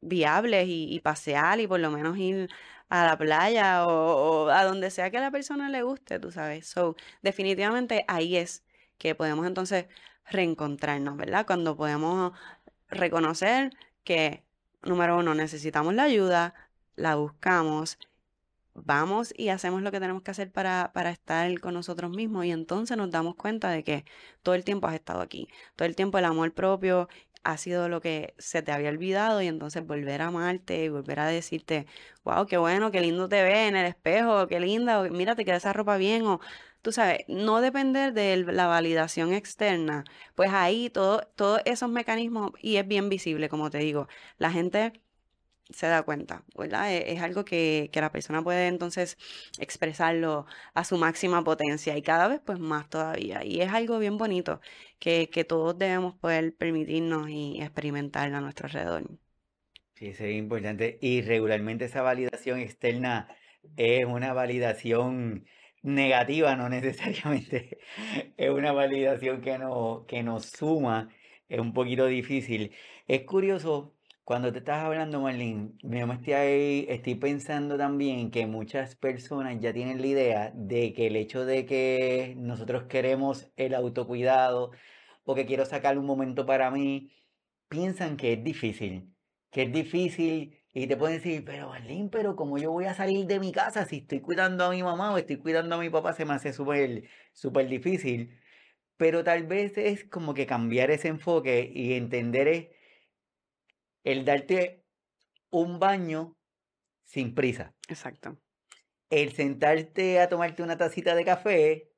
viables 0.00 0.66
y, 0.68 0.94
y 0.94 1.00
pasear 1.00 1.60
y 1.60 1.66
por 1.66 1.80
lo 1.80 1.90
menos 1.90 2.16
ir 2.18 2.48
a 2.90 3.06
la 3.06 3.16
playa 3.18 3.86
o, 3.86 4.50
a 4.50 4.64
donde 4.64 4.90
sea 4.90 5.10
que 5.10 5.18
a 5.18 5.20
la 5.22 5.30
persona 5.30 5.70
le 5.70 5.82
guste, 5.82 6.18
tú 6.20 6.30
sabes. 6.32 6.68
So, 6.68 6.96
definitivamente 7.22 8.04
ahí 8.08 8.36
es 8.36 8.64
que 8.98 9.14
podemos 9.14 9.46
entonces 9.46 9.86
reencontrarnos, 10.26 11.16
¿verdad? 11.16 11.46
Cuando 11.46 11.76
podemos 11.76 12.32
reconocer 12.88 13.72
que, 14.04 14.44
número 14.82 15.18
uno, 15.18 15.34
necesitamos 15.34 15.94
la 15.94 16.04
ayuda, 16.04 16.54
la 16.96 17.16
buscamos, 17.16 17.98
vamos 18.74 19.32
y 19.36 19.48
hacemos 19.50 19.82
lo 19.82 19.90
que 19.92 20.00
tenemos 20.00 20.22
que 20.22 20.30
hacer 20.30 20.50
para, 20.52 20.90
para 20.92 21.10
estar 21.10 21.60
con 21.60 21.74
nosotros 21.74 22.10
mismos 22.10 22.44
y 22.44 22.50
entonces 22.52 22.96
nos 22.96 23.10
damos 23.10 23.36
cuenta 23.36 23.70
de 23.70 23.84
que 23.84 24.04
todo 24.42 24.54
el 24.54 24.64
tiempo 24.64 24.86
has 24.86 24.94
estado 24.94 25.20
aquí, 25.20 25.48
todo 25.76 25.86
el 25.86 25.96
tiempo 25.96 26.18
el 26.18 26.24
amor 26.24 26.52
propio 26.54 27.08
ha 27.44 27.56
sido 27.56 27.88
lo 27.88 28.00
que 28.00 28.34
se 28.38 28.62
te 28.62 28.72
había 28.72 28.90
olvidado 28.90 29.40
y 29.42 29.46
entonces 29.48 29.86
volver 29.86 30.22
a 30.22 30.26
amarte 30.28 30.84
y 30.84 30.88
volver 30.88 31.20
a 31.20 31.26
decirte, 31.26 31.86
wow, 32.24 32.46
qué 32.46 32.58
bueno, 32.58 32.90
qué 32.90 33.00
lindo 33.00 33.28
te 33.28 33.42
ve 33.42 33.66
en 33.68 33.76
el 33.76 33.86
espejo, 33.86 34.46
qué 34.48 34.60
linda, 34.60 35.02
mira, 35.10 35.34
te 35.34 35.44
queda 35.44 35.56
esa 35.56 35.72
ropa 35.72 35.96
bien, 35.96 36.26
o 36.26 36.40
tú 36.82 36.92
sabes, 36.92 37.20
no 37.28 37.60
depender 37.60 38.12
de 38.12 38.36
la 38.38 38.66
validación 38.66 39.32
externa, 39.32 40.04
pues 40.34 40.50
ahí 40.52 40.90
todo, 40.90 41.22
todos 41.36 41.60
esos 41.64 41.88
mecanismos, 41.90 42.52
y 42.60 42.76
es 42.76 42.86
bien 42.86 43.08
visible, 43.08 43.48
como 43.48 43.70
te 43.70 43.78
digo, 43.78 44.08
la 44.38 44.50
gente 44.50 44.92
se 45.72 45.86
da 45.86 46.02
cuenta, 46.02 46.44
¿verdad? 46.56 46.92
E-, 46.92 47.12
es, 47.12 47.22
algo 47.22 47.44
que, 47.44 47.90
que, 47.92 48.00
la 48.00 48.12
persona 48.12 48.42
puede 48.42 48.68
entonces 48.68 49.16
expresarlo 49.58 50.46
a 50.74 50.84
su 50.84 50.96
máxima 50.98 51.44
potencia 51.44 51.96
y 51.96 52.02
cada 52.02 52.28
vez 52.28 52.40
pues 52.44 52.58
más 52.58 52.88
todavía. 52.88 53.44
Y 53.44 53.60
es 53.60 53.72
algo 53.72 53.98
bien 53.98 54.18
bonito 54.18 54.60
que, 54.98 55.30
que 55.30 55.44
todos 55.44 55.78
debemos 55.78 56.14
poder 56.16 56.54
permitirnos 56.56 57.28
y 57.30 57.60
experimentar 57.60 58.32
a 58.32 58.40
nuestro 58.40 58.66
alrededor. 58.66 59.04
Sí, 59.94 60.08
es 60.08 60.20
importante. 60.20 60.98
Y 61.02 61.22
regularmente 61.22 61.84
esa 61.84 62.02
validación 62.02 62.58
externa 62.60 63.28
es 63.76 64.04
una 64.06 64.32
validación 64.32 65.44
negativa, 65.82 66.56
no 66.56 66.68
necesariamente 66.70 67.78
es 68.36 68.50
una 68.50 68.72
validación 68.72 69.40
que, 69.40 69.58
no, 69.58 70.04
que 70.08 70.22
nos 70.22 70.46
suma, 70.46 71.10
es 71.48 71.60
un 71.60 71.72
poquito 71.72 72.06
difícil. 72.06 72.72
Es 73.08 73.22
curioso 73.22 73.94
cuando 74.30 74.52
te 74.52 74.60
estás 74.60 74.84
hablando, 74.84 75.20
Marlene, 75.20 75.72
me 75.82 76.02
estoy, 76.02 76.86
estoy 76.88 77.16
pensando 77.16 77.76
también 77.76 78.30
que 78.30 78.46
muchas 78.46 78.94
personas 78.94 79.58
ya 79.58 79.72
tienen 79.72 80.00
la 80.00 80.06
idea 80.06 80.52
de 80.54 80.92
que 80.92 81.08
el 81.08 81.16
hecho 81.16 81.44
de 81.44 81.66
que 81.66 82.34
nosotros 82.38 82.84
queremos 82.84 83.50
el 83.56 83.74
autocuidado 83.74 84.70
o 85.24 85.34
que 85.34 85.46
quiero 85.46 85.66
sacar 85.66 85.98
un 85.98 86.06
momento 86.06 86.46
para 86.46 86.70
mí, 86.70 87.12
piensan 87.68 88.16
que 88.16 88.34
es 88.34 88.44
difícil, 88.44 89.12
que 89.50 89.62
es 89.64 89.72
difícil 89.72 90.60
y 90.72 90.86
te 90.86 90.96
pueden 90.96 91.16
decir, 91.16 91.44
pero 91.44 91.70
Marlene, 91.70 92.08
pero 92.10 92.36
como 92.36 92.56
yo 92.56 92.70
voy 92.70 92.84
a 92.84 92.94
salir 92.94 93.26
de 93.26 93.40
mi 93.40 93.50
casa 93.50 93.84
si 93.84 93.96
estoy 93.96 94.20
cuidando 94.20 94.64
a 94.64 94.70
mi 94.70 94.84
mamá 94.84 95.12
o 95.12 95.18
estoy 95.18 95.38
cuidando 95.38 95.74
a 95.74 95.80
mi 95.80 95.90
papá, 95.90 96.12
se 96.12 96.24
me 96.24 96.34
hace 96.34 96.52
súper, 96.52 97.02
súper 97.32 97.68
difícil. 97.68 98.38
Pero 98.96 99.24
tal 99.24 99.44
vez 99.48 99.76
es 99.76 100.04
como 100.04 100.34
que 100.34 100.46
cambiar 100.46 100.92
ese 100.92 101.08
enfoque 101.08 101.68
y 101.74 101.94
entender 101.94 102.78
el 104.04 104.24
darte 104.24 104.84
un 105.50 105.78
baño 105.78 106.36
sin 107.04 107.34
prisa. 107.34 107.74
Exacto. 107.88 108.38
El 109.10 109.32
sentarte 109.32 110.20
a 110.20 110.28
tomarte 110.28 110.62
una 110.62 110.78
tacita 110.78 111.14
de 111.14 111.24
café 111.24 111.92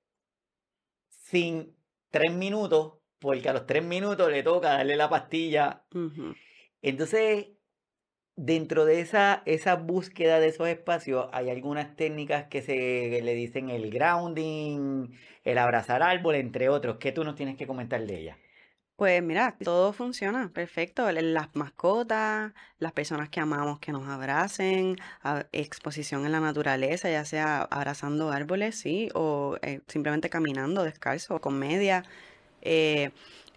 sin 1.08 1.76
tres 2.10 2.32
minutos, 2.32 2.98
porque 3.18 3.48
a 3.48 3.52
los 3.52 3.66
tres 3.66 3.84
minutos 3.84 4.30
le 4.30 4.42
toca 4.42 4.70
darle 4.70 4.96
la 4.96 5.10
pastilla. 5.10 5.84
Entonces, 6.80 7.48
dentro 8.36 8.84
de 8.84 9.00
esa, 9.00 9.42
esa 9.46 9.76
búsqueda 9.76 10.40
de 10.40 10.48
esos 10.48 10.68
espacios, 10.68 11.28
hay 11.32 11.50
algunas 11.50 11.96
técnicas 11.96 12.46
que 12.48 12.62
se 12.62 13.20
le 13.22 13.34
dicen 13.34 13.70
el 13.70 13.90
grounding, 13.90 15.10
el 15.44 15.58
abrazar 15.58 16.02
árbol, 16.02 16.36
entre 16.36 16.68
otros. 16.68 16.96
¿Qué 16.98 17.12
tú 17.12 17.24
nos 17.24 17.34
tienes 17.34 17.56
que 17.56 17.66
comentar 17.66 18.04
de 18.04 18.18
ella? 18.18 18.38
Pues 19.02 19.20
mira, 19.20 19.56
todo 19.64 19.92
funciona 19.92 20.48
perfecto. 20.54 21.10
Las 21.10 21.56
mascotas, 21.56 22.52
las 22.78 22.92
personas 22.92 23.28
que 23.30 23.40
amamos 23.40 23.80
que 23.80 23.90
nos 23.90 24.06
abracen, 24.06 24.96
exposición 25.50 26.24
en 26.24 26.30
la 26.30 26.38
naturaleza, 26.38 27.10
ya 27.10 27.24
sea 27.24 27.62
abrazando 27.62 28.30
árboles, 28.30 28.78
sí, 28.78 29.08
o 29.14 29.56
eh, 29.62 29.80
simplemente 29.88 30.30
caminando 30.30 30.84
descalzo, 30.84 31.40
con 31.40 31.58
media, 31.58 32.04
eh, 32.60 33.10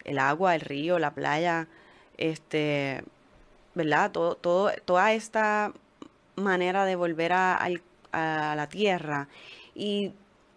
el 0.04 0.18
agua, 0.18 0.56
el 0.56 0.62
río, 0.62 0.98
la 0.98 1.14
playa, 1.14 1.68
este, 2.18 3.04
¿verdad? 3.76 4.12
Todo, 4.12 4.36
todo, 4.38 4.72
toda 4.84 5.14
esta 5.14 5.74
manera 6.36 6.86
de 6.86 6.96
volver 6.96 7.34
a, 7.34 7.60
a 8.12 8.56
la 8.56 8.68
tierra. 8.68 9.28
Y 9.76 10.12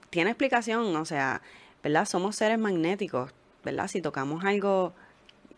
tiene 0.09 0.30
explicación, 0.30 0.97
o 0.97 1.05
sea, 1.05 1.43
¿verdad? 1.82 2.07
Somos 2.07 2.36
seres 2.36 2.59
magnéticos 2.59 3.34
¿verdad? 3.70 3.88
Si 3.88 4.02
tocamos 4.02 4.44
algo 4.44 4.92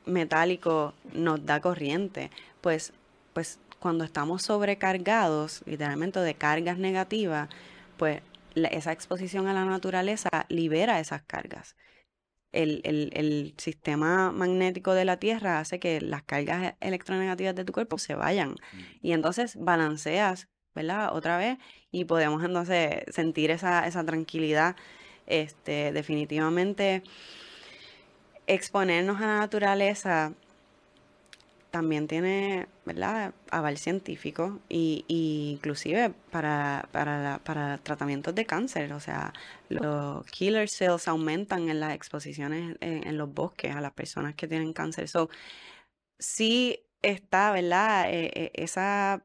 metálico 0.06 0.94
nos 1.12 1.44
da 1.44 1.60
corriente, 1.60 2.30
pues, 2.60 2.92
pues 3.32 3.58
cuando 3.78 4.04
estamos 4.04 4.42
sobrecargados, 4.42 5.62
literalmente 5.66 6.20
de 6.20 6.34
cargas 6.34 6.78
negativas, 6.78 7.48
pues 7.96 8.22
esa 8.54 8.92
exposición 8.92 9.46
a 9.46 9.52
la 9.52 9.64
naturaleza 9.64 10.28
libera 10.48 11.00
esas 11.00 11.22
cargas. 11.22 11.76
El, 12.52 12.80
el, 12.82 13.10
el, 13.14 13.54
sistema 13.58 14.32
magnético 14.32 14.92
de 14.92 15.04
la 15.04 15.18
Tierra 15.18 15.60
hace 15.60 15.78
que 15.78 16.00
las 16.00 16.24
cargas 16.24 16.74
electronegativas 16.80 17.54
de 17.54 17.64
tu 17.64 17.72
cuerpo 17.72 17.96
se 17.96 18.16
vayan. 18.16 18.50
Mm. 18.50 18.80
Y 19.02 19.12
entonces 19.12 19.56
balanceas 19.56 20.48
¿verdad? 20.74 21.14
Otra 21.14 21.36
vez 21.36 21.58
y 21.90 22.04
podemos 22.04 22.42
entonces 22.44 23.02
sentir 23.08 23.50
esa, 23.50 23.86
esa 23.86 24.04
tranquilidad. 24.04 24.76
Este, 25.26 25.92
definitivamente 25.92 27.04
exponernos 28.54 29.20
a 29.20 29.26
la 29.26 29.38
naturaleza 29.38 30.32
también 31.70 32.08
tiene, 32.08 32.66
¿verdad?, 32.84 33.32
aval 33.50 33.78
científico 33.78 34.58
y, 34.68 35.04
inclusive 35.08 36.12
para, 36.30 36.88
para, 36.92 37.40
para 37.44 37.78
tratamientos 37.78 38.34
de 38.34 38.44
cáncer. 38.44 38.92
O 38.92 39.00
sea, 39.00 39.32
los 39.68 40.26
killer 40.26 40.68
cells 40.68 41.06
aumentan 41.08 41.68
en 41.68 41.80
las 41.80 41.94
exposiciones 41.94 42.76
en, 42.80 43.16
los 43.16 43.32
bosques 43.32 43.74
a 43.74 43.80
las 43.80 43.92
personas 43.92 44.34
que 44.34 44.48
tienen 44.48 44.72
cáncer. 44.72 45.08
So, 45.08 45.30
sí 46.18 46.84
está, 47.02 47.52
¿verdad?, 47.52 48.10
eh, 48.12 48.30
eh, 48.34 48.50
esa, 48.54 49.24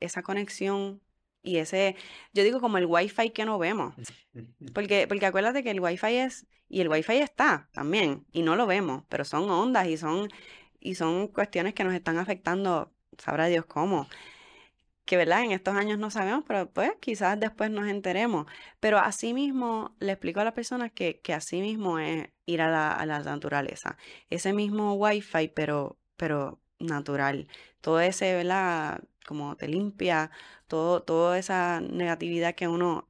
esa 0.00 0.22
conexión 0.22 1.00
y 1.46 1.58
ese, 1.58 1.94
yo 2.34 2.42
digo 2.42 2.60
como 2.60 2.76
el 2.76 2.86
wifi 2.86 3.30
que 3.30 3.44
no 3.44 3.58
vemos. 3.58 3.94
Porque, 4.74 5.06
porque 5.08 5.24
acuérdate 5.24 5.62
que 5.62 5.70
el 5.70 5.80
wifi 5.80 6.16
es, 6.16 6.46
y 6.68 6.82
el 6.82 6.88
wifi 6.88 7.14
está 7.14 7.70
también, 7.72 8.26
y 8.32 8.42
no 8.42 8.54
lo 8.54 8.66
vemos, 8.66 9.04
pero 9.08 9.24
son 9.24 9.48
ondas 9.48 9.86
y 9.88 9.96
son, 9.96 10.28
y 10.78 10.96
son 10.96 11.28
cuestiones 11.28 11.72
que 11.72 11.84
nos 11.84 11.94
están 11.94 12.18
afectando, 12.18 12.92
sabrá 13.16 13.46
Dios 13.46 13.64
cómo. 13.64 14.08
Que 15.06 15.16
verdad, 15.16 15.44
en 15.44 15.52
estos 15.52 15.74
años 15.74 15.98
no 15.98 16.10
sabemos, 16.10 16.44
pero 16.46 16.68
pues 16.70 16.90
quizás 17.00 17.40
después 17.40 17.70
nos 17.70 17.86
enteremos. 17.88 18.46
Pero 18.80 18.98
así 18.98 19.32
mismo 19.32 19.94
le 20.00 20.12
explico 20.12 20.40
a 20.40 20.44
las 20.44 20.52
personas 20.52 20.92
que, 20.92 21.20
que 21.20 21.32
así 21.32 21.60
mismo 21.60 21.98
es 21.98 22.28
ir 22.44 22.60
a 22.60 22.68
la, 22.68 22.92
a 22.92 23.06
la 23.06 23.20
naturaleza. 23.20 23.96
Ese 24.28 24.52
mismo 24.52 24.94
wifi, 24.94 25.48
pero, 25.48 25.96
pero 26.16 26.60
natural. 26.78 27.48
Todo 27.80 28.00
ese, 28.00 28.34
¿verdad? 28.34 29.00
Como 29.26 29.56
te 29.56 29.68
limpia, 29.68 30.30
todo, 30.68 31.02
toda 31.02 31.38
esa 31.38 31.80
negatividad 31.80 32.54
que 32.54 32.68
uno 32.68 33.08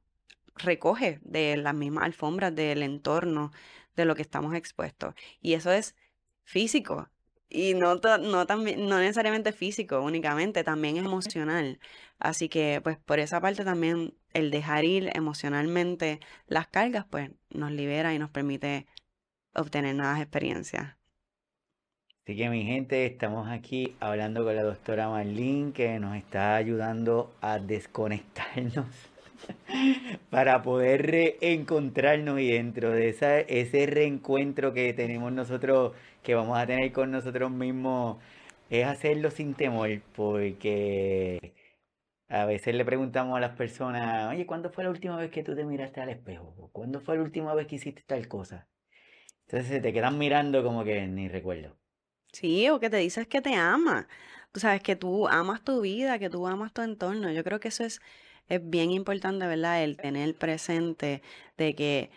recoge 0.55 1.19
de 1.23 1.57
las 1.57 1.75
mismas 1.75 2.05
alfombras, 2.05 2.55
del 2.55 2.83
entorno, 2.83 3.51
de 3.95 4.05
lo 4.05 4.15
que 4.15 4.21
estamos 4.23 4.55
expuestos. 4.55 5.15
Y 5.41 5.53
eso 5.53 5.71
es 5.71 5.95
físico. 6.43 7.09
Y 7.49 7.73
no, 7.75 7.95
no, 7.95 8.45
también, 8.47 8.87
no 8.87 8.99
necesariamente 8.99 9.53
físico 9.53 10.01
únicamente, 10.01 10.63
también 10.63 10.97
es 10.97 11.05
emocional. 11.05 11.79
Así 12.19 12.49
que, 12.49 12.81
pues, 12.83 12.97
por 12.97 13.19
esa 13.19 13.39
parte 13.41 13.63
también 13.63 14.15
el 14.33 14.51
dejar 14.51 14.85
ir 14.85 15.09
emocionalmente 15.15 16.19
las 16.47 16.67
cargas, 16.67 17.05
pues, 17.09 17.31
nos 17.49 17.71
libera 17.71 18.13
y 18.13 18.19
nos 18.19 18.29
permite 18.31 18.87
obtener 19.53 19.95
nuevas 19.95 20.21
experiencias. 20.21 20.96
Así 22.27 22.35
que 22.35 22.49
mi 22.49 22.65
gente, 22.65 23.05
estamos 23.05 23.47
aquí 23.47 23.95
hablando 24.01 24.43
con 24.43 24.53
la 24.53 24.63
doctora 24.63 25.07
Marlene 25.07 25.71
que 25.71 25.97
nos 25.97 26.17
está 26.17 26.57
ayudando 26.57 27.33
a 27.39 27.57
desconectarnos 27.57 28.85
para 30.29 30.61
poder 30.61 31.09
reencontrarnos 31.09 32.41
y 32.41 32.51
dentro 32.51 32.91
de 32.91 33.07
esa, 33.07 33.39
ese 33.39 33.85
reencuentro 33.85 34.73
que 34.73 34.93
tenemos 34.93 35.31
nosotros, 35.31 35.93
que 36.21 36.35
vamos 36.35 36.57
a 36.57 36.67
tener 36.67 36.91
con 36.91 37.11
nosotros 37.11 37.49
mismos, 37.49 38.17
es 38.69 38.85
hacerlo 38.85 39.31
sin 39.31 39.53
temor, 39.53 40.01
porque 40.13 41.53
a 42.27 42.43
veces 42.43 42.75
le 42.75 42.83
preguntamos 42.83 43.37
a 43.37 43.39
las 43.39 43.55
personas, 43.55 44.33
oye, 44.33 44.45
¿cuándo 44.45 44.69
fue 44.69 44.83
la 44.83 44.89
última 44.89 45.15
vez 45.15 45.31
que 45.31 45.43
tú 45.43 45.55
te 45.55 45.63
miraste 45.63 46.01
al 46.01 46.09
espejo? 46.09 46.69
¿Cuándo 46.73 46.99
fue 46.99 47.15
la 47.15 47.23
última 47.23 47.53
vez 47.53 47.67
que 47.67 47.75
hiciste 47.75 48.03
tal 48.05 48.27
cosa? 48.27 48.67
Entonces 49.45 49.69
se 49.69 49.79
te 49.79 49.93
quedan 49.93 50.17
mirando 50.17 50.61
como 50.61 50.83
que 50.83 51.07
ni 51.07 51.29
recuerdo. 51.29 51.77
Sí, 52.37 52.69
o 52.69 52.79
que 52.79 52.89
te 52.91 52.97
dices 52.97 53.27
que 53.27 53.41
te 53.41 53.55
ama. 53.55 54.07
Tú 54.51 54.59
sabes 54.59 54.81
que 54.83 54.95
tú 54.95 55.27
amas 55.27 55.63
tu 55.63 55.81
vida, 55.81 56.19
que 56.19 56.29
tú 56.29 56.45
amas 56.47 56.71
tu 56.73 56.81
entorno. 56.83 57.31
Yo 57.31 57.43
creo 57.43 57.59
que 57.59 57.69
eso 57.69 57.83
es, 57.83 57.99
es 58.47 58.61
bien 58.69 58.91
importante, 58.91 59.47
¿verdad? 59.47 59.83
El 59.83 59.97
tener 59.97 60.35
presente 60.35 61.23
de 61.57 61.75
que 61.75 62.11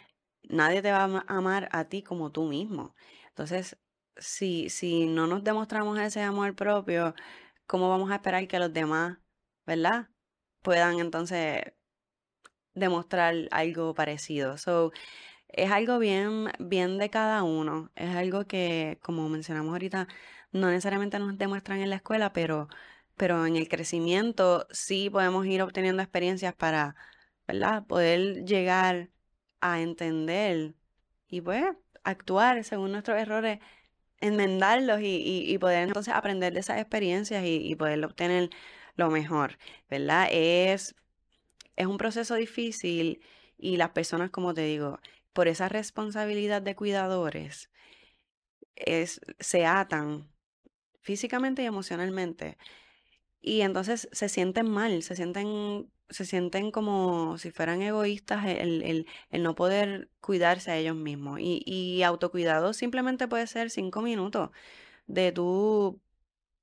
nadie 0.44 0.82
te 0.82 0.92
va 0.92 1.04
a 1.04 1.24
amar 1.38 1.68
a 1.72 1.84
ti 1.86 2.02
como 2.02 2.30
tú 2.32 2.44
mismo. 2.44 2.94
Entonces, 3.28 3.78
si, 4.16 4.68
si 4.70 5.06
no 5.06 5.26
nos 5.26 5.42
demostramos 5.44 5.98
ese 5.98 6.20
amor 6.22 6.54
propio, 6.54 7.14
¿cómo 7.66 7.88
vamos 7.88 8.10
a 8.10 8.16
esperar 8.16 8.46
que 8.48 8.58
los 8.58 8.72
demás, 8.74 9.18
¿verdad? 9.66 10.08
Puedan 10.62 11.00
entonces 11.00 11.62
demostrar 12.74 13.34
algo 13.50 13.94
parecido. 13.94 14.58
So, 14.58 14.92
es 15.52 15.70
algo 15.70 15.98
bien, 15.98 16.50
bien 16.58 16.98
de 16.98 17.10
cada 17.10 17.42
uno. 17.42 17.90
Es 17.96 18.14
algo 18.16 18.46
que, 18.46 18.98
como 19.02 19.28
mencionamos 19.28 19.72
ahorita, 19.72 20.08
no 20.52 20.68
necesariamente 20.70 21.18
nos 21.18 21.38
demuestran 21.38 21.80
en 21.80 21.90
la 21.90 21.96
escuela, 21.96 22.32
pero, 22.32 22.68
pero 23.16 23.46
en 23.46 23.56
el 23.56 23.68
crecimiento 23.68 24.66
sí 24.70 25.10
podemos 25.10 25.46
ir 25.46 25.62
obteniendo 25.62 26.02
experiencias 26.02 26.54
para, 26.54 26.96
¿verdad? 27.46 27.86
Poder 27.86 28.44
llegar 28.44 29.10
a 29.60 29.80
entender 29.80 30.74
y 31.28 31.40
pues 31.40 31.64
actuar 32.04 32.64
según 32.64 32.92
nuestros 32.92 33.18
errores, 33.18 33.60
enmendarlos 34.20 35.00
y, 35.02 35.44
y, 35.52 35.58
poder 35.58 35.88
entonces 35.88 36.14
aprender 36.14 36.52
de 36.54 36.60
esas 36.60 36.80
experiencias 36.80 37.44
y, 37.44 37.56
y 37.70 37.74
poder 37.76 38.04
obtener 38.04 38.50
lo 38.96 39.10
mejor, 39.10 39.58
¿verdad? 39.90 40.28
Es, 40.30 40.94
es 41.76 41.86
un 41.86 41.98
proceso 41.98 42.34
difícil 42.36 43.22
y 43.58 43.76
las 43.76 43.90
personas, 43.90 44.30
como 44.30 44.54
te 44.54 44.62
digo, 44.62 45.00
por 45.32 45.48
esa 45.48 45.68
responsabilidad 45.68 46.62
de 46.62 46.76
cuidadores, 46.76 47.70
es, 48.76 49.20
se 49.38 49.66
atan 49.66 50.30
físicamente 51.00 51.62
y 51.62 51.66
emocionalmente. 51.66 52.58
Y 53.40 53.62
entonces 53.62 54.08
se 54.12 54.28
sienten 54.28 54.70
mal, 54.70 55.02
se 55.02 55.16
sienten, 55.16 55.90
se 56.10 56.24
sienten 56.26 56.70
como 56.70 57.38
si 57.38 57.50
fueran 57.50 57.82
egoístas 57.82 58.46
el, 58.46 58.82
el, 58.82 59.06
el 59.30 59.42
no 59.42 59.54
poder 59.54 60.10
cuidarse 60.20 60.70
a 60.70 60.76
ellos 60.76 60.96
mismos. 60.96 61.40
Y, 61.40 61.62
y 61.66 62.02
autocuidado 62.02 62.72
simplemente 62.74 63.28
puede 63.28 63.46
ser 63.46 63.70
cinco 63.70 64.02
minutos 64.02 64.50
de 65.06 65.32
tu 65.32 66.00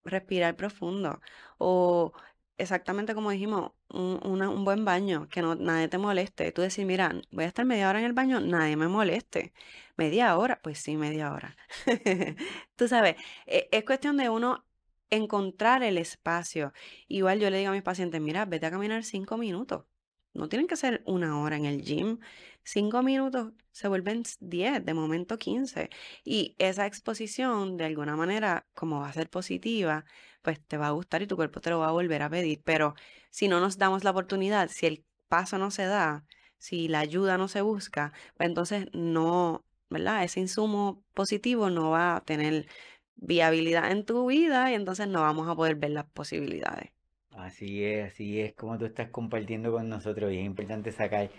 respirar 0.03 0.55
profundo 0.55 1.21
o 1.57 2.13
exactamente 2.57 3.13
como 3.15 3.31
dijimos, 3.31 3.71
un, 3.89 4.19
un 4.23 4.65
buen 4.65 4.85
baño, 4.85 5.27
que 5.29 5.41
no, 5.41 5.55
nadie 5.55 5.87
te 5.87 5.97
moleste. 5.97 6.51
Tú 6.51 6.61
decir, 6.61 6.85
mira, 6.85 7.13
voy 7.31 7.45
a 7.45 7.47
estar 7.47 7.65
media 7.65 7.89
hora 7.89 7.99
en 7.99 8.05
el 8.05 8.13
baño, 8.13 8.39
nadie 8.39 8.75
me 8.75 8.87
moleste. 8.87 9.53
Media 9.97 10.37
hora, 10.37 10.59
pues 10.61 10.79
sí, 10.79 10.97
media 10.97 11.31
hora. 11.33 11.55
Tú 12.75 12.87
sabes, 12.87 13.15
e, 13.45 13.69
es, 13.71 13.83
cuestión 13.85 14.17
de 14.17 14.29
uno 14.29 14.65
encontrar 15.09 15.83
el 15.83 15.97
espacio. 15.97 16.73
Igual 17.07 17.39
yo 17.39 17.49
le 17.49 17.59
digo 17.59 17.71
a 17.71 17.73
mis 17.73 17.83
pacientes, 17.83 18.21
mira, 18.21 18.45
vete 18.45 18.65
a 18.67 18.71
caminar 18.71 19.03
cinco 19.03 19.37
minutos. 19.37 19.85
No 20.33 20.49
tienen 20.49 20.67
que 20.67 20.75
ser 20.75 21.01
una 21.05 21.39
hora 21.41 21.57
en 21.57 21.65
el 21.65 21.81
gym. 21.81 22.19
Cinco 22.63 23.01
minutos 23.01 23.53
se 23.71 23.87
vuelven 23.87 24.23
diez, 24.39 24.85
de 24.85 24.93
momento 24.93 25.37
quince. 25.37 25.89
Y 26.23 26.55
esa 26.59 26.85
exposición, 26.85 27.77
de 27.77 27.85
alguna 27.85 28.15
manera, 28.15 28.67
como 28.73 28.99
va 28.99 29.09
a 29.09 29.13
ser 29.13 29.29
positiva, 29.29 30.05
pues 30.43 30.59
te 30.65 30.77
va 30.77 30.87
a 30.87 30.91
gustar 30.91 31.21
y 31.21 31.27
tu 31.27 31.35
cuerpo 31.35 31.59
te 31.61 31.69
lo 31.71 31.79
va 31.79 31.87
a 31.89 31.91
volver 31.91 32.21
a 32.21 32.29
pedir. 32.29 32.61
Pero 32.63 32.93
si 33.31 33.47
no 33.47 33.59
nos 33.59 33.77
damos 33.77 34.03
la 34.03 34.11
oportunidad, 34.11 34.69
si 34.69 34.85
el 34.85 35.05
paso 35.27 35.57
no 35.57 35.71
se 35.71 35.85
da, 35.85 36.25
si 36.59 36.87
la 36.87 36.99
ayuda 36.99 37.37
no 37.37 37.47
se 37.47 37.61
busca, 37.61 38.13
pues 38.35 38.47
entonces 38.49 38.87
no, 38.93 39.65
¿verdad? 39.89 40.23
Ese 40.23 40.39
insumo 40.39 41.03
positivo 41.13 41.69
no 41.69 41.91
va 41.91 42.17
a 42.17 42.21
tener 42.25 42.67
viabilidad 43.15 43.91
en 43.91 44.05
tu 44.05 44.27
vida 44.27 44.71
y 44.71 44.75
entonces 44.75 45.07
no 45.07 45.21
vamos 45.21 45.47
a 45.49 45.55
poder 45.55 45.75
ver 45.75 45.91
las 45.91 46.05
posibilidades. 46.05 46.96
Así 47.37 47.85
es, 47.85 48.13
así 48.13 48.41
es 48.41 48.53
como 48.55 48.79
tú 48.79 48.85
estás 48.85 49.09
compartiendo 49.09 49.71
con 49.71 49.87
nosotros 49.89 50.33
y 50.33 50.39
es 50.39 50.45
importante 50.45 50.91
sacar 50.91 51.29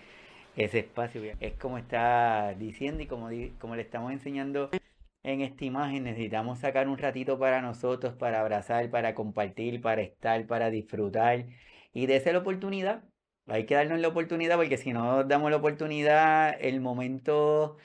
ese 0.57 0.79
espacio. 0.81 1.23
Es 1.41 1.55
como 1.55 1.77
está 1.79 2.55
diciendo 2.55 3.03
y 3.03 3.07
como, 3.07 3.29
como 3.59 3.75
le 3.77 3.83
estamos 3.83 4.13
enseñando 4.13 4.71
en 5.25 5.41
esta 5.43 5.65
imagen 5.65 6.05
necesitamos 6.05 6.61
sacar 6.61 6.89
un 6.89 6.99
ratito 6.99 7.39
para 7.39 7.61
nosotros, 7.63 8.15
para 8.15 8.41
abrazar, 8.41 8.91
para 8.91 9.15
compartir, 9.15 9.81
para 9.83 10.03
estar, 10.03 10.47
para 10.47 10.71
disfrutar 10.71 11.47
y 11.93 12.07
de 12.07 12.17
esa 12.17 12.33
la 12.33 12.39
oportunidad. 12.39 13.05
Hay 13.49 13.67
que 13.67 13.75
darnos 13.75 13.99
la 14.01 14.09
oportunidad 14.09 14.57
porque 14.57 14.77
si 14.79 14.93
no 14.93 15.25
damos 15.25 15.51
la 15.51 15.57
oportunidad, 15.57 16.57
el 16.61 16.81
momento 16.81 17.77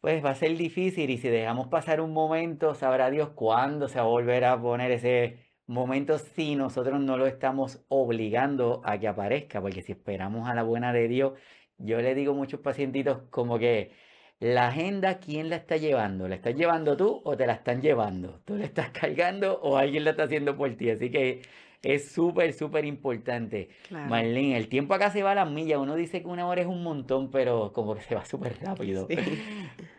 pues 0.00 0.24
va 0.24 0.30
a 0.30 0.34
ser 0.36 0.56
difícil 0.56 1.10
y 1.10 1.18
si 1.18 1.28
dejamos 1.28 1.68
pasar 1.68 2.00
un 2.00 2.12
momento, 2.12 2.74
sabrá 2.74 3.10
Dios 3.10 3.30
cuándo 3.30 3.88
se 3.88 3.98
va 3.98 4.04
a 4.04 4.08
volver 4.08 4.44
a 4.44 4.60
poner 4.60 4.92
ese 4.92 5.47
momento 5.68 6.18
si 6.18 6.56
nosotros 6.56 7.00
no 7.00 7.16
lo 7.16 7.26
estamos 7.26 7.84
obligando 7.88 8.82
a 8.84 8.98
que 8.98 9.08
aparezca, 9.08 9.60
porque 9.60 9.82
si 9.82 9.92
esperamos 9.92 10.48
a 10.48 10.54
la 10.54 10.62
buena 10.64 10.92
de 10.92 11.08
Dios, 11.08 11.34
yo 11.78 12.00
le 12.02 12.14
digo 12.14 12.32
a 12.32 12.36
muchos 12.36 12.60
pacientitos 12.60 13.22
como 13.30 13.58
que 13.58 13.92
la 14.40 14.68
agenda, 14.68 15.18
¿quién 15.18 15.50
la 15.50 15.56
está 15.56 15.76
llevando? 15.76 16.28
¿La 16.28 16.36
estás 16.36 16.54
llevando 16.54 16.96
tú 16.96 17.20
o 17.24 17.36
te 17.36 17.46
la 17.46 17.54
están 17.54 17.82
llevando? 17.82 18.40
¿Tú 18.44 18.56
la 18.56 18.64
estás 18.64 18.90
cargando 18.92 19.60
o 19.62 19.76
alguien 19.76 20.04
la 20.04 20.10
está 20.10 20.24
haciendo 20.24 20.56
por 20.56 20.74
ti? 20.76 20.90
Así 20.90 21.10
que 21.10 21.42
es 21.82 22.10
súper, 22.10 22.52
súper 22.52 22.84
importante. 22.84 23.70
Marlene, 23.90 24.56
el 24.56 24.68
tiempo 24.68 24.94
acá 24.94 25.10
se 25.10 25.22
va 25.22 25.32
a 25.32 25.34
las 25.34 25.50
millas. 25.50 25.78
Uno 25.78 25.94
dice 25.94 26.22
que 26.22 26.28
una 26.28 26.46
hora 26.46 26.62
es 26.62 26.66
un 26.66 26.82
montón, 26.82 27.30
pero 27.30 27.72
como 27.72 27.94
que 27.94 28.02
se 28.02 28.14
va 28.14 28.24
súper 28.24 28.58
rápido. 28.60 29.08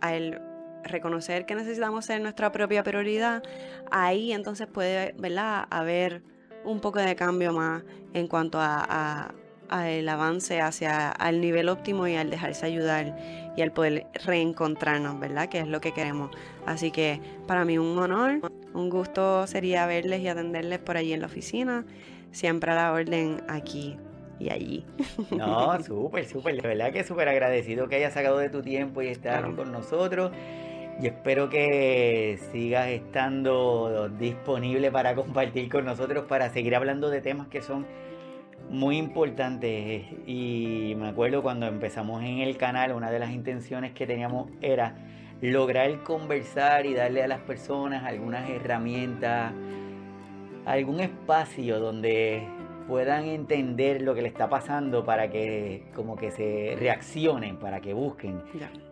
al 0.00 0.42
reconocer 0.84 1.46
que 1.46 1.54
necesitamos 1.54 2.04
ser 2.04 2.20
nuestra 2.20 2.52
propia 2.52 2.82
prioridad, 2.82 3.42
ahí 3.90 4.32
entonces 4.32 4.66
puede 4.66 5.14
¿verdad? 5.18 5.66
haber 5.70 6.22
un 6.64 6.80
poco 6.80 6.98
de 6.98 7.16
cambio 7.16 7.52
más 7.52 7.82
en 8.12 8.26
cuanto 8.26 8.58
a, 8.60 9.34
el 9.70 10.08
avance 10.08 10.60
hacia 10.60 11.14
el 11.26 11.40
nivel 11.40 11.68
óptimo 11.68 12.06
y 12.06 12.16
al 12.16 12.30
dejarse 12.30 12.66
ayudar 12.66 13.16
y 13.56 13.62
al 13.62 13.72
poder 13.72 14.06
reencontrarnos, 14.24 15.18
¿verdad? 15.18 15.48
Que 15.48 15.58
es 15.58 15.68
lo 15.68 15.80
que 15.80 15.92
queremos. 15.92 16.30
Así 16.66 16.90
que 16.90 17.20
para 17.46 17.64
mí 17.64 17.78
un 17.78 17.98
honor, 17.98 18.40
un 18.74 18.90
gusto 18.90 19.46
sería 19.46 19.86
verles 19.86 20.20
y 20.20 20.28
atenderles 20.28 20.78
por 20.78 20.96
allí 20.96 21.12
en 21.12 21.20
la 21.20 21.26
oficina, 21.26 21.84
siempre 22.30 22.72
a 22.72 22.74
la 22.74 22.92
orden 22.92 23.42
aquí 23.48 23.96
y 24.38 24.50
allí. 24.50 24.84
No, 25.36 25.82
súper, 25.82 26.26
súper, 26.26 26.60
de 26.60 26.68
verdad 26.68 26.92
que 26.92 27.04
súper 27.04 27.28
agradecido 27.28 27.88
que 27.88 27.96
hayas 27.96 28.14
sacado 28.14 28.38
de 28.38 28.50
tu 28.50 28.62
tiempo 28.62 29.02
y 29.02 29.08
estar 29.08 29.54
con 29.54 29.72
nosotros. 29.72 30.32
Y 31.00 31.06
espero 31.06 31.48
que 31.48 32.40
sigas 32.50 32.88
estando 32.88 34.08
disponible 34.18 34.90
para 34.90 35.14
compartir 35.16 35.68
con 35.68 35.84
nosotros, 35.84 36.24
para 36.26 36.50
seguir 36.50 36.74
hablando 36.74 37.08
de 37.08 37.20
temas 37.20 37.48
que 37.48 37.62
son 37.62 37.86
muy 38.70 38.96
importantes. 38.96 40.04
Y 40.26 40.94
me 40.96 41.08
acuerdo 41.08 41.42
cuando 41.42 41.66
empezamos 41.66 42.22
en 42.22 42.38
el 42.38 42.56
canal, 42.56 42.92
una 42.92 43.10
de 43.10 43.18
las 43.18 43.30
intenciones 43.30 43.92
que 43.92 44.06
teníamos 44.06 44.50
era 44.60 44.96
lograr 45.40 46.02
conversar 46.02 46.86
y 46.86 46.94
darle 46.94 47.22
a 47.22 47.28
las 47.28 47.40
personas 47.40 48.04
algunas 48.04 48.48
herramientas, 48.50 49.52
algún 50.66 51.00
espacio 51.00 51.78
donde 51.78 52.42
puedan 52.88 53.26
entender 53.26 54.00
lo 54.00 54.14
que 54.14 54.22
le 54.22 54.28
está 54.28 54.48
pasando 54.48 55.04
para 55.04 55.28
que 55.30 55.84
como 55.94 56.16
que 56.16 56.30
se 56.30 56.74
reaccionen, 56.78 57.58
para 57.58 57.80
que 57.80 57.92
busquen, 57.92 58.42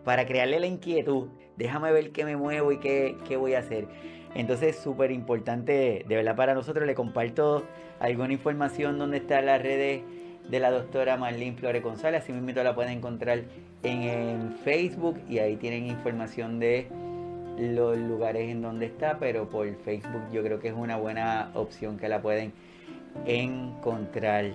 para 0.03 0.25
crearle 0.25 0.59
la 0.59 0.67
inquietud. 0.67 1.29
Déjame 1.57 1.91
ver 1.91 2.11
qué 2.11 2.23
me 2.23 2.37
muevo 2.37 2.71
y 2.71 2.77
qué, 2.79 3.17
qué 3.27 3.35
voy 3.35 3.55
a 3.55 3.59
hacer. 3.59 3.87
Entonces, 4.35 4.77
súper 4.77 5.11
importante, 5.11 6.05
de 6.07 6.15
verdad, 6.15 6.35
para 6.35 6.53
nosotros. 6.53 6.85
Le 6.85 6.95
comparto 6.95 7.65
alguna 7.99 8.33
información 8.33 8.97
donde 8.97 9.17
están 9.17 9.45
las 9.45 9.61
redes 9.61 10.01
de 10.49 10.59
la 10.59 10.71
doctora 10.71 11.17
Marlene 11.17 11.57
Flores 11.57 11.83
González. 11.83 12.23
Así 12.23 12.31
mismo 12.31 12.63
la 12.63 12.75
pueden 12.75 12.97
encontrar 12.97 13.41
en, 13.83 14.55
Facebook 14.63 15.19
y 15.29 15.39
ahí 15.39 15.55
tienen 15.55 15.87
información 15.87 16.59
de 16.59 16.87
los 17.57 17.97
lugares 17.97 18.49
en 18.49 18.61
donde 18.61 18.85
está, 18.85 19.17
pero 19.17 19.49
por 19.49 19.67
Facebook 19.83 20.21
yo 20.31 20.43
creo 20.43 20.59
que 20.59 20.67
es 20.69 20.73
una 20.75 20.97
buena 20.97 21.51
opción 21.53 21.97
que 21.97 22.07
la 22.07 22.21
pueden 22.21 22.53
encontrar. 23.25 24.45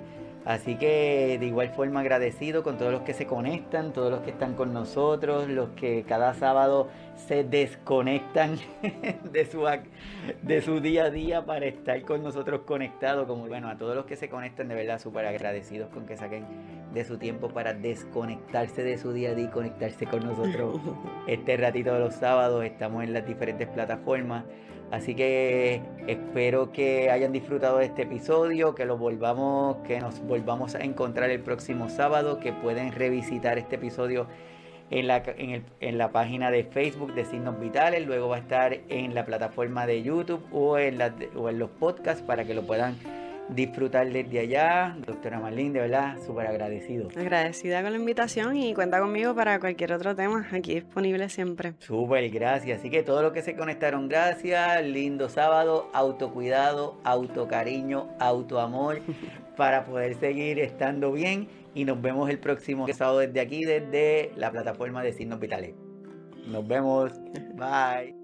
Así 0.45 0.75
que 0.75 1.37
de 1.39 1.47
igual 1.47 1.69
forma 1.69 2.01
agradecido 2.01 2.65
con 2.65 2.77
todos 2.77 2.93
los 2.93 3.03
que 3.03 3.15
se 3.15 3.27
conectan, 3.27 3.93
todos 3.93 4.11
los 4.11 4.23
que 4.23 4.31
están 4.31 4.55
con 4.55 4.73
nosotros, 4.73 5.49
los 5.49 5.71
que 5.71 6.05
cada 6.07 6.35
sábado 6.35 6.89
se 7.29 7.45
desconectan 7.45 8.57
de 9.33 9.47
su, 9.47 9.65
de 10.43 10.63
su 10.63 10.81
día 10.81 11.05
a 11.05 11.11
día 11.11 11.45
para 11.45 11.67
estar 11.67 12.03
con 12.03 12.25
nosotros 12.25 12.63
conectados. 12.63 13.27
Como 13.27 13.47
bueno, 13.47 13.69
a 13.69 13.77
todos 13.77 13.95
los 13.95 14.05
que 14.05 14.17
se 14.17 14.29
conectan, 14.29 14.67
de 14.69 14.75
verdad 14.75 15.01
súper 15.01 15.27
agradecidos 15.27 15.89
con 15.91 16.07
que 16.07 16.17
saquen 16.17 16.45
de 16.93 17.05
su 17.05 17.19
tiempo 17.19 17.49
para 17.49 17.73
desconectarse 17.73 18.83
de 18.83 18.99
su 18.99 19.13
día 19.13 19.31
a 19.31 19.35
día 19.35 19.47
y 19.47 19.51
conectarse 19.51 20.07
con 20.07 20.25
nosotros. 20.25 20.81
Este 21.29 21.57
ratito 21.57 21.95
de 21.95 22.01
los 22.01 22.15
sábados 22.15 22.65
estamos 22.65 23.05
en 23.05 23.13
las 23.13 23.25
diferentes 23.25 23.69
plataformas. 23.69 24.45
Así 24.93 25.15
que 25.15 25.81
espero 26.07 26.71
que 26.71 27.11
hayan 27.11 27.33
disfrutado 27.33 27.79
de 27.79 27.87
este 27.87 28.03
episodio, 28.03 28.75
que 28.75 28.85
lo 28.85 28.99
volvamos, 28.99 29.79
que 29.87 29.99
nos 29.99 30.21
volvamos 30.21 30.75
a 30.75 30.81
encontrar 30.81 31.31
el 31.31 31.41
próximo 31.41 31.89
sábado, 31.89 32.41
que 32.41 32.53
pueden 32.53 32.93
revisitar 32.93 33.57
este 33.57 33.77
episodio 33.77 34.27
en 34.91 35.07
la, 35.07 35.23
en, 35.25 35.97
la 35.97 36.13
página 36.13 36.51
de 36.51 36.65
Facebook 36.65 37.15
de 37.15 37.25
Signos 37.25 37.59
Vitales, 37.59 38.07
luego 38.07 38.29
va 38.29 38.37
a 38.37 38.41
estar 38.41 38.81
en 38.91 39.15
la 39.15 39.25
plataforma 39.25 39.87
de 39.87 40.03
YouTube 40.03 40.45
o 40.53 40.77
en, 40.77 40.99
o 41.37 41.49
en 41.49 41.59
los 41.59 41.71
podcasts 41.71 42.23
para 42.23 42.45
que 42.45 42.53
lo 42.53 42.67
puedan 42.67 42.95
disfrutar 43.49 44.11
desde 44.11 44.41
allá. 44.41 44.97
Doctora 45.07 45.41
Marlene, 45.41 45.73
de 45.73 45.81
verdad, 45.81 46.17
súper 46.25 46.47
agradecido. 46.47 47.09
Agradecida 47.17 47.83
con 47.83 47.93
la 47.93 47.99
invitación 47.99 48.57
y 48.57 48.75
cuenta 48.75 49.01
conmigo 49.01 49.35
para 49.35 49.59
cualquier 49.61 49.93
otro 49.93 50.15
tema, 50.15 50.47
aquí 50.53 50.75
disponible 50.75 51.29
siempre. 51.29 51.75
Súper, 51.79 52.29
gracias. 52.31 52.81
Así 52.81 52.91
que 52.91 53.03
todos 53.03 53.23
los 53.23 53.33
que 53.33 53.43
se 53.43 53.57
conectaron, 53.57 54.09
gracias. 54.09 54.85
Lindo 54.85 55.29
sábado, 55.29 55.91
autocuidado, 55.93 56.99
autocariño, 57.05 58.09
autoamor, 58.19 59.01
para 59.57 59.85
poder 59.85 60.15
seguir 60.15 60.59
estando 60.59 61.13
bien. 61.13 61.49
Y 61.75 61.85
nos 61.85 62.01
vemos 62.03 62.29
el 62.29 62.39
próximo 62.39 62.87
sábado 62.93 63.21
desde 63.21 63.41
aquí, 63.41 63.65
desde 63.65 64.33
la 64.37 64.51
plataforma 64.51 65.03
de 65.03 65.13
Signos 65.13 65.41
Vitales. 65.41 65.75
Nos 66.47 66.67
vemos. 66.67 67.13
Bye. 67.55 68.22